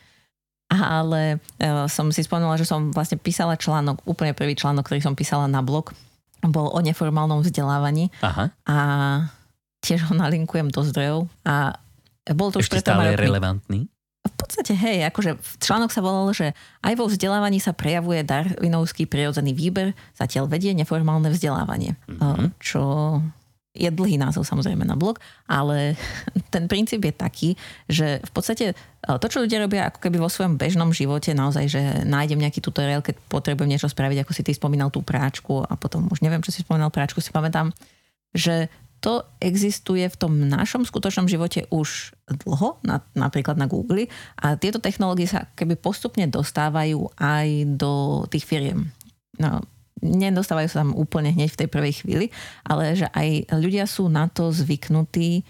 Ale 0.70 1.40
uh, 1.40 1.88
som 1.90 2.12
si 2.14 2.22
spomenula, 2.22 2.60
že 2.60 2.68
som 2.68 2.92
vlastne 2.92 3.18
písala 3.18 3.58
článok, 3.58 4.04
úplne 4.06 4.36
prvý 4.36 4.54
článok, 4.54 4.86
ktorý 4.86 5.00
som 5.02 5.18
písala 5.18 5.48
na 5.50 5.64
blog, 5.64 5.96
bol 6.44 6.70
o 6.70 6.78
neformálnom 6.78 7.42
vzdelávaní. 7.42 8.12
Aha. 8.20 8.52
A 8.68 8.76
tiež 9.80 10.08
ho 10.08 10.14
nalinkujem 10.16 10.68
do 10.68 10.80
zdrojov. 10.84 11.28
A 11.44 11.76
bol 12.32 12.52
to 12.52 12.60
Ešte 12.60 12.80
už 12.80 12.84
stále 12.84 13.16
relevantný? 13.16 13.88
V 14.20 14.34
podstate, 14.36 14.76
hej, 14.76 15.08
akože 15.08 15.40
článok 15.64 15.88
sa 15.88 16.04
volal, 16.04 16.28
že 16.36 16.52
aj 16.84 16.92
vo 16.92 17.08
vzdelávaní 17.08 17.56
sa 17.56 17.72
prejavuje 17.72 18.20
darwinovský 18.20 19.08
prirodzený 19.08 19.56
výber, 19.56 19.96
zatiaľ 20.12 20.44
vedie 20.44 20.76
neformálne 20.76 21.32
vzdelávanie. 21.32 21.96
Mm-hmm. 22.04 22.60
Čo 22.60 22.82
je 23.70 23.86
dlhý 23.86 24.18
názov 24.18 24.44
samozrejme 24.44 24.82
na 24.82 24.98
blog, 24.98 25.22
ale 25.46 25.96
ten 26.54 26.68
princíp 26.68 27.06
je 27.06 27.14
taký, 27.14 27.48
že 27.88 28.20
v 28.20 28.30
podstate 28.34 28.64
e, 28.74 29.08
to, 29.08 29.26
čo 29.30 29.40
ľudia 29.40 29.62
robia 29.62 29.88
ako 29.88 30.04
keby 30.04 30.20
vo 30.20 30.28
svojom 30.28 30.60
bežnom 30.60 30.92
živote, 30.92 31.32
naozaj, 31.32 31.64
že 31.70 31.82
nájdem 32.04 32.42
nejaký 32.42 32.60
tutoriál, 32.60 33.00
keď 33.00 33.16
potrebujem 33.30 33.72
niečo 33.72 33.88
spraviť, 33.88 34.26
ako 34.26 34.32
si 34.36 34.42
ty 34.42 34.52
spomínal 34.52 34.92
tú 34.92 35.00
práčku 35.00 35.64
a 35.64 35.78
potom 35.80 36.10
už 36.12 36.20
neviem, 36.20 36.42
čo 36.44 36.52
si 36.52 36.60
spomínal 36.60 36.92
práčku, 36.92 37.22
si 37.22 37.32
pamätám, 37.32 37.70
že 38.34 38.68
to 39.00 39.24
existuje 39.40 40.04
v 40.04 40.16
tom 40.20 40.32
našom 40.46 40.84
skutočnom 40.84 41.24
živote 41.24 41.64
už 41.72 42.12
dlho, 42.44 42.76
na, 42.84 43.00
napríklad 43.16 43.56
na 43.56 43.64
Google 43.64 44.12
a 44.36 44.60
tieto 44.60 44.76
technológie 44.76 45.24
sa 45.24 45.48
keby 45.56 45.80
postupne 45.80 46.28
dostávajú 46.28 47.08
aj 47.16 47.48
do 47.80 48.24
tých 48.28 48.44
firiem. 48.44 48.92
No, 49.40 49.64
nedostávajú 50.04 50.68
sa 50.68 50.84
tam 50.84 50.92
úplne 50.96 51.32
hneď 51.32 51.48
v 51.52 51.60
tej 51.64 51.68
prvej 51.68 51.94
chvíli, 52.04 52.26
ale 52.64 52.96
že 52.96 53.08
aj 53.12 53.52
ľudia 53.56 53.88
sú 53.88 54.08
na 54.12 54.28
to 54.28 54.52
zvyknutí 54.52 55.44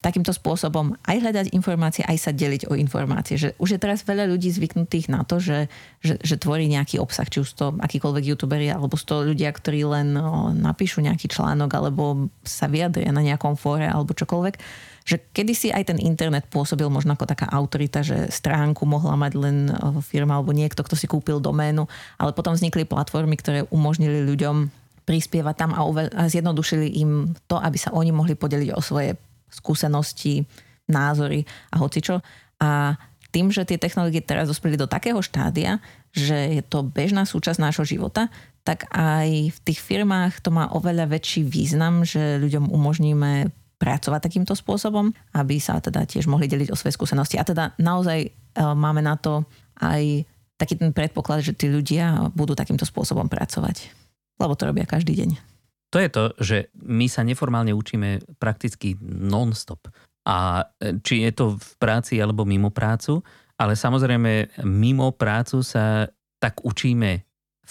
takýmto 0.00 0.32
spôsobom 0.32 0.96
aj 1.04 1.16
hľadať 1.20 1.46
informácie, 1.52 2.00
aj 2.08 2.16
sa 2.16 2.32
deliť 2.32 2.72
o 2.72 2.74
informácie. 2.76 3.36
Že 3.36 3.52
už 3.60 3.76
je 3.76 3.80
teraz 3.84 4.00
veľa 4.00 4.32
ľudí 4.32 4.48
zvyknutých 4.48 5.12
na 5.12 5.28
to, 5.28 5.36
že, 5.36 5.68
že, 6.00 6.16
že 6.24 6.40
tvorí 6.40 6.64
nejaký 6.72 6.96
obsah, 6.96 7.28
či 7.28 7.44
už 7.44 7.52
to 7.52 7.76
akýkoľvek 7.76 8.32
youtuberi, 8.32 8.72
alebo 8.72 8.96
to 8.96 9.28
ľudia, 9.28 9.52
ktorí 9.52 9.84
len 9.84 10.16
no, 10.16 10.56
napíšu 10.56 11.04
nejaký 11.04 11.28
článok, 11.28 11.68
alebo 11.76 12.32
sa 12.48 12.64
vyjadria 12.64 13.12
na 13.12 13.20
nejakom 13.20 13.60
fóre, 13.60 13.84
alebo 13.84 14.16
čokoľvek. 14.16 14.56
Že 15.04 15.16
kedysi 15.36 15.68
aj 15.68 15.92
ten 15.92 15.98
internet 16.00 16.48
pôsobil 16.48 16.88
možno 16.88 17.12
ako 17.12 17.28
taká 17.28 17.52
autorita, 17.52 18.00
že 18.00 18.32
stránku 18.32 18.88
mohla 18.88 19.20
mať 19.20 19.32
len 19.36 19.68
firma 20.00 20.40
alebo 20.40 20.56
niekto, 20.56 20.80
kto 20.80 20.96
si 20.96 21.08
kúpil 21.12 21.44
doménu, 21.44 21.84
ale 22.16 22.32
potom 22.32 22.56
vznikli 22.56 22.88
platformy, 22.88 23.36
ktoré 23.36 23.68
umožnili 23.68 24.24
ľuďom 24.24 24.72
prispievať 25.04 25.54
tam 25.56 25.70
a, 25.76 25.84
uve- 25.84 26.12
a 26.12 26.28
zjednodušili 26.30 26.88
im 27.00 27.32
to, 27.50 27.58
aby 27.58 27.76
sa 27.76 27.90
oni 27.92 28.14
mohli 28.14 28.38
podeliť 28.38 28.70
o 28.76 28.80
svoje 28.80 29.16
skúsenosti, 29.50 30.46
názory 30.90 31.46
a 31.70 31.78
hocičo. 31.78 32.22
A 32.62 32.98
tým, 33.30 33.54
že 33.54 33.62
tie 33.62 33.78
technológie 33.78 34.22
teraz 34.22 34.50
dospeli 34.50 34.74
do 34.74 34.90
takého 34.90 35.22
štádia, 35.22 35.78
že 36.10 36.58
je 36.58 36.62
to 36.66 36.82
bežná 36.82 37.22
súčasť 37.22 37.62
nášho 37.62 37.86
života, 37.86 38.26
tak 38.66 38.90
aj 38.90 39.54
v 39.54 39.58
tých 39.62 39.78
firmách 39.78 40.42
to 40.42 40.50
má 40.50 40.68
oveľa 40.74 41.06
väčší 41.14 41.46
význam, 41.46 42.02
že 42.02 42.42
ľuďom 42.42 42.68
umožníme 42.68 43.54
pracovať 43.80 44.20
takýmto 44.20 44.52
spôsobom, 44.52 45.08
aby 45.32 45.56
sa 45.56 45.80
teda 45.80 46.04
tiež 46.04 46.28
mohli 46.28 46.44
deliť 46.44 46.68
o 46.68 46.76
svoje 46.76 46.92
skúsenosti. 47.00 47.40
A 47.40 47.48
teda 47.48 47.72
naozaj 47.80 48.28
e, 48.28 48.30
máme 48.60 49.00
na 49.00 49.16
to 49.16 49.48
aj 49.80 50.28
taký 50.60 50.76
ten 50.76 50.92
predpoklad, 50.92 51.40
že 51.40 51.56
tí 51.56 51.72
ľudia 51.72 52.28
budú 52.36 52.52
takýmto 52.52 52.84
spôsobom 52.84 53.32
pracovať. 53.32 53.88
Lebo 54.36 54.52
to 54.52 54.68
robia 54.68 54.84
každý 54.84 55.16
deň. 55.16 55.49
To 55.90 55.98
je 55.98 56.08
to, 56.08 56.24
že 56.38 56.56
my 56.86 57.10
sa 57.10 57.26
neformálne 57.26 57.74
učíme 57.74 58.38
prakticky 58.38 58.94
non-stop. 59.02 59.90
A 60.22 60.62
e, 60.78 61.02
či 61.02 61.26
je 61.26 61.32
to 61.34 61.46
v 61.58 61.70
práci 61.82 62.22
alebo 62.22 62.46
mimo 62.46 62.70
prácu, 62.70 63.26
ale 63.58 63.74
samozrejme 63.74 64.62
mimo 64.62 65.10
prácu 65.10 65.66
sa 65.66 66.06
tak 66.38 66.62
učíme 66.62 67.10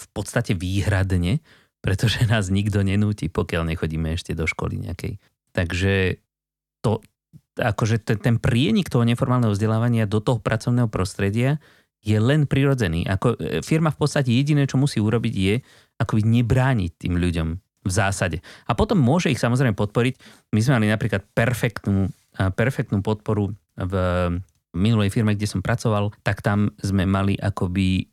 v 0.00 0.06
podstate 0.12 0.52
výhradne, 0.52 1.40
pretože 1.80 2.28
nás 2.28 2.52
nikto 2.52 2.84
nenúti, 2.84 3.32
pokiaľ 3.32 3.72
nechodíme 3.72 4.12
ešte 4.12 4.36
do 4.36 4.44
školy 4.44 4.76
nejakej. 4.84 5.16
Takže 5.56 6.20
to, 6.84 7.00
akože 7.56 8.04
ten, 8.04 8.20
ten 8.20 8.36
prienik 8.36 8.92
toho 8.92 9.08
neformálneho 9.08 9.56
vzdelávania 9.56 10.04
do 10.04 10.20
toho 10.20 10.38
pracovného 10.38 10.92
prostredia 10.92 11.56
je 12.04 12.16
len 12.16 12.44
prirodzený. 12.44 13.08
Ako 13.08 13.40
e, 13.40 13.64
firma 13.64 13.88
v 13.88 13.98
podstate 14.04 14.28
jediné, 14.28 14.68
čo 14.68 14.76
musí 14.76 15.00
urobiť 15.00 15.34
je 15.34 15.54
akoby 15.96 16.22
nebrániť 16.28 16.92
tým 17.00 17.16
ľuďom 17.16 17.48
v 17.80 17.90
zásade. 17.90 18.44
A 18.68 18.76
potom 18.76 19.00
môže 19.00 19.32
ich 19.32 19.40
samozrejme 19.40 19.72
podporiť. 19.72 20.14
My 20.52 20.60
sme 20.60 20.76
mali 20.80 20.88
napríklad 20.92 21.24
perfektnú, 21.32 22.12
perfektnú 22.36 23.00
podporu 23.00 23.56
v 23.76 23.94
minulej 24.76 25.10
firme, 25.10 25.34
kde 25.34 25.50
som 25.50 25.64
pracoval, 25.64 26.14
tak 26.22 26.44
tam 26.44 26.70
sme 26.78 27.08
mali 27.08 27.34
akoby 27.34 28.06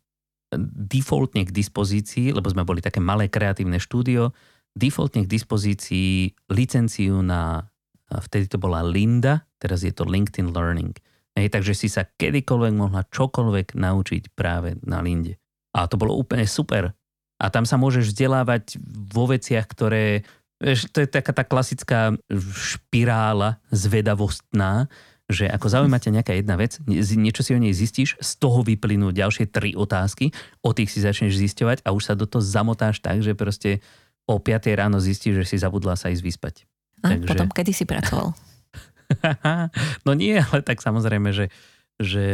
defaultne 0.88 1.44
k 1.44 1.52
dispozícii, 1.52 2.32
lebo 2.32 2.48
sme 2.48 2.64
boli 2.64 2.80
také 2.80 3.04
malé 3.04 3.28
kreatívne 3.28 3.78
štúdio, 3.78 4.32
defaultne 4.72 5.28
k 5.28 5.32
dispozícii 5.32 6.32
licenciu 6.50 7.20
na, 7.20 7.68
vtedy 8.08 8.48
to 8.48 8.58
bola 8.58 8.82
Linda, 8.82 9.44
teraz 9.60 9.84
je 9.84 9.92
to 9.92 10.08
LinkedIn 10.08 10.56
Learning. 10.56 10.96
Hej, 11.38 11.54
takže 11.54 11.78
si 11.78 11.92
sa 11.92 12.08
kedykoľvek 12.08 12.74
mohla 12.74 13.06
čokoľvek 13.06 13.78
naučiť 13.78 14.34
práve 14.34 14.80
na 14.82 15.06
Linde. 15.06 15.38
A 15.78 15.86
to 15.86 16.00
bolo 16.00 16.18
úplne 16.18 16.50
super, 16.50 16.98
a 17.38 17.46
tam 17.54 17.66
sa 17.70 17.78
môžeš 17.78 18.14
vzdelávať 18.14 18.82
vo 19.14 19.30
veciach, 19.30 19.66
ktoré... 19.70 20.26
To 20.66 20.98
je 21.06 21.08
taká 21.10 21.38
tá 21.38 21.46
klasická 21.46 22.18
špirála 22.58 23.62
zvedavostná, 23.70 24.90
že 25.28 25.46
ako 25.46 25.68
zaujíma 25.68 26.00
ťa 26.02 26.16
nejaká 26.18 26.34
jedna 26.34 26.56
vec, 26.56 26.80
niečo 26.88 27.44
si 27.44 27.52
o 27.54 27.60
nej 27.60 27.76
zistíš, 27.76 28.16
z 28.18 28.32
toho 28.40 28.64
vyplynú 28.64 29.12
ďalšie 29.12 29.52
tri 29.52 29.76
otázky, 29.76 30.32
o 30.64 30.72
tých 30.72 30.90
si 30.90 31.04
začneš 31.04 31.36
zisťovať 31.38 31.84
a 31.84 31.92
už 31.92 32.04
sa 32.10 32.14
do 32.16 32.26
toho 32.26 32.42
zamotáš 32.42 33.04
tak, 33.04 33.20
že 33.22 33.36
proste 33.36 33.84
o 34.24 34.40
5 34.40 34.80
ráno 34.80 34.98
zistíš, 35.04 35.44
že 35.44 35.46
si 35.46 35.56
zabudla 35.60 36.00
sa 36.00 36.10
ísť 36.10 36.24
vyspať. 36.24 36.56
A 37.04 37.14
Takže... 37.14 37.28
potom 37.28 37.48
kedy 37.52 37.72
si 37.76 37.84
pracoval? 37.86 38.34
no 40.08 40.12
nie, 40.16 40.40
ale 40.40 40.60
tak 40.64 40.80
samozrejme, 40.80 41.30
že 41.36 41.52
že 41.98 42.26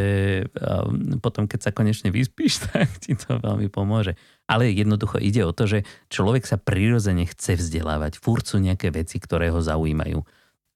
um, 0.59 1.20
potom, 1.24 1.47
keď 1.47 1.59
sa 1.70 1.72
konečne 1.72 2.11
vyspíš, 2.11 2.59
tak 2.68 2.91
ti 2.99 3.16
to 3.16 3.39
veľmi 3.39 3.72
pomôže. 3.72 4.20
Ale 4.43 4.68
jednoducho 4.68 5.24
ide 5.24 5.47
o 5.47 5.55
to, 5.55 5.68
že 5.68 5.88
človek 6.11 6.43
sa 6.43 6.59
prirodzene 6.59 7.24
chce 7.24 7.55
vzdelávať. 7.55 8.20
Fúr 8.20 8.43
sú 8.43 8.59
nejaké 8.59 8.91
veci, 8.91 9.24
ktoré 9.24 9.47
ho 9.49 9.64
zaujímajú. 9.64 10.20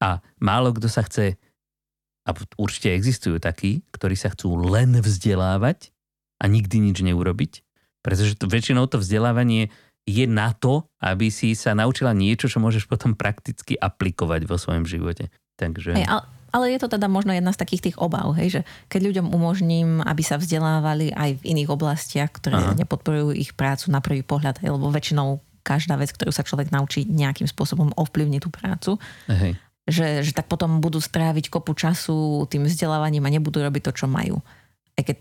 A 0.00 0.24
málo 0.40 0.72
kto 0.72 0.88
sa 0.88 1.04
chce, 1.04 1.36
a 2.28 2.30
určite 2.60 2.92
existujú 2.92 3.40
takí, 3.40 3.84
ktorí 3.92 4.16
sa 4.16 4.32
chcú 4.32 4.56
len 4.56 5.00
vzdelávať 5.00 5.92
a 6.40 6.44
nikdy 6.44 6.92
nič 6.92 7.00
neurobiť, 7.00 7.52
pretože 8.04 8.36
to, 8.36 8.44
väčšinou 8.48 8.84
to 8.84 9.00
vzdelávanie 9.00 9.72
je 10.08 10.24
na 10.24 10.56
to, 10.56 10.88
aby 11.04 11.28
si 11.28 11.52
sa 11.52 11.76
naučila 11.76 12.16
niečo, 12.16 12.48
čo 12.48 12.60
môžeš 12.60 12.88
potom 12.88 13.12
prakticky 13.12 13.76
aplikovať 13.76 14.48
vo 14.48 14.56
svojom 14.56 14.88
živote. 14.88 15.28
Takže... 15.60 15.92
Hey, 15.92 16.08
ale 16.48 16.72
je 16.72 16.78
to 16.80 16.88
teda 16.88 17.06
možno 17.12 17.36
jedna 17.36 17.52
z 17.52 17.60
takých 17.60 17.90
tých 17.90 17.96
obav, 18.00 18.32
hej, 18.40 18.60
že 18.60 18.60
keď 18.88 19.00
ľuďom 19.12 19.26
umožním, 19.36 20.00
aby 20.00 20.22
sa 20.24 20.40
vzdelávali 20.40 21.12
aj 21.12 21.40
v 21.40 21.46
iných 21.56 21.68
oblastiach, 21.68 22.32
ktoré 22.32 22.56
Aha. 22.56 22.72
nepodporujú 22.76 23.36
ich 23.36 23.52
prácu 23.52 23.92
na 23.92 24.00
prvý 24.00 24.24
pohľad, 24.24 24.64
hej, 24.64 24.72
lebo 24.72 24.88
väčšinou 24.88 25.44
každá 25.60 26.00
vec, 26.00 26.08
ktorú 26.16 26.32
sa 26.32 26.46
človek 26.46 26.72
naučí 26.72 27.04
nejakým 27.04 27.44
spôsobom 27.44 27.92
ovplyvní 27.92 28.40
tú 28.40 28.48
prácu. 28.48 28.96
Hej. 29.28 29.60
Že, 29.88 30.24
že 30.24 30.32
tak 30.36 30.48
potom 30.48 30.80
budú 30.80 31.00
stráviť 31.00 31.52
kopu 31.52 31.72
času 31.76 32.44
tým 32.48 32.64
vzdelávaním 32.68 33.24
a 33.24 33.32
nebudú 33.32 33.60
robiť 33.60 33.88
to, 33.88 34.04
čo 34.04 34.06
majú. 34.08 34.40
Aj 34.96 35.04
keď 35.04 35.16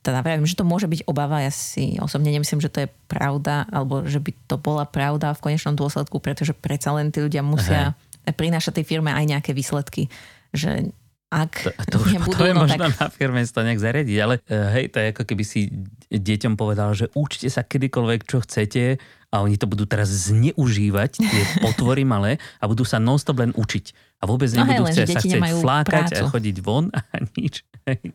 teda 0.00 0.22
vravím, 0.22 0.46
že 0.46 0.54
to 0.54 0.62
môže 0.62 0.86
byť 0.86 1.02
obava, 1.10 1.42
ja 1.42 1.50
si 1.50 1.98
osobne 1.98 2.30
nemyslím, 2.30 2.62
že 2.62 2.70
to 2.70 2.86
je 2.86 2.88
pravda, 3.10 3.66
alebo 3.66 4.06
že 4.06 4.22
by 4.22 4.30
to 4.46 4.56
bola 4.56 4.86
pravda 4.86 5.34
v 5.34 5.42
konečnom 5.50 5.74
dôsledku, 5.74 6.22
pretože 6.22 6.54
predsa 6.54 6.94
len 6.94 7.10
tí 7.10 7.18
ľudia 7.18 7.42
musia 7.42 7.92
Aha. 7.92 8.32
prinášať 8.32 8.80
tej 8.80 8.86
firme 8.86 9.10
aj 9.10 9.26
nejaké 9.26 9.50
výsledky. 9.50 10.06
Že 10.54 10.94
ak 11.26 11.52
to, 11.58 11.70
to, 11.90 11.96
už, 12.06 12.10
nebudú, 12.14 12.38
to 12.38 12.46
je 12.46 12.54
no, 12.54 12.62
možno 12.62 12.86
tak... 12.86 12.96
na 13.02 13.08
firme 13.10 13.42
to 13.42 13.60
nejak 13.66 13.82
zariadiť, 13.82 14.16
ale 14.22 14.34
uh, 14.46 14.70
hej, 14.78 14.94
to 14.94 14.96
je 15.02 15.06
ako 15.10 15.22
keby 15.26 15.44
si 15.44 15.60
deťom 16.06 16.54
povedal, 16.54 16.94
že 16.94 17.10
učte 17.18 17.50
sa 17.50 17.66
kedykoľvek, 17.66 18.20
čo 18.30 18.38
chcete 18.46 19.02
a 19.34 19.36
oni 19.42 19.58
to 19.58 19.66
budú 19.66 19.90
teraz 19.90 20.06
zneužívať, 20.30 21.18
tie 21.18 21.42
otvory 21.68 22.06
malé 22.06 22.38
a 22.62 22.70
budú 22.70 22.86
sa 22.86 23.02
non-stop 23.02 23.42
len 23.42 23.50
učiť. 23.58 23.86
A 24.22 24.30
vôbec 24.30 24.48
no 24.54 24.62
nebudú 24.62 24.86
hej, 24.86 25.02
sa 25.02 25.18
chcieť 25.18 25.42
flákať 25.60 26.14
prácu. 26.14 26.22
a 26.22 26.30
chodiť 26.30 26.56
von 26.62 26.94
a 26.94 27.00
nič. 27.38 27.66
Hej. 27.90 28.14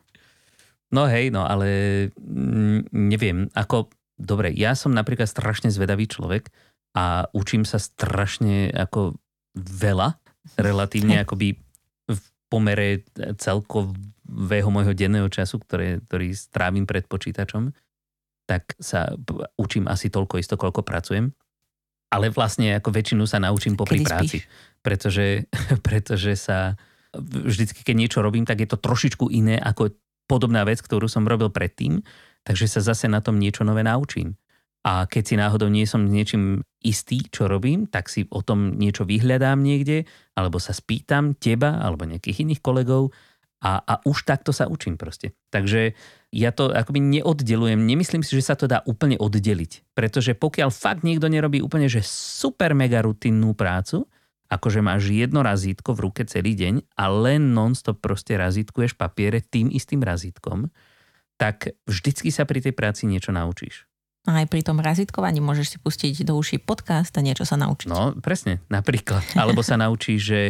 No 0.92 1.08
hej, 1.08 1.36
no 1.36 1.44
ale 1.44 1.68
mm, 2.16 2.92
neviem, 2.96 3.52
ako, 3.52 3.92
dobre, 4.16 4.56
ja 4.56 4.72
som 4.72 4.96
napríklad 4.96 5.28
strašne 5.28 5.68
zvedavý 5.68 6.08
človek 6.08 6.48
a 6.96 7.28
učím 7.36 7.64
sa 7.68 7.80
strašne 7.80 8.72
ako 8.72 9.20
veľa, 9.56 10.16
relatívne 10.56 11.20
akoby 11.28 11.60
pomere 12.52 13.08
celkového 13.40 14.68
môjho 14.68 14.92
denného 14.92 15.32
času, 15.32 15.64
ktoré, 15.64 16.04
ktorý 16.04 16.36
strávim 16.36 16.84
pred 16.84 17.08
počítačom, 17.08 17.72
tak 18.44 18.76
sa 18.76 19.16
učím 19.56 19.88
asi 19.88 20.12
toľko 20.12 20.36
isto, 20.44 20.60
koľko 20.60 20.84
pracujem. 20.84 21.32
Ale 22.12 22.28
vlastne 22.28 22.76
ako 22.76 22.92
väčšinu 22.92 23.24
sa 23.24 23.40
naučím 23.40 23.80
popri 23.80 24.04
Kedy 24.04 24.08
práci. 24.08 24.38
Pretože, 24.84 25.48
pretože 25.88 26.36
sa 26.36 26.76
vždycky, 27.16 27.88
keď 27.88 27.96
niečo 27.96 28.20
robím, 28.20 28.44
tak 28.44 28.60
je 28.60 28.68
to 28.68 28.76
trošičku 28.76 29.32
iné 29.32 29.56
ako 29.56 29.96
podobná 30.28 30.68
vec, 30.68 30.84
ktorú 30.84 31.08
som 31.08 31.24
robil 31.24 31.48
predtým, 31.48 32.04
takže 32.44 32.68
sa 32.68 32.84
zase 32.84 33.08
na 33.08 33.24
tom 33.24 33.40
niečo 33.40 33.64
nové 33.64 33.84
naučím. 33.84 34.36
A 34.82 35.06
keď 35.06 35.24
si 35.24 35.36
náhodou 35.38 35.70
nie 35.70 35.86
som 35.86 36.10
niečím 36.10 36.66
istý, 36.82 37.22
čo 37.30 37.46
robím, 37.46 37.86
tak 37.86 38.10
si 38.10 38.26
o 38.34 38.42
tom 38.42 38.82
niečo 38.82 39.06
vyhľadám 39.06 39.62
niekde, 39.62 40.10
alebo 40.34 40.58
sa 40.58 40.74
spýtam 40.74 41.38
teba, 41.38 41.78
alebo 41.78 42.10
nejakých 42.10 42.42
iných 42.42 42.62
kolegov 42.66 43.14
a, 43.62 43.78
a 43.86 43.94
už 44.10 44.26
takto 44.26 44.50
sa 44.50 44.66
učím 44.66 44.98
proste. 44.98 45.38
Takže 45.54 45.94
ja 46.34 46.50
to 46.50 46.74
akoby 46.74 46.98
neoddelujem. 46.98 47.78
Nemyslím 47.78 48.26
si, 48.26 48.34
že 48.34 48.50
sa 48.50 48.58
to 48.58 48.66
dá 48.66 48.82
úplne 48.90 49.22
oddeliť. 49.22 49.94
Pretože 49.94 50.34
pokiaľ 50.34 50.74
fakt 50.74 51.06
niekto 51.06 51.30
nerobí 51.30 51.62
úplne 51.62 51.86
že 51.86 52.02
super 52.02 52.74
mega 52.74 53.06
rutinnú 53.06 53.54
prácu, 53.54 54.10
akože 54.50 54.82
máš 54.82 55.14
jedno 55.14 55.46
razítko 55.46 55.94
v 55.94 56.10
ruke 56.10 56.26
celý 56.26 56.58
deň 56.58 56.98
a 56.98 57.06
len 57.14 57.54
non-stop 57.54 58.02
proste 58.02 58.34
razítkuješ 58.34 58.98
papiere 58.98 59.46
tým 59.46 59.70
istým 59.70 60.02
razítkom, 60.02 60.74
tak 61.38 61.78
vždycky 61.86 62.34
sa 62.34 62.50
pri 62.50 62.66
tej 62.66 62.74
práci 62.74 63.06
niečo 63.06 63.30
naučíš. 63.30 63.91
A 64.30 64.46
aj 64.46 64.54
pri 64.54 64.62
tom 64.62 64.78
razítkovaní 64.78 65.42
môžeš 65.42 65.68
si 65.76 65.78
pustiť 65.82 66.22
do 66.22 66.38
uší 66.38 66.62
podcast 66.62 67.10
a 67.18 67.26
niečo 67.26 67.42
sa 67.42 67.58
naučiť. 67.58 67.90
No, 67.90 68.14
presne, 68.22 68.62
napríklad. 68.70 69.26
Alebo 69.42 69.66
sa 69.66 69.82
naučíš, 69.82 70.22
že 70.22 70.42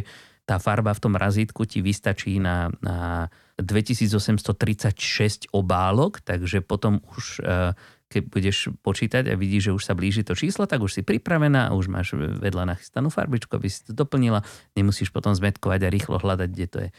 tá 0.44 0.60
farba 0.60 0.92
v 0.92 1.04
tom 1.08 1.16
razítku 1.16 1.64
ti 1.64 1.80
vystačí 1.80 2.36
na, 2.44 2.68
na 2.84 3.32
2836 3.56 5.48
obálok, 5.56 6.20
takže 6.20 6.60
potom 6.60 7.00
už 7.16 7.40
uh, 7.40 7.72
keď 8.12 8.24
budeš 8.28 8.57
počítať 8.84 9.32
a 9.32 9.39
vidíš, 9.39 9.72
že 9.72 9.76
už 9.80 9.84
sa 9.88 9.95
blíži 9.95 10.28
to 10.28 10.36
číslo, 10.36 10.68
tak 10.68 10.84
už 10.84 10.99
si 10.99 11.01
pripravená 11.01 11.72
a 11.72 11.76
už 11.76 11.88
máš 11.88 12.12
vedľa 12.20 12.76
nachystanú 12.76 13.07
farbičku, 13.07 13.55
aby 13.55 13.72
si 13.72 13.88
to 13.88 13.95
doplnila. 13.95 14.43
Nemusíš 14.76 15.16
potom 15.16 15.32
zmetkovať 15.32 15.88
a 15.88 15.93
rýchlo 15.93 16.20
hľadať, 16.20 16.49
kde 16.51 16.68
to 16.68 16.78
je. 16.84 16.89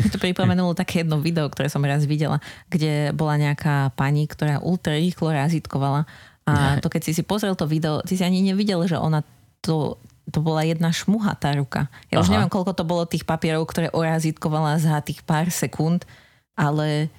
Mi 0.00 0.08
to 0.08 0.16
pripomenulo 0.16 0.72
také 0.72 1.04
jedno 1.04 1.20
video, 1.20 1.44
ktoré 1.52 1.68
som 1.68 1.84
raz 1.84 2.08
videla, 2.08 2.40
kde 2.72 3.12
bola 3.12 3.36
nejaká 3.36 3.92
pani, 3.92 4.24
ktorá 4.24 4.64
ultra 4.64 4.96
rýchlo 4.96 5.28
razítkovala. 5.28 6.08
A 6.48 6.80
to 6.80 6.88
keď 6.88 7.04
si 7.04 7.12
si 7.12 7.20
pozrel 7.20 7.52
to 7.52 7.68
video, 7.68 8.00
ty 8.00 8.16
si 8.16 8.24
ani 8.24 8.40
nevidel, 8.40 8.80
že 8.88 8.96
ona 8.96 9.20
to, 9.60 10.00
to 10.32 10.40
bola 10.40 10.64
jedna 10.64 10.88
šmuhatá 10.88 11.52
ruka. 11.60 11.92
Ja 12.08 12.16
Aha. 12.16 12.24
už 12.24 12.32
neviem, 12.32 12.48
koľko 12.48 12.72
to 12.72 12.88
bolo 12.88 13.04
tých 13.04 13.28
papierov, 13.28 13.68
ktoré 13.68 13.92
orazítkovala 13.92 14.80
za 14.80 14.96
tých 15.04 15.20
pár 15.28 15.52
sekúnd, 15.52 16.08
ale 16.56 17.12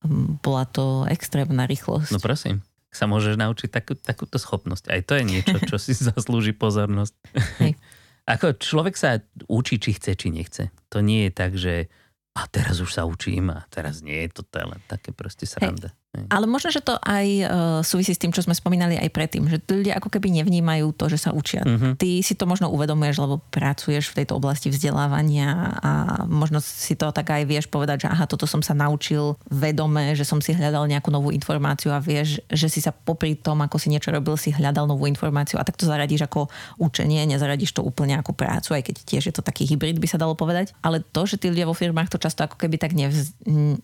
mm, 0.00 0.40
bola 0.40 0.64
to 0.64 1.04
extrémna 1.12 1.68
rýchlosť. 1.68 2.16
No 2.16 2.24
prosím 2.24 2.64
sa 2.90 3.06
môžeš 3.06 3.38
naučiť 3.38 3.70
takú, 3.70 3.94
takúto 3.94 4.36
schopnosť. 4.36 4.90
Aj 4.90 5.00
to 5.06 5.14
je 5.14 5.24
niečo, 5.24 5.56
čo 5.62 5.78
si 5.78 5.94
zaslúži 6.10 6.52
pozornosť. 6.52 7.14
Hej. 7.62 7.78
Ako 8.38 8.54
človek 8.58 8.94
sa 8.94 9.18
učí, 9.50 9.82
či 9.82 9.96
chce, 9.96 10.14
či 10.14 10.30
nechce. 10.30 10.70
To 10.94 11.02
nie 11.02 11.26
je 11.26 11.32
tak, 11.34 11.52
že 11.58 11.90
a 12.38 12.46
teraz 12.46 12.78
už 12.78 12.94
sa 12.94 13.02
učím 13.02 13.50
a 13.50 13.66
teraz 13.74 14.06
nie 14.06 14.14
je 14.26 14.38
to 14.38 14.42
len 14.54 14.78
také 14.86 15.10
proste 15.10 15.50
sranda. 15.50 15.90
Hej. 15.90 15.99
Ale 16.10 16.50
možno, 16.50 16.74
že 16.74 16.82
to 16.82 16.98
aj 16.98 17.26
uh, 17.46 17.46
súvisí 17.86 18.10
s 18.10 18.18
tým, 18.18 18.34
čo 18.34 18.42
sme 18.42 18.50
spomínali 18.50 18.98
aj 18.98 19.14
predtým, 19.14 19.46
že 19.46 19.62
ľudia 19.62 19.94
ako 19.94 20.10
keby 20.10 20.42
nevnímajú 20.42 20.90
to, 20.98 21.06
že 21.06 21.22
sa 21.22 21.30
učia. 21.30 21.62
Uh-huh. 21.62 21.94
Ty 21.94 22.08
si 22.26 22.34
to 22.34 22.50
možno 22.50 22.66
uvedomuješ, 22.66 23.22
lebo 23.22 23.38
pracuješ 23.54 24.10
v 24.10 24.22
tejto 24.22 24.34
oblasti 24.42 24.74
vzdelávania 24.74 25.78
a 25.78 25.92
možno 26.26 26.58
si 26.58 26.98
to 26.98 27.14
tak 27.14 27.30
aj 27.30 27.46
vieš 27.46 27.70
povedať, 27.70 28.06
že 28.06 28.08
aha, 28.10 28.26
toto 28.26 28.50
som 28.50 28.58
sa 28.58 28.74
naučil 28.74 29.38
vedome, 29.54 30.18
že 30.18 30.26
som 30.26 30.42
si 30.42 30.50
hľadal 30.50 30.90
nejakú 30.90 31.14
novú 31.14 31.30
informáciu 31.30 31.94
a 31.94 32.02
vieš, 32.02 32.42
že 32.50 32.66
si 32.66 32.82
sa 32.82 32.90
popri 32.90 33.38
tom, 33.38 33.62
ako 33.62 33.78
si 33.78 33.94
niečo 33.94 34.10
robil, 34.10 34.34
si 34.34 34.50
hľadal 34.50 34.90
novú 34.90 35.06
informáciu 35.06 35.62
a 35.62 35.66
tak 35.66 35.78
to 35.78 35.86
zaradíš 35.86 36.26
ako 36.26 36.50
učenie, 36.82 37.22
nezaradíš 37.30 37.70
to 37.70 37.86
úplne 37.86 38.18
ako 38.18 38.34
prácu, 38.34 38.74
aj 38.74 38.82
keď 38.82 38.96
tiež 39.06 39.22
je 39.30 39.34
to 39.38 39.46
taký 39.46 39.62
hybrid, 39.62 40.02
by 40.02 40.10
sa 40.10 40.18
dalo 40.18 40.34
povedať. 40.34 40.74
Ale 40.82 41.06
to, 41.06 41.22
že 41.22 41.38
tí 41.38 41.46
ľudia 41.46 41.70
vo 41.70 41.78
firmách 41.78 42.10
to 42.10 42.18
často 42.18 42.42
ako 42.42 42.58
keby 42.58 42.82
tak 42.82 42.98
nevz, 42.98 43.30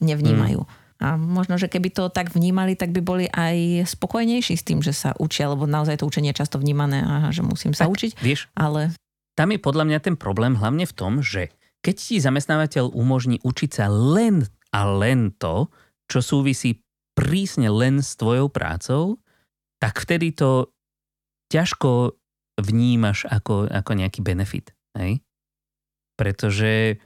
nevnímajú. 0.02 0.66
Uh-huh. 0.66 0.84
A 0.96 1.20
možno, 1.20 1.60
že 1.60 1.68
keby 1.68 1.92
to 1.92 2.08
tak 2.08 2.32
vnímali, 2.32 2.72
tak 2.72 2.88
by 2.92 3.00
boli 3.04 3.26
aj 3.28 3.84
spokojnejší 3.84 4.56
s 4.56 4.64
tým, 4.64 4.80
že 4.80 4.96
sa 4.96 5.12
učia, 5.20 5.52
lebo 5.52 5.68
naozaj 5.68 6.00
to 6.00 6.08
učenie 6.08 6.32
je 6.32 6.40
často 6.40 6.56
vnímané, 6.56 7.04
aha, 7.04 7.28
že 7.36 7.44
musím 7.44 7.76
sa 7.76 7.84
tak, 7.84 7.92
učiť. 7.92 8.12
Vieš, 8.16 8.48
ale... 8.56 8.96
Tam 9.36 9.52
je 9.52 9.60
podľa 9.60 9.84
mňa 9.84 9.98
ten 10.00 10.16
problém 10.16 10.56
hlavne 10.56 10.88
v 10.88 10.96
tom, 10.96 11.20
že 11.20 11.52
keď 11.84 11.94
ti 12.00 12.16
zamestnávateľ 12.16 12.96
umožní 12.96 13.36
učiť 13.44 13.70
sa 13.70 13.86
len 13.92 14.48
a 14.72 14.80
len 14.88 15.36
to, 15.36 15.68
čo 16.08 16.24
súvisí 16.24 16.80
prísne 17.12 17.68
len 17.68 18.00
s 18.00 18.16
tvojou 18.16 18.48
prácou, 18.48 19.20
tak 19.76 20.00
vtedy 20.00 20.32
to 20.32 20.72
ťažko 21.52 22.16
vnímaš 22.56 23.28
ako, 23.28 23.68
ako 23.68 23.90
nejaký 23.92 24.24
benefit. 24.24 24.72
Hej? 24.96 25.20
Pretože 26.16 26.96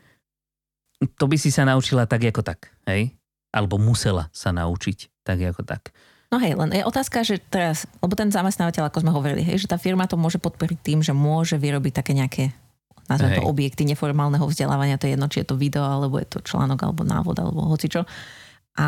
to 1.18 1.24
by 1.26 1.36
si 1.36 1.50
sa 1.50 1.66
naučila 1.66 2.06
tak 2.06 2.22
ako 2.22 2.46
tak. 2.46 2.70
Hej? 2.86 3.19
Alebo 3.50 3.76
musela 3.78 4.30
sa 4.30 4.54
naučiť, 4.54 5.26
tak 5.26 5.42
ako 5.42 5.62
tak. 5.66 5.94
No 6.30 6.38
hej, 6.38 6.54
len 6.54 6.70
je 6.70 6.86
otázka, 6.86 7.26
že 7.26 7.42
teraz, 7.42 7.90
lebo 7.98 8.14
ten 8.14 8.30
zamestnávateľ, 8.30 8.86
ako 8.86 9.02
sme 9.02 9.10
hovorili, 9.10 9.42
hej, 9.42 9.66
že 9.66 9.70
tá 9.70 9.74
firma 9.74 10.06
to 10.06 10.14
môže 10.14 10.38
podporiť 10.38 10.78
tým, 10.78 10.98
že 11.02 11.10
môže 11.10 11.58
vyrobiť 11.58 11.92
také 11.92 12.14
nejaké 12.14 12.54
nazvem 13.10 13.42
to 13.42 13.50
objekty 13.50 13.82
neformálneho 13.82 14.46
vzdelávania, 14.46 14.94
to 14.94 15.10
je 15.10 15.18
jedno, 15.18 15.26
či 15.26 15.42
je 15.42 15.50
to 15.50 15.58
video, 15.58 15.82
alebo 15.82 16.22
je 16.22 16.30
to 16.30 16.38
článok, 16.46 16.78
alebo 16.86 17.02
návod, 17.02 17.34
alebo 17.42 17.66
hocičo. 17.66 18.06
A 18.78 18.86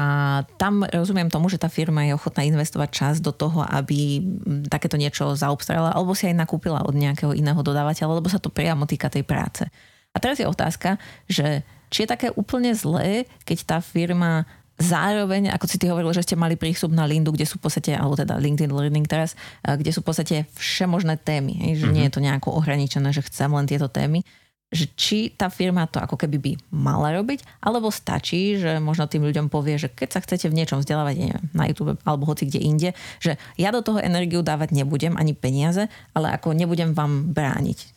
tam 0.63 0.87
rozumiem 0.87 1.27
tomu, 1.27 1.51
že 1.51 1.59
tá 1.59 1.67
firma 1.67 2.07
je 2.07 2.15
ochotná 2.15 2.47
investovať 2.47 2.89
čas 2.95 3.15
do 3.19 3.35
toho, 3.35 3.67
aby 3.67 4.23
takéto 4.71 4.95
niečo 4.95 5.35
zaobstarala, 5.35 5.91
alebo 5.91 6.15
si 6.15 6.31
aj 6.31 6.39
nakúpila 6.39 6.87
od 6.87 6.95
nejakého 6.95 7.35
iného 7.35 7.59
dodávateľa, 7.59 8.23
lebo 8.23 8.31
sa 8.31 8.39
to 8.39 8.47
priamo 8.47 8.87
týka 8.87 9.11
tej 9.11 9.27
práce. 9.27 9.67
A 10.15 10.23
teraz 10.23 10.39
je 10.39 10.47
otázka, 10.47 11.03
že 11.27 11.67
či 11.93 12.09
je 12.09 12.13
také 12.17 12.33
úplne 12.33 12.73
zlé, 12.73 13.29
keď 13.45 13.59
tá 13.69 13.79
firma 13.85 14.49
zároveň, 14.81 15.53
ako 15.53 15.69
si 15.69 15.77
ty 15.77 15.87
hovoril, 15.93 16.11
že 16.17 16.25
ste 16.25 16.35
mali 16.35 16.57
prístup 16.57 16.91
na 16.91 17.05
Lindu, 17.05 17.31
kde 17.31 17.45
sú 17.45 17.61
v 17.61 17.69
podstate, 17.69 17.93
alebo 17.93 18.17
teda 18.17 18.41
LinkedIn 18.41 18.73
Learning 18.73 19.05
teraz, 19.05 19.37
kde 19.61 19.93
sú 19.93 20.01
v 20.01 20.09
podstate 20.09 20.49
všemožné 20.57 21.21
témy, 21.21 21.77
že 21.77 21.87
mm-hmm. 21.87 21.93
nie 21.93 22.05
je 22.09 22.13
to 22.17 22.25
nejako 22.25 22.57
ohraničené, 22.57 23.13
že 23.13 23.23
chcem 23.23 23.53
len 23.53 23.69
tieto 23.69 23.87
témy, 23.87 24.25
že 24.73 24.89
či 24.97 25.29
tá 25.37 25.53
firma 25.53 25.85
to 25.85 26.01
ako 26.01 26.17
keby 26.17 26.41
by 26.41 26.53
mala 26.73 27.13
robiť, 27.13 27.45
alebo 27.61 27.93
stačí, 27.93 28.57
že 28.57 28.81
možno 28.81 29.05
tým 29.05 29.21
ľuďom 29.29 29.53
povie, 29.53 29.77
že 29.77 29.93
keď 29.93 30.09
sa 30.17 30.25
chcete 30.25 30.49
v 30.49 30.57
niečom 30.57 30.81
vzdelávať, 30.81 31.15
neviem, 31.21 31.45
na 31.53 31.69
YouTube 31.69 32.01
alebo 32.09 32.25
hoci 32.25 32.49
kde 32.49 32.61
inde, 32.65 32.91
že 33.21 33.37
ja 33.61 33.69
do 33.69 33.85
toho 33.85 34.01
energiu 34.01 34.41
dávať 34.41 34.73
nebudem, 34.73 35.21
ani 35.21 35.37
peniaze, 35.37 35.93
ale 36.17 36.33
ako 36.33 36.57
nebudem 36.57 36.97
vám 36.97 37.37
brániť. 37.37 37.92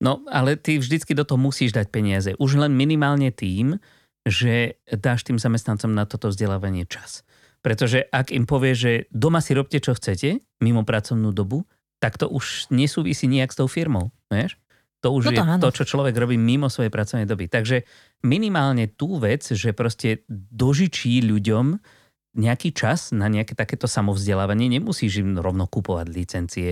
No, 0.00 0.24
ale 0.32 0.56
ty 0.56 0.80
vždycky 0.80 1.12
do 1.12 1.28
toho 1.28 1.36
musíš 1.36 1.76
dať 1.76 1.86
peniaze. 1.92 2.32
Už 2.40 2.56
len 2.56 2.72
minimálne 2.72 3.28
tým, 3.28 3.76
že 4.24 4.80
dáš 4.88 5.28
tým 5.28 5.36
zamestnancom 5.36 5.92
na 5.92 6.08
toto 6.08 6.32
vzdelávanie 6.32 6.88
čas. 6.88 7.24
Pretože 7.60 8.08
ak 8.08 8.32
im 8.32 8.48
povie, 8.48 8.72
že 8.72 8.92
doma 9.12 9.44
si 9.44 9.52
robte, 9.52 9.76
čo 9.76 9.92
chcete, 9.92 10.40
mimo 10.64 10.88
pracovnú 10.88 11.36
dobu, 11.36 11.68
tak 12.00 12.16
to 12.16 12.24
už 12.32 12.72
nesúvisí 12.72 13.28
nejak 13.28 13.52
s 13.52 13.60
tou 13.60 13.68
firmou. 13.68 14.08
Vieš? 14.32 14.56
To 15.04 15.16
už 15.16 15.28
no 15.28 15.30
to 15.32 15.40
je 15.40 15.48
áno. 15.48 15.62
to, 15.64 15.70
čo 15.72 15.84
človek 15.84 16.16
robí 16.16 16.36
mimo 16.36 16.68
svojej 16.72 16.92
pracovnej 16.92 17.28
doby. 17.28 17.48
Takže 17.48 17.84
minimálne 18.24 18.88
tú 18.88 19.20
vec, 19.20 19.44
že 19.44 19.76
proste 19.76 20.24
dožičí 20.28 21.24
ľuďom 21.24 21.76
nejaký 22.36 22.72
čas 22.76 23.12
na 23.12 23.28
nejaké 23.28 23.56
takéto 23.56 23.88
samovzdelávanie, 23.88 24.68
nemusíš 24.68 25.24
im 25.24 25.40
rovno 25.40 25.66
kupovať 25.66 26.06
licencie, 26.08 26.68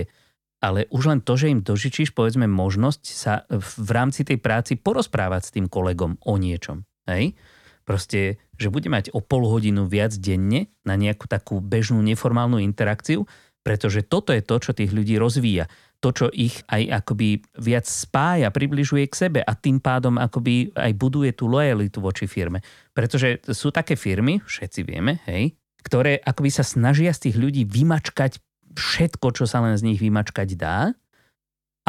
ale 0.59 0.91
už 0.91 1.03
len 1.07 1.19
to, 1.23 1.39
že 1.39 1.51
im 1.51 1.63
dožičíš, 1.63 2.11
povedzme, 2.11 2.45
možnosť 2.45 3.03
sa 3.07 3.47
v 3.47 3.89
rámci 3.95 4.27
tej 4.27 4.43
práci 4.43 4.75
porozprávať 4.75 5.41
s 5.47 5.53
tým 5.55 5.71
kolegom 5.71 6.19
o 6.19 6.35
niečom. 6.35 6.83
Hej? 7.07 7.39
Proste, 7.87 8.37
že 8.59 8.69
bude 8.69 8.91
mať 8.91 9.15
o 9.15 9.23
pol 9.23 9.47
hodinu 9.47 9.87
viac 9.87 10.13
denne 10.19 10.69
na 10.83 10.99
nejakú 10.99 11.25
takú 11.25 11.57
bežnú 11.63 12.03
neformálnu 12.05 12.61
interakciu, 12.61 13.25
pretože 13.65 14.05
toto 14.05 14.35
je 14.35 14.43
to, 14.43 14.55
čo 14.61 14.71
tých 14.75 14.91
ľudí 14.91 15.17
rozvíja. 15.17 15.67
To, 15.99 16.15
čo 16.15 16.31
ich 16.31 16.63
aj 16.71 17.03
akoby 17.03 17.43
viac 17.59 17.83
spája, 17.83 18.55
približuje 18.55 19.03
k 19.11 19.19
sebe 19.27 19.39
a 19.43 19.51
tým 19.51 19.83
pádom 19.83 20.15
akoby 20.15 20.71
aj 20.71 20.91
buduje 20.95 21.35
tú 21.35 21.51
lojalitu 21.51 21.99
voči 21.99 22.23
firme. 22.23 22.63
Pretože 22.95 23.43
sú 23.51 23.67
také 23.75 23.99
firmy, 23.99 24.39
všetci 24.39 24.79
vieme, 24.87 25.19
hej, 25.27 25.59
ktoré 25.83 26.23
akoby 26.23 26.51
sa 26.55 26.63
snažia 26.63 27.11
z 27.11 27.27
tých 27.27 27.35
ľudí 27.35 27.67
vymačkať 27.67 28.39
všetko, 28.75 29.33
čo 29.33 29.45
sa 29.49 29.61
len 29.63 29.77
z 29.77 29.85
nich 29.85 29.99
vymačkať 30.01 30.57
dá 30.57 30.93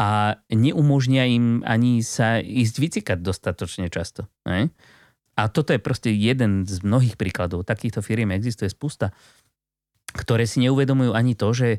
a 0.01 0.39
neumožnia 0.49 1.29
im 1.29 1.61
ani 1.61 2.01
sa 2.01 2.41
ísť 2.41 2.75
vycikať 2.81 3.17
dostatočne 3.21 3.91
často. 3.93 4.25
Hej? 4.49 4.73
A 5.37 5.47
toto 5.47 5.71
je 5.71 5.81
proste 5.81 6.09
jeden 6.09 6.65
z 6.65 6.81
mnohých 6.81 7.15
príkladov. 7.15 7.65
Takýchto 7.69 8.01
firiem 8.01 8.33
existuje 8.33 8.67
spústa, 8.67 9.13
ktoré 10.11 10.49
si 10.49 10.65
neuvedomujú 10.65 11.13
ani 11.13 11.37
to, 11.37 11.53
že 11.53 11.69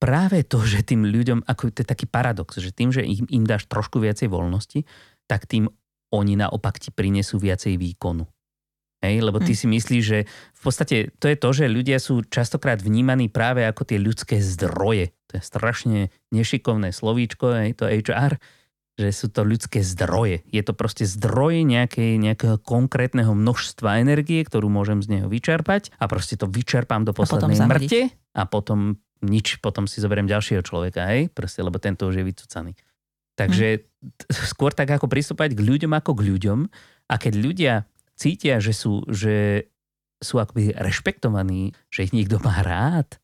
práve 0.00 0.46
to, 0.46 0.62
že 0.64 0.86
tým 0.86 1.06
ľuďom, 1.06 1.46
ako 1.46 1.74
to 1.74 1.82
je 1.84 1.88
taký 1.88 2.06
paradox, 2.08 2.58
že 2.58 2.74
tým, 2.74 2.90
že 2.90 3.04
im, 3.04 3.26
im 3.28 3.44
dáš 3.44 3.66
trošku 3.66 4.02
viacej 4.02 4.30
voľnosti, 4.30 4.82
tak 5.28 5.46
tým 5.46 5.68
oni 6.08 6.40
naopak 6.40 6.80
ti 6.80 6.88
prinesú 6.88 7.36
viacej 7.36 7.76
výkonu. 7.76 8.24
Hej, 8.98 9.22
lebo 9.22 9.38
ty 9.38 9.54
hm. 9.54 9.58
si 9.58 9.66
myslíš, 9.70 10.02
že 10.02 10.18
v 10.28 10.60
podstate 10.60 10.96
to 11.22 11.30
je 11.30 11.36
to, 11.38 11.48
že 11.54 11.70
ľudia 11.70 12.02
sú 12.02 12.26
častokrát 12.26 12.82
vnímaní 12.82 13.30
práve 13.30 13.62
ako 13.62 13.86
tie 13.86 13.98
ľudské 13.98 14.42
zdroje. 14.42 15.14
To 15.30 15.38
je 15.38 15.42
strašne 15.42 15.98
nešikovné 16.34 16.90
slovíčko, 16.90 17.46
hej, 17.62 17.78
to 17.78 17.86
HR, 17.86 18.42
že 18.98 19.14
sú 19.14 19.30
to 19.30 19.46
ľudské 19.46 19.86
zdroje. 19.86 20.42
Je 20.50 20.58
to 20.66 20.74
proste 20.74 21.06
zdroj 21.06 21.62
nejakej, 21.62 22.18
nejakého 22.18 22.58
konkrétneho 22.58 23.30
množstva 23.30 24.02
energie, 24.02 24.42
ktorú 24.42 24.66
môžem 24.66 24.98
z 24.98 25.14
neho 25.14 25.30
vyčerpať 25.30 25.94
a 26.02 26.10
proste 26.10 26.34
to 26.34 26.50
vyčerpám 26.50 27.06
do 27.06 27.14
poslednej 27.14 27.54
a 27.62 27.70
mŕte 27.70 28.10
a 28.34 28.42
potom 28.50 28.98
nič, 29.22 29.62
potom 29.62 29.86
si 29.86 30.02
zoberiem 30.02 30.26
ďalšieho 30.26 30.66
človeka, 30.66 31.06
hej, 31.14 31.30
proste, 31.30 31.62
lebo 31.62 31.78
tento 31.78 32.10
už 32.10 32.18
je 32.18 32.24
vycúcaný. 32.26 32.74
Takže 33.38 33.66
hm. 33.78 33.86
skôr 34.50 34.74
tak 34.74 34.90
ako 34.90 35.06
pristúpať 35.06 35.54
k 35.54 35.62
ľuďom 35.62 35.94
ako 35.94 36.18
k 36.18 36.34
ľuďom 36.34 36.58
a 37.06 37.14
keď 37.14 37.32
ľudia 37.38 37.74
cítia, 38.18 38.58
že 38.58 38.74
sú, 38.74 39.06
že 39.06 39.68
sú 40.18 40.42
akoby 40.42 40.74
rešpektovaní, 40.74 41.70
že 41.94 42.10
ich 42.10 42.12
niekto 42.12 42.42
má 42.42 42.58
rád, 42.66 43.22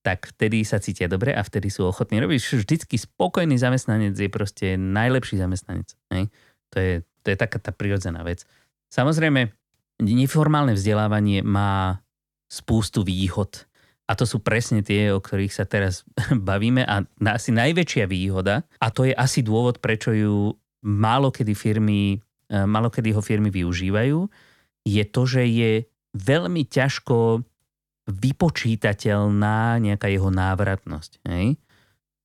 tak 0.00 0.32
vtedy 0.32 0.64
sa 0.64 0.80
cítia 0.80 1.10
dobre 1.10 1.36
a 1.36 1.44
vtedy 1.44 1.68
sú 1.68 1.84
ochotní 1.84 2.22
robiť. 2.22 2.40
Vždycky 2.40 2.96
spokojný 2.96 3.60
zamestnanec 3.60 4.16
je 4.16 4.30
proste 4.32 4.80
najlepší 4.80 5.36
zamestnanec. 5.36 5.92
Hej? 6.14 6.32
To, 6.72 6.76
je, 6.80 6.92
to 7.20 7.26
je 7.34 7.36
taká 7.36 7.58
tá 7.60 7.74
prirodzená 7.74 8.24
vec. 8.24 8.48
Samozrejme, 8.88 9.52
neformálne 10.00 10.72
vzdelávanie 10.72 11.44
má 11.44 12.00
spústu 12.48 13.04
výhod. 13.04 13.68
A 14.10 14.18
to 14.18 14.26
sú 14.26 14.42
presne 14.42 14.82
tie, 14.82 15.14
o 15.14 15.22
ktorých 15.22 15.52
sa 15.52 15.68
teraz 15.68 16.02
bavíme. 16.48 16.82
A 16.88 17.04
asi 17.28 17.52
najväčšia 17.52 18.08
výhoda, 18.08 18.64
a 18.80 18.88
to 18.88 19.04
je 19.04 19.12
asi 19.12 19.44
dôvod, 19.44 19.84
prečo 19.84 20.16
ju 20.16 20.56
málo 20.80 21.28
kedy 21.28 21.52
firmy, 21.52 22.16
e, 22.50 22.66
málo 22.66 22.90
kedy 22.90 23.14
ho 23.14 23.22
firmy 23.22 23.54
využívajú, 23.54 24.26
je 24.84 25.04
to, 25.06 25.22
že 25.24 25.46
je 25.46 25.72
veľmi 26.18 26.66
ťažko 26.66 27.46
vypočítateľná 28.10 29.78
nejaká 29.78 30.10
jeho 30.10 30.28
návratnosť. 30.34 31.22
Hej? 31.30 31.54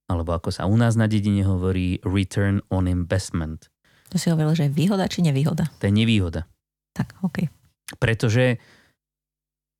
Alebo 0.09 0.33
ako 0.33 0.49
sa 0.49 0.65
u 0.65 0.73
nás 0.73 0.97
na 0.97 1.05
dedine 1.05 1.45
hovorí 1.45 2.01
return 2.01 2.61
on 2.73 2.89
investment. 2.89 3.69
To 4.13 4.17
si 4.21 4.29
hovoril, 4.29 4.53
že 4.53 4.69
je 4.69 4.73
výhoda 4.73 5.05
či 5.09 5.25
nevýhoda? 5.25 5.69
To 5.81 5.85
je 5.89 5.93
nevýhoda. 5.93 6.45
Tak, 6.93 7.21
OK. 7.25 7.49
Pretože, 7.97 8.57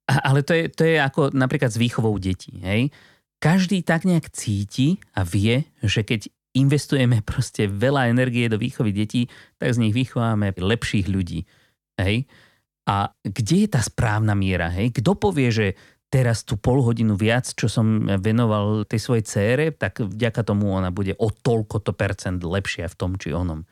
ale 0.09 0.45
to 0.45 0.53
je, 0.53 0.63
to 0.69 0.83
je 0.85 0.97
ako 1.01 1.33
napríklad 1.33 1.73
s 1.73 1.81
výchovou 1.81 2.17
detí. 2.17 2.61
Hej? 2.61 2.93
Každý 3.41 3.85
tak 3.85 4.05
nejak 4.05 4.33
cíti 4.33 4.97
a 5.13 5.21
vie, 5.21 5.69
že 5.85 6.01
keď 6.01 6.33
investujeme 6.55 7.19
proste 7.21 7.67
veľa 7.67 8.07
energie 8.09 8.47
do 8.47 8.55
výchovy 8.55 8.95
detí, 8.95 9.27
tak 9.59 9.75
z 9.75 9.81
nich 9.83 9.93
vychováme 9.93 10.55
lepších 10.55 11.11
ľudí. 11.11 11.43
Hej? 11.99 12.25
A 12.87 13.11
kde 13.21 13.65
je 13.65 13.69
tá 13.69 13.81
správna 13.83 14.33
miera? 14.33 14.71
Hej? 14.71 14.95
Kto 14.95 15.19
povie, 15.19 15.51
že 15.51 15.67
teraz 16.07 16.47
tú 16.47 16.55
pol 16.55 16.79
hodinu 16.79 17.19
viac, 17.19 17.49
čo 17.51 17.67
som 17.67 18.07
venoval 18.23 18.87
tej 18.87 19.03
svojej 19.03 19.25
cére, 19.27 19.65
tak 19.75 19.99
vďaka 19.99 20.47
tomu 20.47 20.71
ona 20.71 20.93
bude 20.93 21.11
o 21.19 21.27
toľko 21.27 21.83
to 21.83 21.91
percent 21.91 22.39
lepšia 22.39 22.87
v 22.87 22.95
tom 22.95 23.19
či 23.19 23.35
onom. 23.35 23.67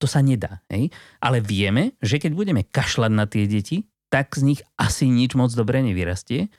To 0.00 0.08
sa 0.08 0.24
nedá. 0.24 0.64
Hej? 0.72 0.90
Ale 1.20 1.44
vieme, 1.44 1.94
že 2.00 2.18
keď 2.18 2.32
budeme 2.34 2.62
kašľať 2.64 3.12
na 3.12 3.28
tie 3.28 3.44
deti, 3.44 3.86
tak 4.10 4.34
z 4.34 4.42
nich 4.42 4.60
asi 4.74 5.06
nič 5.06 5.38
moc 5.38 5.54
dobre 5.54 5.84
nevyrastie. 5.84 6.50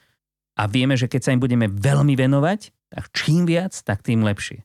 A 0.56 0.70
vieme, 0.70 0.96
že 0.96 1.10
keď 1.10 1.22
sa 1.26 1.34
im 1.36 1.42
budeme 1.42 1.68
veľmi 1.68 2.14
venovať, 2.16 2.72
tak 2.94 3.10
čím 3.12 3.50
viac, 3.50 3.74
tak 3.84 4.06
tým 4.06 4.22
lepšie. 4.22 4.64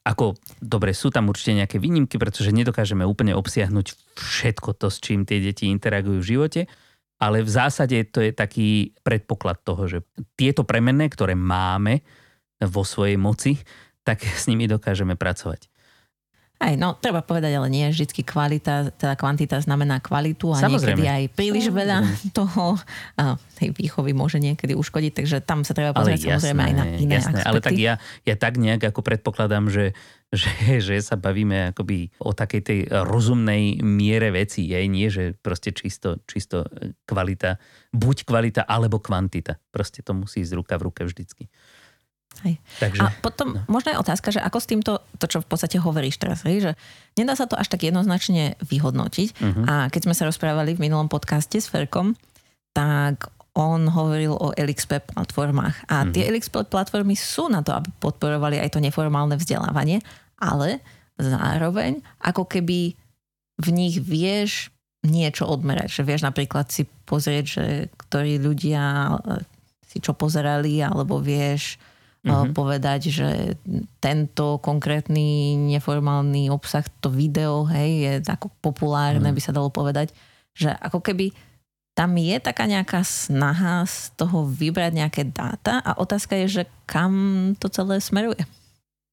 Ako, 0.00 0.36
dobre, 0.64 0.96
sú 0.96 1.12
tam 1.12 1.28
určite 1.28 1.56
nejaké 1.60 1.76
výnimky, 1.76 2.16
pretože 2.16 2.56
nedokážeme 2.56 3.04
úplne 3.04 3.36
obsiahnuť 3.36 4.16
všetko 4.16 4.76
to, 4.80 4.88
s 4.88 4.98
čím 4.98 5.28
tie 5.28 5.40
deti 5.44 5.68
interagujú 5.68 6.18
v 6.20 6.30
živote, 6.36 6.60
ale 7.20 7.44
v 7.44 7.50
zásade 7.52 8.00
to 8.08 8.24
je 8.24 8.32
taký 8.32 8.96
predpoklad 9.04 9.60
toho, 9.60 9.84
že 9.86 9.98
tieto 10.40 10.64
premenné, 10.64 11.12
ktoré 11.12 11.36
máme 11.36 12.00
vo 12.64 12.84
svojej 12.84 13.20
moci, 13.20 13.60
tak 14.04 14.24
s 14.24 14.48
nimi 14.48 14.64
dokážeme 14.66 15.14
pracovať. 15.14 15.69
Aj, 16.60 16.76
no, 16.76 16.92
treba 17.00 17.24
povedať, 17.24 17.56
ale 17.56 17.72
nie 17.72 17.88
vždy 17.88 18.20
kvalita, 18.20 18.92
teda 18.92 19.16
kvantita 19.16 19.64
znamená 19.64 19.96
kvalitu 19.96 20.52
a 20.52 20.60
Samozrejme. 20.60 20.92
niekedy 20.92 21.04
aj 21.08 21.24
príliš 21.32 21.72
veľa 21.72 22.04
toho 22.36 22.76
a 23.16 23.40
tej 23.56 23.72
výchovy 23.72 24.12
môže 24.12 24.36
niekedy 24.36 24.76
uškodiť, 24.76 25.24
takže 25.24 25.36
tam 25.40 25.64
sa 25.64 25.72
treba 25.72 25.96
pozrieť 25.96 26.20
ale 26.20 26.36
samozrejme 26.36 26.60
aj 26.60 26.74
na 26.76 26.84
iné 27.00 27.16
jasné, 27.16 27.40
aspekty. 27.40 27.48
Ale 27.48 27.58
tak 27.64 27.76
ja, 27.80 27.94
ja 28.28 28.34
tak 28.36 28.60
nejak 28.60 28.92
ako 28.92 29.00
predpokladám, 29.00 29.72
že, 29.72 29.96
že, 30.28 30.52
že 30.84 31.00
sa 31.00 31.16
bavíme 31.16 31.72
akoby 31.72 32.12
o 32.20 32.36
takej 32.36 32.60
tej 32.60 32.78
rozumnej 33.08 33.80
miere 33.80 34.28
veci, 34.28 34.68
aj 34.68 34.86
nie, 34.92 35.08
že 35.08 35.32
proste 35.40 35.72
čisto, 35.72 36.20
čisto 36.28 36.68
kvalita, 37.08 37.56
buď 37.88 38.28
kvalita 38.28 38.62
alebo 38.68 39.00
kvantita. 39.00 39.56
Proste 39.72 40.04
to 40.04 40.12
musí 40.12 40.44
ísť 40.44 40.60
ruka 40.60 40.76
v 40.76 40.92
ruke 40.92 41.08
vždycky. 41.08 41.48
Hej. 42.44 42.56
Takže, 42.80 43.00
a 43.00 43.12
potom 43.20 43.56
no. 43.56 43.60
možno 43.68 43.92
je 43.92 44.00
otázka, 44.00 44.32
že 44.32 44.40
ako 44.40 44.58
s 44.58 44.66
týmto, 44.68 44.92
to 45.20 45.26
čo 45.28 45.38
v 45.44 45.48
podstate 45.48 45.76
hovoríš 45.76 46.16
teraz, 46.16 46.40
hej, 46.48 46.70
že 46.70 46.72
nedá 47.20 47.36
sa 47.36 47.44
to 47.44 47.58
až 47.58 47.68
tak 47.68 47.84
jednoznačne 47.84 48.56
vyhodnotiť. 48.64 49.28
Uh-huh. 49.36 49.64
A 49.68 49.74
keď 49.92 50.08
sme 50.08 50.14
sa 50.16 50.24
rozprávali 50.24 50.72
v 50.72 50.88
minulom 50.88 51.12
podcaste 51.12 51.60
s 51.60 51.68
Ferkom, 51.68 52.16
tak 52.72 53.28
on 53.52 53.90
hovoril 53.90 54.32
o 54.38 54.54
LXP 54.54 55.12
platformách. 55.12 55.90
A 55.90 56.06
uh-huh. 56.06 56.12
tie 56.16 56.30
LXP 56.32 56.70
platformy 56.70 57.18
sú 57.18 57.52
na 57.52 57.60
to, 57.60 57.76
aby 57.76 57.92
podporovali 58.00 58.56
aj 58.62 58.72
to 58.72 58.80
neformálne 58.80 59.36
vzdelávanie, 59.36 60.00
ale 60.40 60.80
zároveň 61.20 62.00
ako 62.24 62.48
keby 62.48 62.96
v 63.60 63.68
nich 63.68 64.00
vieš 64.00 64.72
niečo 65.04 65.44
odmerať. 65.44 66.00
Že 66.00 66.02
vieš 66.08 66.22
napríklad 66.24 66.72
si 66.72 66.88
pozrieť, 67.04 67.44
že 67.44 67.64
ktorí 68.08 68.40
ľudia 68.40 69.16
si 69.84 69.98
čo 69.98 70.14
pozerali, 70.14 70.78
alebo 70.80 71.18
vieš 71.18 71.76
mm-hmm. 72.26 72.52
povedať, 72.52 73.00
že 73.08 73.56
tento 74.02 74.60
konkrétny 74.60 75.56
neformálny 75.56 76.52
obsah, 76.52 76.84
to 77.00 77.08
video, 77.08 77.64
hej, 77.68 77.90
je 78.04 78.12
ako 78.28 78.52
populárne, 78.60 79.32
mm. 79.32 79.36
by 79.36 79.40
sa 79.40 79.56
dalo 79.56 79.72
povedať, 79.72 80.12
že 80.52 80.68
ako 80.68 81.00
keby 81.00 81.32
tam 81.96 82.16
je 82.16 82.36
taká 82.40 82.64
nejaká 82.64 83.04
snaha 83.04 83.84
z 83.84 84.14
toho 84.16 84.46
vybrať 84.46 84.92
nejaké 84.94 85.22
dáta 85.28 85.82
a 85.84 85.98
otázka 85.98 86.38
je, 86.44 86.62
že 86.62 86.64
kam 86.88 87.52
to 87.58 87.68
celé 87.68 88.00
smeruje. 88.00 88.40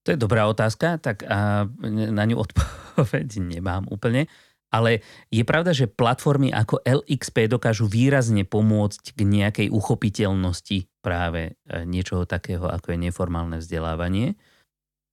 To 0.07 0.15
je 0.15 0.19
dobrá 0.19 0.47
otázka, 0.47 0.95
tak 1.03 1.27
a 1.27 1.67
na 1.83 2.23
ňu 2.23 2.39
odpoveď 2.39 3.27
nemám 3.43 3.83
úplne. 3.91 4.31
Ale 4.67 4.99
je 5.31 5.43
pravda, 5.47 5.71
že 5.71 5.87
platformy 5.87 6.51
ako 6.51 6.83
LXP 6.83 7.47
dokážu 7.47 7.87
výrazne 7.87 8.43
pomôcť 8.43 9.15
k 9.15 9.19
nejakej 9.23 9.67
uchopiteľnosti 9.71 10.91
práve 10.99 11.55
e, 11.63 11.87
niečoho 11.87 12.27
takého, 12.27 12.67
ako 12.67 12.91
je 12.91 12.99
neformálne 12.99 13.63
vzdelávanie. 13.63 14.35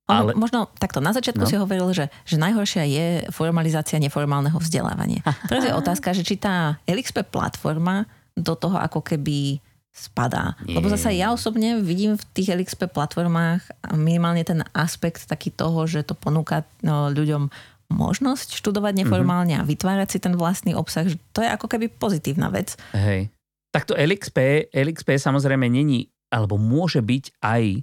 Ale... 0.05 0.37
Možno 0.37 0.69
takto, 0.77 1.01
na 1.01 1.17
začiatku 1.17 1.47
no. 1.47 1.49
si 1.49 1.57
hovoril, 1.57 1.89
že, 1.97 2.13
že 2.29 2.37
najhoršia 2.37 2.85
je 2.85 3.07
formalizácia 3.33 3.97
neformálneho 3.97 4.59
vzdelávania. 4.61 5.25
Teraz 5.51 5.65
je 5.65 5.73
otázka, 5.73 6.13
že 6.13 6.27
či 6.27 6.37
tá 6.37 6.77
LXP 6.85 7.31
platforma 7.33 8.05
do 8.37 8.53
toho 8.59 8.77
ako 8.77 9.01
keby 9.01 9.63
spadá. 9.95 10.59
Nie. 10.67 10.75
Lebo 10.75 10.91
zase 10.91 11.15
ja 11.15 11.31
osobne 11.31 11.79
vidím 11.79 12.19
v 12.19 12.25
tých 12.35 12.51
LXP 12.51 12.91
platformách 12.91 13.95
minimálne 13.95 14.43
ten 14.43 14.67
aspekt 14.75 15.31
taký 15.31 15.55
toho, 15.55 15.87
že 15.87 16.03
to 16.03 16.19
ponúka 16.19 16.67
no, 16.83 17.15
ľuďom 17.15 17.47
možnosť 17.93 18.57
študovať 18.57 19.05
neformálne 19.05 19.55
mm-hmm. 19.57 19.67
a 19.67 19.71
vytvárať 19.71 20.09
si 20.09 20.19
ten 20.21 20.35
vlastný 20.35 20.73
obsah. 20.73 21.09
To 21.37 21.41
je 21.45 21.49
ako 21.49 21.67
keby 21.69 21.93
pozitívna 21.93 22.49
vec. 22.49 22.77
Hej. 22.97 23.29
Takto 23.75 23.99
LXP, 23.99 24.71
LXP 24.71 25.19
samozrejme 25.19 25.67
není, 25.67 26.09
alebo 26.31 26.57
môže 26.57 27.03
byť 27.03 27.43
aj 27.43 27.83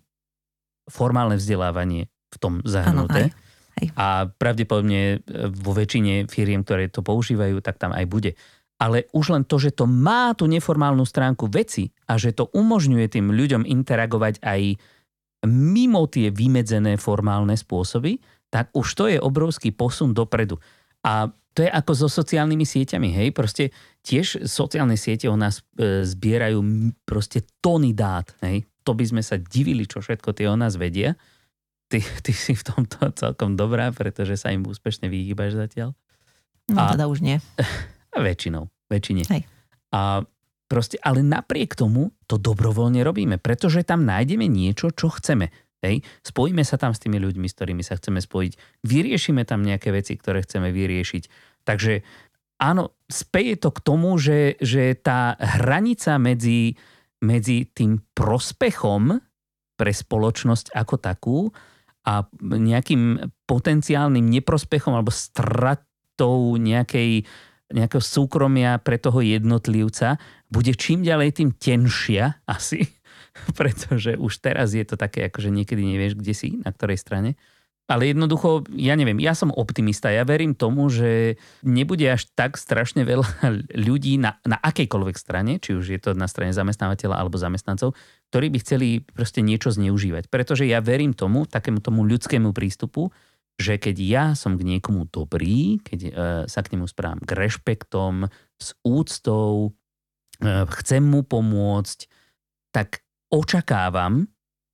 formálne 0.87 1.35
vzdelávanie 1.35 2.07
v 2.31 2.37
tom 2.39 2.53
zahrnuté. 2.63 3.31
Ano, 3.31 3.35
aj. 3.79 3.87
A 3.95 4.07
pravdepodobne 4.27 5.01
e, 5.01 5.47
vo 5.51 5.71
väčšine 5.71 6.27
firiem, 6.27 6.63
ktoré 6.63 6.91
to 6.91 7.03
používajú, 7.03 7.63
tak 7.63 7.79
tam 7.79 7.95
aj 7.95 8.05
bude. 8.07 8.31
Ale 8.81 9.07
už 9.13 9.37
len 9.37 9.43
to, 9.45 9.61
že 9.61 9.77
to 9.77 9.85
má 9.85 10.33
tú 10.33 10.49
neformálnu 10.49 11.05
stránku 11.05 11.47
veci 11.53 11.93
a 12.09 12.17
že 12.17 12.33
to 12.33 12.49
umožňuje 12.49 13.05
tým 13.13 13.29
ľuďom 13.29 13.63
interagovať 13.63 14.41
aj 14.41 14.61
mimo 15.47 16.05
tie 16.09 16.29
vymedzené 16.29 16.97
formálne 16.97 17.53
spôsoby, 17.57 18.17
tak 18.51 18.69
už 18.75 18.87
to 18.93 19.07
je 19.07 19.17
obrovský 19.17 19.71
posun 19.71 20.11
dopredu. 20.11 20.59
A 21.01 21.31
to 21.51 21.65
je 21.65 21.71
ako 21.71 21.91
so 21.95 22.07
sociálnymi 22.07 22.63
sieťami, 22.63 23.09
hej, 23.11 23.27
proste 23.35 23.75
tiež 24.05 24.47
sociálne 24.47 24.95
siete 24.95 25.27
o 25.27 25.35
nás 25.35 25.65
e, 25.75 26.03
zbierajú 26.05 26.59
proste 27.03 27.43
tony 27.59 27.91
dát, 27.95 28.29
hej. 28.43 28.63
To 28.85 28.93
by 28.93 29.03
sme 29.07 29.21
sa 29.23 29.39
divili, 29.39 29.87
čo 29.87 30.03
všetko 30.03 30.35
tie 30.35 30.47
o 30.51 30.55
nás 30.55 30.75
vedia 30.75 31.17
ty, 31.91 31.99
ty 32.23 32.31
si 32.31 32.55
v 32.55 32.63
tomto 32.63 33.11
celkom 33.21 33.59
dobrá, 33.59 33.91
pretože 33.91 34.39
sa 34.39 34.55
im 34.55 34.63
úspešne 34.63 35.11
vyhýbaš 35.11 35.59
zatiaľ. 35.59 35.91
No 36.71 36.87
a, 36.87 36.95
teda 36.95 37.11
už 37.11 37.19
nie. 37.19 37.43
Väčšinou, 38.15 38.71
väčšine. 38.87 39.27
Hej. 39.27 39.43
A 39.91 40.23
proste, 40.71 40.95
ale 41.03 41.19
napriek 41.19 41.75
tomu 41.75 42.15
to 42.31 42.39
dobrovoľne 42.39 43.03
robíme, 43.03 43.35
pretože 43.43 43.83
tam 43.83 44.07
nájdeme 44.07 44.47
niečo, 44.47 44.95
čo 44.95 45.11
chceme. 45.11 45.51
Hej? 45.82 46.05
Spojíme 46.21 46.61
sa 46.61 46.77
tam 46.77 46.93
s 46.93 47.01
tými 47.01 47.17
ľuďmi, 47.17 47.49
s 47.49 47.57
ktorými 47.57 47.82
sa 47.82 47.97
chceme 47.97 48.21
spojiť. 48.21 48.86
Vyriešime 48.86 49.43
tam 49.43 49.65
nejaké 49.65 49.89
veci, 49.89 50.13
ktoré 50.15 50.45
chceme 50.45 50.69
vyriešiť. 50.69 51.23
Takže 51.65 52.05
áno, 52.61 52.93
speje 53.09 53.57
to 53.57 53.69
k 53.73 53.79
tomu, 53.82 54.15
že, 54.21 54.61
že 54.61 54.93
tá 54.97 55.34
hranica 55.41 56.21
medzi, 56.21 56.77
medzi 57.25 57.65
tým 57.73 58.01
prospechom 58.13 59.17
pre 59.75 59.91
spoločnosť 59.91 60.77
ako 60.77 60.95
takú 61.01 61.39
a 62.05 62.25
nejakým 62.41 63.17
potenciálnym 63.45 64.25
neprospechom 64.25 64.93
alebo 64.93 65.13
stratou 65.13 66.57
nejakej, 66.57 67.25
nejakého 67.73 68.03
súkromia 68.03 68.77
pre 68.82 68.97
toho 69.01 69.21
jednotlivca 69.21 70.21
bude 70.49 70.73
čím 70.77 71.01
ďalej 71.01 71.41
tým 71.41 71.49
tenšia 71.57 72.41
asi, 72.45 72.86
pretože 73.59 74.19
už 74.19 74.34
teraz 74.39 74.75
je 74.75 74.84
to 74.84 74.99
také, 74.99 75.27
akože 75.27 75.49
niekedy 75.51 75.84
nevieš, 75.84 76.19
kde 76.19 76.34
si, 76.34 76.49
na 76.61 76.71
ktorej 76.71 76.99
strane. 76.99 77.39
Ale 77.91 78.07
jednoducho, 78.07 78.63
ja 78.71 78.95
neviem, 78.95 79.19
ja 79.19 79.36
som 79.36 79.51
optimista. 79.51 80.07
Ja 80.07 80.23
verím 80.23 80.55
tomu, 80.55 80.88
že 80.88 81.36
nebude 81.59 82.07
až 82.07 82.23
tak 82.39 82.55
strašne 82.55 83.03
veľa 83.03 83.27
ľudí 83.88 84.15
na, 84.15 84.39
na 84.47 84.55
akejkoľvek 84.63 85.15
strane, 85.19 85.59
či 85.59 85.75
už 85.75 85.91
je 85.91 85.99
to 85.99 86.15
na 86.15 86.32
strane 86.32 86.55
zamestnávateľa 86.55 87.19
alebo 87.19 87.36
zamestnancov, 87.36 87.91
ktorí 88.32 88.47
by 88.47 88.57
chceli 88.63 88.88
proste 89.03 89.43
niečo 89.43 89.75
zneužívať. 89.75 90.32
Pretože 90.32 90.63
ja 90.63 90.79
verím 90.79 91.11
tomu, 91.11 91.43
takému 91.43 91.84
tomu 91.84 92.07
ľudskému 92.07 92.55
prístupu, 92.55 93.11
že 93.59 93.75
keď 93.75 93.95
ja 93.99 94.25
som 94.39 94.55
k 94.55 94.63
niekomu 94.63 95.11
dobrý, 95.11 95.84
keď 95.84 95.99
e, 95.99 96.11
sa 96.47 96.63
k 96.63 96.71
nemu 96.73 96.88
správam 96.88 97.19
k 97.19 97.36
rešpektom, 97.36 98.32
s 98.55 98.71
úctou, 98.88 99.75
e, 100.39 100.63
chcem 100.82 101.03
mu 101.03 101.27
pomôcť, 101.27 102.07
tak 102.71 103.03
očakávam, 103.32 104.27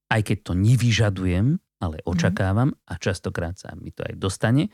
aj 0.10 0.22
keď 0.34 0.38
to 0.42 0.54
nevyžadujem, 0.58 1.62
ale 1.78 1.96
mhm. 2.02 2.06
očakávam 2.10 2.70
a 2.90 2.94
častokrát 2.98 3.56
sa 3.56 3.78
mi 3.78 3.94
to 3.94 4.04
aj 4.04 4.18
dostane, 4.18 4.74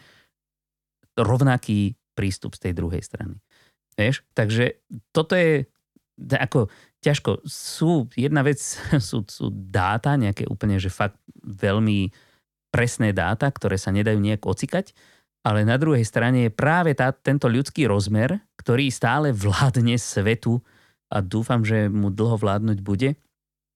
rovnaký 1.13 1.93
prístup 2.17 2.57
z 2.57 2.69
tej 2.69 2.73
druhej 2.73 3.03
strany. 3.05 3.37
Vieš? 3.93 4.25
Takže 4.33 4.81
toto 5.13 5.37
je 5.37 5.69
ako 6.17 6.69
ťažko. 7.01 7.45
Sú, 7.45 8.09
jedna 8.17 8.41
vec 8.41 8.61
sú, 9.09 9.25
sú 9.27 9.45
dáta, 9.51 10.17
nejaké 10.17 10.47
úplne, 10.49 10.77
že 10.81 10.93
fakt 10.93 11.19
veľmi 11.43 12.09
presné 12.73 13.13
dáta, 13.13 13.49
ktoré 13.53 13.77
sa 13.77 13.93
nedajú 13.93 14.17
nejak 14.17 14.41
ocikať, 14.49 14.97
ale 15.45 15.67
na 15.67 15.77
druhej 15.77 16.07
strane 16.07 16.49
je 16.49 16.51
práve 16.55 16.95
tá, 16.97 17.11
tento 17.13 17.45
ľudský 17.51 17.85
rozmer, 17.85 18.41
ktorý 18.57 18.89
stále 18.89 19.29
vládne 19.35 19.99
svetu 19.99 20.63
a 21.13 21.21
dúfam, 21.21 21.61
že 21.61 21.91
mu 21.91 22.09
dlho 22.09 22.39
vládnuť 22.39 22.79
bude. 22.81 23.13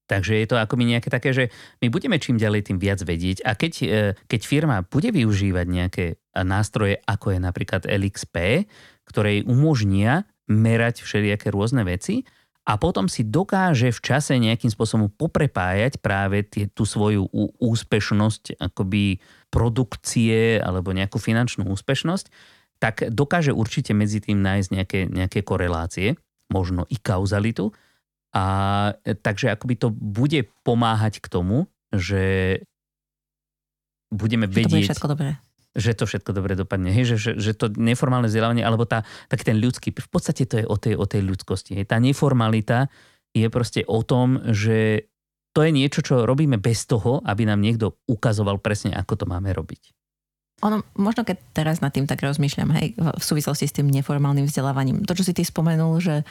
Takže 0.08 0.39
je 0.39 0.47
to 0.47 0.55
ako 0.55 0.80
mi 0.80 0.88
nejaké 0.88 1.12
také, 1.12 1.36
že 1.36 1.51
my 1.84 1.91
budeme 1.91 2.16
čím 2.16 2.39
ďalej 2.39 2.72
tým 2.72 2.80
viac 2.80 3.03
vedieť 3.03 3.43
a 3.43 3.60
keď, 3.60 3.74
e, 3.84 3.88
keď 4.24 4.41
firma 4.47 4.78
bude 4.88 5.12
využívať 5.12 5.68
nejaké 5.68 6.05
nástroje, 6.47 7.03
ako 7.03 7.36
je 7.36 7.39
napríklad 7.43 7.84
LXP, 7.84 8.66
ktoré 9.03 9.43
umožnia 9.43 10.24
merať 10.47 11.03
všelijaké 11.03 11.51
rôzne 11.51 11.84
veci 11.84 12.24
a 12.68 12.76
potom 12.76 13.08
si 13.08 13.24
dokáže 13.24 13.95
v 13.95 13.99
čase 14.03 14.36
nejakým 14.36 14.68
spôsobom 14.68 15.08
poprepájať 15.08 16.03
práve 16.03 16.43
tie, 16.43 16.68
tú 16.68 16.84
svoju 16.84 17.28
úspešnosť 17.60 18.60
akoby 18.60 19.24
produkcie 19.47 20.60
alebo 20.60 20.91
nejakú 20.91 21.16
finančnú 21.16 21.68
úspešnosť, 21.72 22.28
tak 22.84 23.08
dokáže 23.08 23.55
určite 23.55 23.95
medzi 23.95 24.20
tým 24.20 24.43
nájsť 24.43 24.70
nejaké, 24.70 24.99
nejaké 25.08 25.39
korelácie, 25.47 26.20
možno 26.51 26.84
i 26.91 26.99
kauzalitu. 26.99 27.72
A 28.38 28.44
takže 29.26 29.50
akoby 29.58 29.82
to 29.82 29.90
bude 29.90 30.46
pomáhať 30.62 31.18
k 31.18 31.28
tomu, 31.34 31.66
že 31.90 32.62
budeme 34.14 34.46
vedieť... 34.46 34.70
To 34.70 34.78
bude 34.78 34.90
všetko 34.94 35.10
dobré 35.10 35.30
že 35.78 35.94
to 35.94 36.10
všetko 36.10 36.34
dobre 36.34 36.58
dopadne. 36.58 36.90
Hej, 36.90 37.14
že, 37.14 37.18
že, 37.22 37.32
že 37.38 37.52
to 37.54 37.70
neformálne 37.70 38.26
vzdelávanie, 38.26 38.66
alebo 38.66 38.90
tá, 38.90 39.06
taký 39.30 39.54
ten 39.54 39.62
ľudský, 39.62 39.94
v 39.94 40.10
podstate 40.10 40.50
to 40.50 40.58
je 40.58 40.66
o 40.66 40.74
tej, 40.74 40.98
o 40.98 41.06
tej 41.06 41.22
ľudskosti. 41.22 41.78
Hej. 41.78 41.94
Tá 41.94 42.02
neformalita 42.02 42.90
je 43.30 43.46
proste 43.54 43.86
o 43.86 44.02
tom, 44.02 44.42
že 44.50 45.06
to 45.54 45.62
je 45.62 45.70
niečo, 45.70 46.02
čo 46.02 46.26
robíme 46.26 46.58
bez 46.58 46.90
toho, 46.90 47.22
aby 47.22 47.46
nám 47.46 47.62
niekto 47.62 48.02
ukazoval 48.10 48.58
presne, 48.58 48.98
ako 48.98 49.22
to 49.22 49.26
máme 49.30 49.54
robiť. 49.54 49.97
Ono, 50.66 50.82
možno 50.97 51.22
keď 51.22 51.38
teraz 51.53 51.86
nad 51.86 51.93
tým 51.93 52.10
tak 52.10 52.18
rozmýšľam, 52.18 52.74
hej, 52.82 52.97
v 52.97 53.22
súvislosti 53.22 53.70
s 53.70 53.78
tým 53.78 53.93
neformálnym 53.93 54.49
vzdelávaním. 54.49 55.05
To, 55.05 55.14
čo 55.14 55.22
si 55.22 55.30
ty 55.30 55.45
spomenul, 55.45 56.01
že 56.01 56.26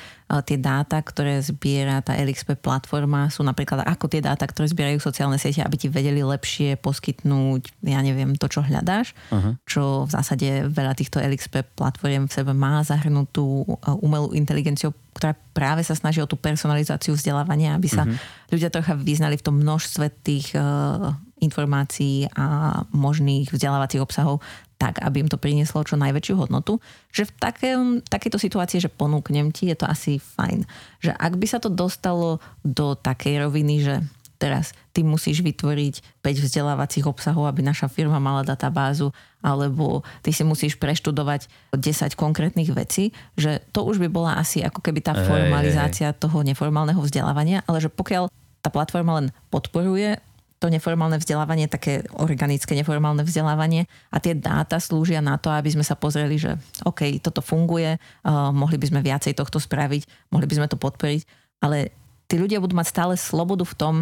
tie 0.50 0.58
dáta, 0.58 0.98
ktoré 0.98 1.38
zbiera 1.38 2.02
tá 2.02 2.18
LXP 2.18 2.58
platforma, 2.58 3.30
sú 3.30 3.46
napríklad 3.46 3.86
ako 3.86 4.10
tie 4.10 4.18
dáta, 4.18 4.42
ktoré 4.50 4.66
zbierajú 4.66 4.98
sociálne 4.98 5.38
siete, 5.38 5.62
aby 5.62 5.78
ti 5.78 5.86
vedeli 5.86 6.26
lepšie 6.26 6.74
poskytnúť, 6.82 7.86
ja 7.86 8.02
neviem, 8.02 8.34
to, 8.34 8.50
čo 8.50 8.66
hľadáš, 8.66 9.14
uh-huh. 9.30 9.62
čo 9.62 10.02
v 10.02 10.10
zásade 10.10 10.74
veľa 10.74 10.98
týchto 10.98 11.22
LXP 11.22 11.78
platform 11.78 12.26
v 12.26 12.34
sebe 12.34 12.50
má 12.50 12.82
zahrnutú 12.82 13.62
umelú 14.02 14.34
inteligenciu, 14.34 14.90
ktorá 15.14 15.38
práve 15.54 15.86
sa 15.86 15.94
snaží 15.94 16.18
o 16.18 16.26
tú 16.26 16.34
personalizáciu 16.34 17.14
vzdelávania, 17.14 17.78
aby 17.78 17.86
sa 17.86 18.02
uh-huh. 18.02 18.18
ľudia 18.50 18.74
trocha 18.74 18.98
vyznali 18.98 19.38
v 19.38 19.46
tom 19.46 19.62
množstve 19.62 20.10
tých 20.26 20.50
uh, 20.58 21.14
informácií 21.40 22.32
a 22.32 22.80
možných 22.96 23.52
vzdelávacích 23.52 24.00
obsahov 24.00 24.40
tak, 24.76 25.00
aby 25.00 25.24
im 25.24 25.30
to 25.32 25.40
prinieslo 25.40 25.84
čo 25.84 25.96
najväčšiu 25.96 26.36
hodnotu. 26.36 26.80
Že 27.12 27.28
v 27.28 27.32
takém, 27.40 27.80
takejto 28.04 28.38
situácii, 28.40 28.84
že 28.84 28.92
ponúknem 28.92 29.48
ti, 29.48 29.72
je 29.72 29.76
to 29.76 29.88
asi 29.88 30.20
fajn. 30.20 30.68
Že 31.00 31.16
ak 31.16 31.32
by 31.40 31.46
sa 31.48 31.58
to 31.60 31.72
dostalo 31.72 32.44
do 32.60 32.92
takej 32.92 33.48
roviny, 33.48 33.80
že 33.80 33.94
teraz 34.36 34.76
ty 34.92 35.00
musíš 35.00 35.40
vytvoriť 35.40 36.20
5 36.20 36.44
vzdelávacích 36.44 37.08
obsahov, 37.08 37.48
aby 37.48 37.64
naša 37.64 37.88
firma 37.88 38.20
mala 38.20 38.44
databázu, 38.44 39.16
alebo 39.40 40.04
ty 40.20 40.28
si 40.32 40.44
musíš 40.44 40.76
preštudovať 40.76 41.48
10 41.72 42.12
konkrétnych 42.12 42.68
vecí, 42.76 43.16
že 43.32 43.64
to 43.72 43.88
už 43.88 43.96
by 43.96 44.08
bola 44.12 44.36
asi 44.36 44.60
ako 44.60 44.84
keby 44.84 45.00
tá 45.00 45.16
formalizácia 45.16 46.12
toho 46.12 46.44
neformálneho 46.44 47.00
vzdelávania, 47.00 47.64
ale 47.64 47.80
že 47.80 47.88
pokiaľ 47.88 48.28
tá 48.60 48.68
platforma 48.68 49.24
len 49.24 49.26
podporuje 49.48 50.20
to 50.56 50.72
neformálne 50.72 51.20
vzdelávanie, 51.20 51.68
také 51.68 52.08
organické 52.16 52.72
neformálne 52.72 53.20
vzdelávanie 53.20 53.84
a 54.08 54.16
tie 54.16 54.32
dáta 54.32 54.80
slúžia 54.80 55.20
na 55.20 55.36
to, 55.36 55.52
aby 55.52 55.68
sme 55.68 55.84
sa 55.84 55.92
pozreli, 55.96 56.40
že 56.40 56.56
OK, 56.88 57.20
toto 57.20 57.44
funguje, 57.44 58.00
uh, 58.00 58.50
mohli 58.56 58.80
by 58.80 58.86
sme 58.88 59.00
viacej 59.04 59.36
tohto 59.36 59.60
spraviť, 59.60 60.32
mohli 60.32 60.46
by 60.48 60.54
sme 60.56 60.68
to 60.72 60.80
podporiť, 60.80 61.20
ale 61.60 61.92
tí 62.24 62.40
ľudia 62.40 62.60
budú 62.60 62.72
mať 62.72 62.88
stále 62.88 63.14
slobodu 63.20 63.68
v 63.68 63.76
tom, 63.76 63.94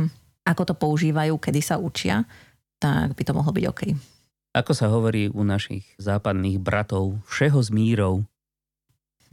ako 0.47 0.63
to 0.71 0.75
používajú, 0.79 1.35
kedy 1.43 1.61
sa 1.65 1.81
učia, 1.81 2.23
tak 2.79 3.19
by 3.19 3.23
to 3.27 3.33
mohlo 3.35 3.51
byť 3.51 3.65
OK. 3.67 3.83
Ako 4.55 4.73
sa 4.77 4.87
hovorí 4.87 5.27
u 5.35 5.43
našich 5.43 5.83
západných 5.99 6.63
bratov, 6.63 7.19
všeho 7.27 7.59
s 7.59 7.75
mírou 7.75 8.23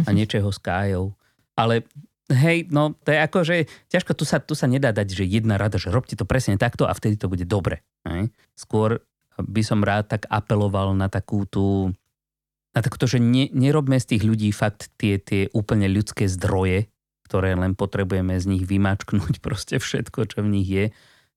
a 0.01 0.09
niečeho 0.17 0.49
s 0.49 0.57
kájou. 0.57 1.13
Ale 1.53 1.85
Hej, 2.31 2.71
no 2.71 2.95
to 3.03 3.11
je 3.11 3.19
ako, 3.19 3.39
že 3.43 3.55
ťažko, 3.91 4.11
tu 4.15 4.23
sa, 4.23 4.39
tu 4.39 4.55
sa 4.55 4.65
nedá 4.65 4.95
dať, 4.95 5.11
že 5.11 5.23
jedna 5.27 5.59
rada, 5.59 5.75
že 5.75 5.91
robte 5.91 6.15
to 6.15 6.23
presne 6.23 6.55
takto 6.55 6.87
a 6.87 6.95
vtedy 6.95 7.19
to 7.19 7.27
bude 7.27 7.43
dobre. 7.43 7.83
Hej. 8.07 8.31
Skôr 8.55 9.03
by 9.35 9.61
som 9.61 9.83
rád 9.83 10.07
tak 10.07 10.23
apeloval 10.31 10.95
na 10.95 11.11
takú 11.11 11.43
tú, 11.43 11.91
na 12.71 12.79
takúto, 12.79 13.05
že 13.07 13.19
ne, 13.19 13.51
nerobme 13.51 13.99
z 13.99 14.15
tých 14.15 14.23
ľudí 14.23 14.49
fakt 14.55 14.91
tie, 14.95 15.19
tie 15.19 15.51
úplne 15.51 15.91
ľudské 15.91 16.31
zdroje, 16.31 16.87
ktoré 17.27 17.55
len 17.55 17.75
potrebujeme 17.75 18.35
z 18.39 18.45
nich 18.47 18.63
vymačknúť 18.63 19.39
proste 19.45 19.79
všetko, 19.79 20.31
čo 20.31 20.39
v 20.43 20.51
nich 20.51 20.67
je. 20.67 20.85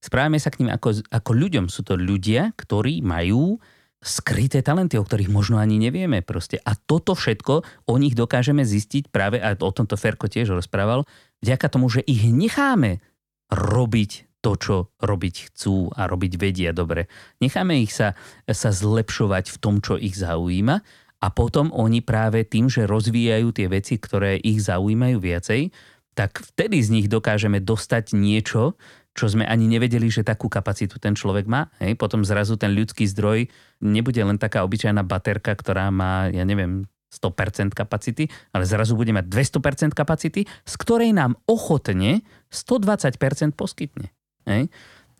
Správame 0.05 0.37
sa 0.39 0.53
k 0.53 0.63
ním 0.63 0.71
ako, 0.75 1.01
ako 1.09 1.31
ľuďom. 1.33 1.67
Sú 1.73 1.81
to 1.81 1.97
ľudia, 1.97 2.53
ktorí 2.61 3.01
majú 3.01 3.57
skryté 4.05 4.61
talenty, 4.61 5.01
o 5.01 5.05
ktorých 5.09 5.33
možno 5.33 5.57
ani 5.57 5.81
nevieme 5.81 6.21
proste. 6.21 6.61
A 6.61 6.77
toto 6.77 7.17
všetko 7.17 7.65
o 7.89 7.95
nich 7.97 8.13
dokážeme 8.13 8.61
zistiť 8.61 9.09
práve, 9.09 9.41
a 9.41 9.57
o 9.57 9.73
tomto 9.73 9.97
Ferko 9.97 10.29
tiež 10.29 10.53
rozprával, 10.53 11.09
vďaka 11.41 11.67
tomu, 11.73 11.89
že 11.89 12.05
ich 12.05 12.29
necháme 12.29 13.01
robiť 13.49 14.29
to, 14.45 14.53
čo 14.61 14.77
robiť 15.01 15.35
chcú 15.49 15.89
a 15.97 16.05
robiť 16.05 16.37
vedia 16.37 16.77
dobre. 16.77 17.09
Necháme 17.41 17.81
ich 17.81 17.97
sa, 17.97 18.13
sa 18.45 18.71
zlepšovať 18.77 19.49
v 19.49 19.57
tom, 19.57 19.81
čo 19.81 19.97
ich 19.97 20.21
zaujíma 20.21 20.85
a 21.25 21.27
potom 21.33 21.73
oni 21.73 22.05
práve 22.05 22.45
tým, 22.45 22.69
že 22.69 22.85
rozvíjajú 22.85 23.49
tie 23.57 23.73
veci, 23.73 23.97
ktoré 23.97 24.37
ich 24.37 24.61
zaujímajú 24.61 25.17
viacej, 25.17 25.73
tak 26.13 26.45
vtedy 26.45 26.79
z 26.85 26.89
nich 26.93 27.07
dokážeme 27.09 27.59
dostať 27.59 28.13
niečo, 28.13 28.77
čo 29.15 29.31
sme 29.31 29.47
ani 29.47 29.71
nevedeli, 29.71 30.11
že 30.11 30.27
takú 30.27 30.51
kapacitu 30.51 30.99
ten 30.99 31.15
človek 31.15 31.47
má. 31.47 31.71
Hej? 31.79 31.95
Potom 31.95 32.27
zrazu 32.27 32.59
ten 32.59 32.75
ľudský 32.75 33.07
zdroj 33.07 33.47
nebude 33.79 34.19
len 34.19 34.37
taká 34.37 34.67
obyčajná 34.67 35.07
baterka, 35.07 35.55
ktorá 35.55 35.89
má, 35.95 36.27
ja 36.35 36.43
neviem, 36.43 36.91
100% 37.15 37.71
kapacity, 37.79 38.27
ale 38.51 38.67
zrazu 38.67 38.99
bude 38.99 39.15
mať 39.15 39.31
200% 39.31 39.95
kapacity, 39.95 40.51
z 40.51 40.75
ktorej 40.75 41.15
nám 41.15 41.39
ochotne 41.47 42.27
120% 42.51 43.55
poskytne. 43.55 44.11
Hej? 44.51 44.67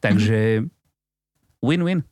Takže 0.03 0.67
win-win. 1.63 2.03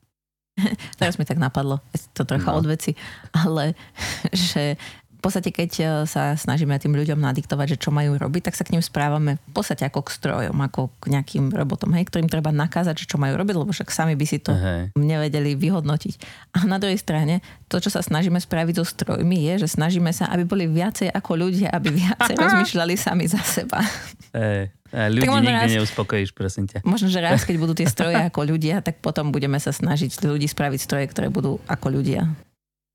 Teraz 1.00 1.18
mi 1.18 1.26
tak 1.26 1.42
napadlo, 1.42 1.82
to 2.14 2.22
trocha 2.22 2.54
no. 2.54 2.62
od 2.62 2.66
veci, 2.70 2.94
ale 3.34 3.74
že 4.30 4.78
podstate, 5.22 5.54
keď 5.54 5.70
e, 5.78 5.84
sa 6.10 6.34
snažíme 6.34 6.74
tým 6.82 6.98
ľuďom 6.98 7.22
nadiktovať, 7.22 7.78
že 7.78 7.80
čo 7.88 7.94
majú 7.94 8.18
robiť, 8.18 8.50
tak 8.50 8.58
sa 8.58 8.66
k 8.66 8.74
ním 8.74 8.82
správame 8.82 9.38
v 9.38 9.52
podstate 9.54 9.86
ako 9.86 10.02
k 10.02 10.10
strojom, 10.10 10.56
ako 10.58 10.90
k 10.98 11.14
nejakým 11.14 11.54
robotom, 11.54 11.94
hej, 11.94 12.10
ktorým 12.10 12.26
treba 12.26 12.50
nakázať, 12.50 13.06
že 13.06 13.08
čo 13.08 13.22
majú 13.22 13.38
robiť, 13.38 13.54
lebo 13.54 13.70
však 13.70 13.94
sami 13.94 14.18
by 14.18 14.26
si 14.26 14.42
to 14.42 14.50
hej. 14.52 14.90
nevedeli 14.98 15.54
vyhodnotiť. 15.54 16.14
A 16.58 16.66
na 16.66 16.82
druhej 16.82 16.98
strane, 16.98 17.38
to, 17.70 17.78
čo 17.78 17.88
sa 17.88 18.02
snažíme 18.02 18.42
spraviť 18.42 18.82
so 18.82 18.84
strojmi, 18.84 19.48
je, 19.54 19.62
že 19.64 19.78
snažíme 19.78 20.10
sa, 20.10 20.28
aby 20.34 20.42
boli 20.42 20.66
viacej 20.66 21.14
ako 21.14 21.48
ľudia, 21.48 21.70
aby 21.70 21.94
viacej 21.94 22.34
rozmýšľali 22.42 22.94
sami 22.98 23.24
za 23.30 23.40
seba. 23.40 23.78
Hej. 24.34 24.74
A 24.92 25.08
ľudí 25.08 25.24
tak 25.24 25.40
nikdy 25.40 25.52
raz, 25.56 25.72
neuspokojíš, 25.72 26.30
prosím 26.36 26.68
ťa. 26.68 26.84
Možno, 26.84 27.08
že 27.08 27.24
raz, 27.24 27.48
keď 27.48 27.56
budú 27.56 27.72
tie 27.72 27.88
stroje 27.94 28.20
ako 28.20 28.44
ľudia, 28.44 28.84
tak 28.84 29.00
potom 29.00 29.32
budeme 29.32 29.56
sa 29.56 29.72
snažiť 29.72 30.20
ľudí 30.20 30.44
spraviť 30.44 30.80
stroje, 30.84 31.08
ktoré 31.08 31.32
budú 31.32 31.56
ako 31.64 31.88
ľudia. 31.88 32.28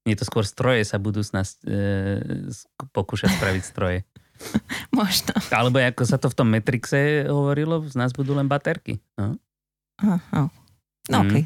Nie 0.08 0.16
to 0.16 0.24
skôr 0.24 0.48
stroje 0.48 0.88
sa 0.88 0.96
budú 0.96 1.20
nás 1.36 1.60
e, 1.68 2.48
pokúšať 2.96 3.36
spraviť 3.36 3.64
stroje. 3.68 4.08
Možno. 4.96 5.36
Alebo 5.52 5.84
ako 5.84 6.04
sa 6.08 6.16
to 6.16 6.32
v 6.32 6.38
tom 6.38 6.48
Matrixe 6.48 7.28
hovorilo, 7.28 7.84
z 7.84 8.00
nás 8.00 8.16
budú 8.16 8.32
len 8.32 8.48
baterky. 8.48 9.04
No, 9.20 9.36
uh, 10.00 10.48
No 11.12 11.24
mm. 11.24 11.28
Okay. 11.28 11.44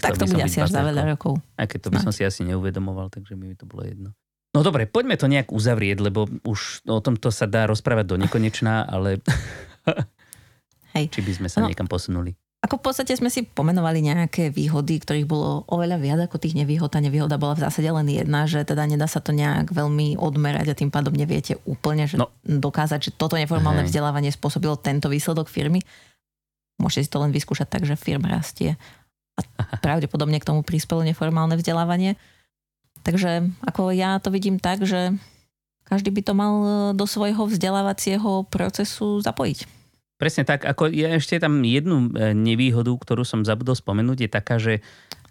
tak 0.00 0.18
to 0.18 0.28
bude 0.28 0.44
asi 0.44 0.60
až 0.60 0.72
za 0.72 0.82
veľa 0.82 1.16
rokov. 1.16 1.40
Aj 1.56 1.64
keď 1.68 1.88
to 1.88 1.88
by 1.92 1.98
som 2.02 2.12
si 2.12 2.24
asi 2.24 2.42
neuvedomoval, 2.44 3.12
takže 3.12 3.36
mi 3.38 3.54
to 3.56 3.68
bolo 3.68 3.86
jedno. 3.86 4.10
No 4.56 4.64
dobre, 4.64 4.88
poďme 4.88 5.20
to 5.20 5.28
nejak 5.28 5.52
uzavrieť, 5.52 6.00
lebo 6.00 6.24
už 6.48 6.88
o 6.88 6.98
tomto 7.04 7.28
sa 7.28 7.44
dá 7.44 7.68
rozprávať 7.68 8.08
do 8.08 8.16
nekonečná, 8.16 8.88
ale 8.88 9.20
Hej. 10.96 11.08
či 11.14 11.20
by 11.20 11.32
sme 11.36 11.48
sa 11.52 11.60
no, 11.60 11.68
niekam 11.68 11.84
posunuli. 11.84 12.32
Ako 12.66 12.82
v 12.82 12.90
podstate 12.90 13.14
sme 13.14 13.30
si 13.30 13.46
pomenovali 13.46 14.02
nejaké 14.02 14.50
výhody, 14.50 14.98
ktorých 14.98 15.30
bolo 15.30 15.62
oveľa 15.70 16.02
viac 16.02 16.20
ako 16.26 16.42
tých 16.42 16.58
nevýhod. 16.58 16.90
A 16.90 16.98
nevýhoda 16.98 17.38
bola 17.38 17.54
v 17.54 17.62
zásade 17.62 17.86
len 17.86 18.10
jedna, 18.10 18.50
že 18.50 18.66
teda 18.66 18.82
nedá 18.90 19.06
sa 19.06 19.22
to 19.22 19.30
nejak 19.30 19.70
veľmi 19.70 20.18
odmerať 20.18 20.74
a 20.74 20.78
tým 20.78 20.90
pádom 20.90 21.14
neviete 21.14 21.62
úplne 21.62 22.10
že 22.10 22.18
no. 22.18 22.34
dokázať, 22.42 22.98
že 23.06 23.10
toto 23.14 23.38
neformálne 23.38 23.86
Hej. 23.86 23.94
vzdelávanie 23.94 24.34
spôsobilo 24.34 24.74
tento 24.74 25.06
výsledok 25.06 25.46
firmy. 25.46 25.78
Môžete 26.82 27.06
si 27.06 27.10
to 27.14 27.22
len 27.22 27.30
vyskúšať 27.30 27.70
tak, 27.70 27.82
že 27.86 27.94
firma 27.94 28.34
rastie. 28.34 28.74
A 29.38 29.78
pravdepodobne 29.86 30.42
k 30.42 30.48
tomu 30.50 30.66
prispelo 30.66 31.06
neformálne 31.06 31.54
vzdelávanie. 31.54 32.18
Takže 33.06 33.46
ako 33.62 33.94
ja 33.94 34.18
to 34.18 34.34
vidím 34.34 34.58
tak, 34.58 34.82
že 34.82 35.14
každý 35.86 36.10
by 36.10 36.22
to 36.26 36.34
mal 36.34 36.54
do 36.98 37.06
svojho 37.06 37.46
vzdelávacieho 37.46 38.50
procesu 38.50 39.22
zapojiť. 39.22 39.75
Presne 40.16 40.48
tak, 40.48 40.64
ako 40.64 40.88
ja 40.88 41.12
ešte 41.20 41.36
tam 41.36 41.60
jednu 41.60 42.08
e, 42.16 42.32
nevýhodu, 42.32 42.88
ktorú 42.88 43.22
som 43.22 43.44
zabudol 43.44 43.76
spomenúť, 43.76 44.18
je 44.24 44.30
taká, 44.32 44.56
že 44.56 44.80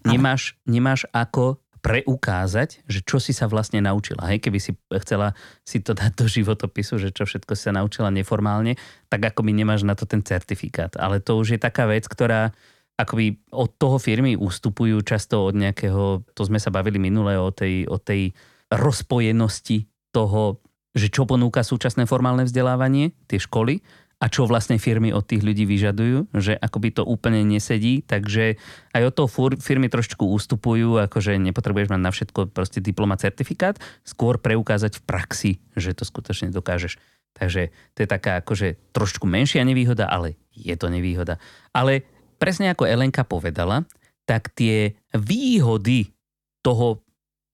nemáš, 0.06 0.54
nemáš 0.70 1.10
ako 1.10 1.58
preukázať, 1.86 2.82
že 2.90 3.06
čo 3.06 3.22
si 3.22 3.30
sa 3.30 3.46
vlastne 3.46 3.78
naučila. 3.78 4.26
Hej, 4.34 4.50
keby 4.50 4.58
si 4.58 4.74
chcela 5.06 5.38
si 5.62 5.86
to 5.86 5.94
dať 5.94 6.18
do 6.18 6.26
životopisu, 6.26 6.98
že 6.98 7.14
čo 7.14 7.30
všetko 7.30 7.54
si 7.54 7.70
sa 7.70 7.78
naučila 7.78 8.10
neformálne, 8.10 8.74
tak 9.06 9.22
ako 9.22 9.46
by 9.46 9.54
nemáš 9.54 9.86
na 9.86 9.94
to 9.94 10.10
ten 10.10 10.26
certifikát. 10.26 10.98
Ale 10.98 11.22
to 11.22 11.38
už 11.38 11.58
je 11.58 11.60
taká 11.62 11.86
vec, 11.86 12.10
ktorá 12.10 12.58
akoby 12.98 13.38
od 13.54 13.70
toho 13.78 14.02
firmy 14.02 14.34
ústupujú 14.34 14.98
často 15.06 15.46
od 15.46 15.54
nejakého, 15.54 16.26
to 16.34 16.42
sme 16.42 16.58
sa 16.58 16.74
bavili 16.74 16.98
minule 16.98 17.38
o 17.38 17.54
tej, 17.54 17.86
o 17.86 18.02
tej 18.02 18.34
rozpojenosti 18.74 19.86
toho, 20.10 20.64
že 20.96 21.12
čo 21.12 21.30
ponúka 21.30 21.62
súčasné 21.62 22.10
formálne 22.10 22.48
vzdelávanie, 22.48 23.14
tie 23.30 23.38
školy, 23.38 23.84
a 24.16 24.32
čo 24.32 24.48
vlastne 24.48 24.80
firmy 24.80 25.12
od 25.12 25.28
tých 25.28 25.44
ľudí 25.44 25.68
vyžadujú, 25.68 26.32
že 26.32 26.56
akoby 26.56 26.96
to 26.96 27.04
úplne 27.04 27.44
nesedí, 27.44 28.00
takže 28.00 28.56
aj 28.96 29.12
od 29.12 29.14
toho 29.14 29.30
firmy 29.60 29.92
trošku 29.92 30.24
ústupujú, 30.24 31.04
akože 31.04 31.36
nepotrebuješ 31.36 31.92
mať 31.92 32.02
na 32.02 32.12
všetko 32.16 32.40
proste 32.56 32.80
diploma 32.80 33.20
certifikát, 33.20 33.76
skôr 34.08 34.40
preukázať 34.40 35.04
v 35.04 35.04
praxi, 35.04 35.52
že 35.76 35.92
to 35.92 36.08
skutočne 36.08 36.56
dokážeš. 36.56 36.96
Takže 37.36 37.76
to 37.92 37.98
je 38.00 38.08
taká 38.08 38.40
akože 38.40 38.80
trošku 38.96 39.28
menšia 39.28 39.68
nevýhoda, 39.68 40.08
ale 40.08 40.40
je 40.56 40.72
to 40.80 40.88
nevýhoda. 40.88 41.36
Ale 41.76 42.08
presne 42.40 42.72
ako 42.72 42.88
Elenka 42.88 43.28
povedala, 43.28 43.84
tak 44.24 44.56
tie 44.56 44.96
výhody 45.12 46.16
toho, 46.64 47.04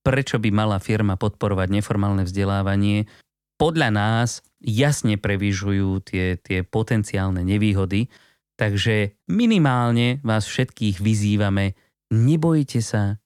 prečo 0.05 0.37
by 0.37 0.53
mala 0.53 0.77
firma 0.77 1.17
podporovať 1.17 1.73
neformálne 1.73 2.21
vzdelávanie, 2.21 3.09
podľa 3.57 3.89
nás 3.89 4.45
jasne 4.61 5.17
prevyžujú 5.17 6.05
tie, 6.05 6.37
tie 6.37 6.61
potenciálne 6.61 7.41
nevýhody. 7.41 8.07
Takže 8.55 9.17
minimálne 9.25 10.21
vás 10.21 10.45
všetkých 10.45 11.01
vyzývame, 11.01 11.73
nebojte 12.13 12.79
sa 12.79 13.17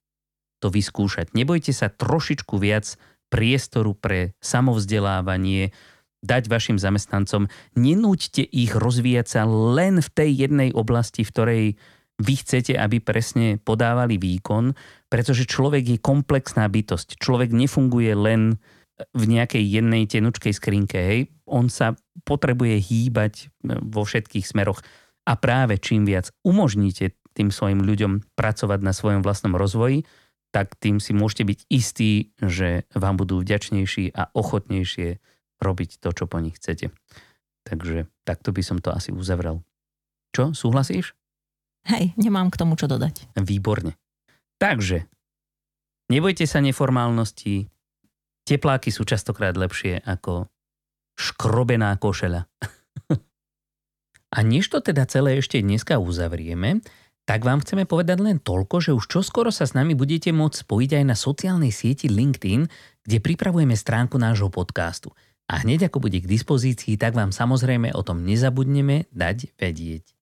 to 0.63 0.71
vyskúšať. 0.71 1.35
Nebojte 1.35 1.75
sa 1.75 1.91
trošičku 1.91 2.55
viac 2.55 2.95
priestoru 3.27 3.91
pre 3.93 4.31
samovzdelávanie, 4.39 5.75
dať 6.25 6.49
vašim 6.49 6.81
zamestnancom. 6.81 7.51
Nenúďte 7.77 8.41
ich 8.41 8.73
rozvíjať 8.73 9.27
sa 9.29 9.41
len 9.45 10.01
v 10.01 10.09
tej 10.09 10.29
jednej 10.47 10.69
oblasti, 10.73 11.21
v 11.21 11.31
ktorej 11.31 11.65
vy 12.15 12.33
chcete, 12.39 12.73
aby 12.73 13.03
presne 13.03 13.59
podávali 13.59 14.15
výkon, 14.15 14.73
pretože 15.11 15.45
človek 15.45 15.83
je 15.85 15.97
komplexná 15.99 16.65
bytosť. 16.65 17.19
Človek 17.19 17.51
nefunguje 17.51 18.15
len 18.15 18.41
v 18.95 19.23
nejakej 19.27 19.63
jednej 19.63 20.07
tenučkej 20.07 20.53
skrinke. 20.55 20.97
Hej. 20.97 21.19
On 21.47 21.67
sa 21.67 21.99
potrebuje 22.23 22.79
hýbať 22.79 23.33
e, 23.37 23.75
vo 23.83 24.07
všetkých 24.07 24.47
smeroch. 24.47 24.79
A 25.25 25.35
práve 25.35 25.81
čím 25.81 26.07
viac 26.07 26.31
umožníte 26.45 27.17
tým 27.35 27.51
svojim 27.51 27.83
ľuďom 27.83 28.23
pracovať 28.39 28.79
na 28.79 28.95
svojom 28.95 29.19
vlastnom 29.19 29.59
rozvoji, 29.59 30.07
tak 30.55 30.79
tým 30.79 31.03
si 31.03 31.11
môžete 31.11 31.43
byť 31.43 31.59
istí, 31.67 32.31
že 32.39 32.87
vám 32.95 33.19
budú 33.19 33.43
vďačnejší 33.43 34.15
a 34.15 34.31
ochotnejšie 34.31 35.19
robiť 35.59 35.99
to, 35.99 36.09
čo 36.15 36.31
po 36.31 36.39
nich 36.39 36.55
chcete. 36.55 36.95
Takže 37.67 38.07
takto 38.23 38.55
by 38.55 38.61
som 38.63 38.79
to 38.79 38.95
asi 38.95 39.11
uzavrel. 39.11 39.67
Čo, 40.31 40.55
súhlasíš? 40.55 41.11
Hej, 41.91 42.15
nemám 42.15 42.47
k 42.49 42.59
tomu 42.63 42.79
čo 42.79 42.87
dodať. 42.87 43.35
Výborne. 43.35 43.99
Takže, 44.55 45.03
nebojte 46.07 46.47
sa 46.47 46.63
neformálnosti, 46.63 47.67
Tepláky 48.45 48.93
sú 48.93 49.09
častokrát 49.09 49.57
lepšie 49.57 50.05
ako 50.05 50.45
škrobená 51.17 51.97
košeľa. 51.97 52.45
A 54.35 54.37
než 54.45 54.69
to 54.69 54.85
teda 54.85 55.09
celé 55.09 55.41
ešte 55.41 55.57
dneska 55.65 55.97
uzavrieme, 55.97 56.85
tak 57.25 57.41
vám 57.41 57.65
chceme 57.65 57.89
povedať 57.89 58.21
len 58.21 58.37
toľko, 58.37 58.75
že 58.85 58.91
už 58.93 59.09
čoskoro 59.09 59.49
sa 59.49 59.65
s 59.65 59.73
nami 59.73 59.97
budete 59.97 60.29
môcť 60.29 60.61
spojiť 60.61 60.91
aj 61.01 61.05
na 61.09 61.17
sociálnej 61.17 61.73
sieti 61.73 62.05
LinkedIn, 62.05 62.69
kde 63.01 63.17
pripravujeme 63.17 63.73
stránku 63.73 64.21
nášho 64.21 64.53
podcastu. 64.53 65.09
A 65.49 65.65
hneď 65.65 65.89
ako 65.89 66.05
bude 66.05 66.21
k 66.21 66.29
dispozícii, 66.29 67.01
tak 67.01 67.17
vám 67.17 67.33
samozrejme 67.33 67.97
o 67.97 68.01
tom 68.05 68.21
nezabudneme 68.21 69.09
dať 69.09 69.57
vedieť 69.57 70.14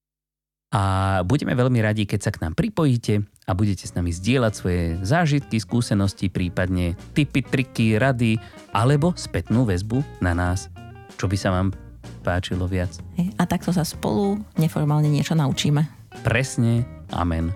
a 0.74 0.82
budeme 1.22 1.54
veľmi 1.54 1.80
radi, 1.86 2.10
keď 2.10 2.20
sa 2.20 2.32
k 2.34 2.42
nám 2.42 2.58
pripojíte 2.58 3.22
a 3.46 3.52
budete 3.54 3.86
s 3.86 3.94
nami 3.94 4.10
zdieľať 4.10 4.54
svoje 4.58 4.98
zážitky, 5.06 5.62
skúsenosti, 5.62 6.34
prípadne 6.34 6.98
tipy, 7.14 7.46
triky, 7.46 8.02
rady 8.02 8.42
alebo 8.74 9.14
spätnú 9.14 9.70
väzbu 9.70 10.02
na 10.18 10.34
nás, 10.34 10.74
čo 11.22 11.30
by 11.30 11.38
sa 11.38 11.54
vám 11.54 11.78
páčilo 12.26 12.66
viac. 12.66 12.90
A 13.38 13.46
takto 13.46 13.70
sa 13.70 13.86
spolu 13.86 14.42
neformálne 14.58 15.14
niečo 15.14 15.38
naučíme. 15.38 15.86
Presne, 16.26 16.82
amen. 17.14 17.54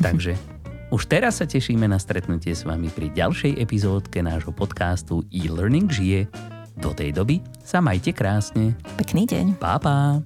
Takže 0.00 0.32
už 0.96 1.12
teraz 1.12 1.44
sa 1.44 1.46
tešíme 1.46 1.84
na 1.84 2.00
stretnutie 2.00 2.56
s 2.56 2.64
vami 2.64 2.88
pri 2.88 3.12
ďalšej 3.12 3.60
epizódke 3.60 4.24
nášho 4.24 4.56
podcastu 4.56 5.28
e-learning 5.28 5.92
žije 5.92 6.24
Do 6.80 6.96
tej 6.96 7.12
doby 7.12 7.44
sa 7.60 7.84
majte 7.84 8.16
krásne. 8.16 8.72
Pekný 8.96 9.28
deň. 9.28 9.60
Pa, 9.60 9.76
pa. 9.76 10.24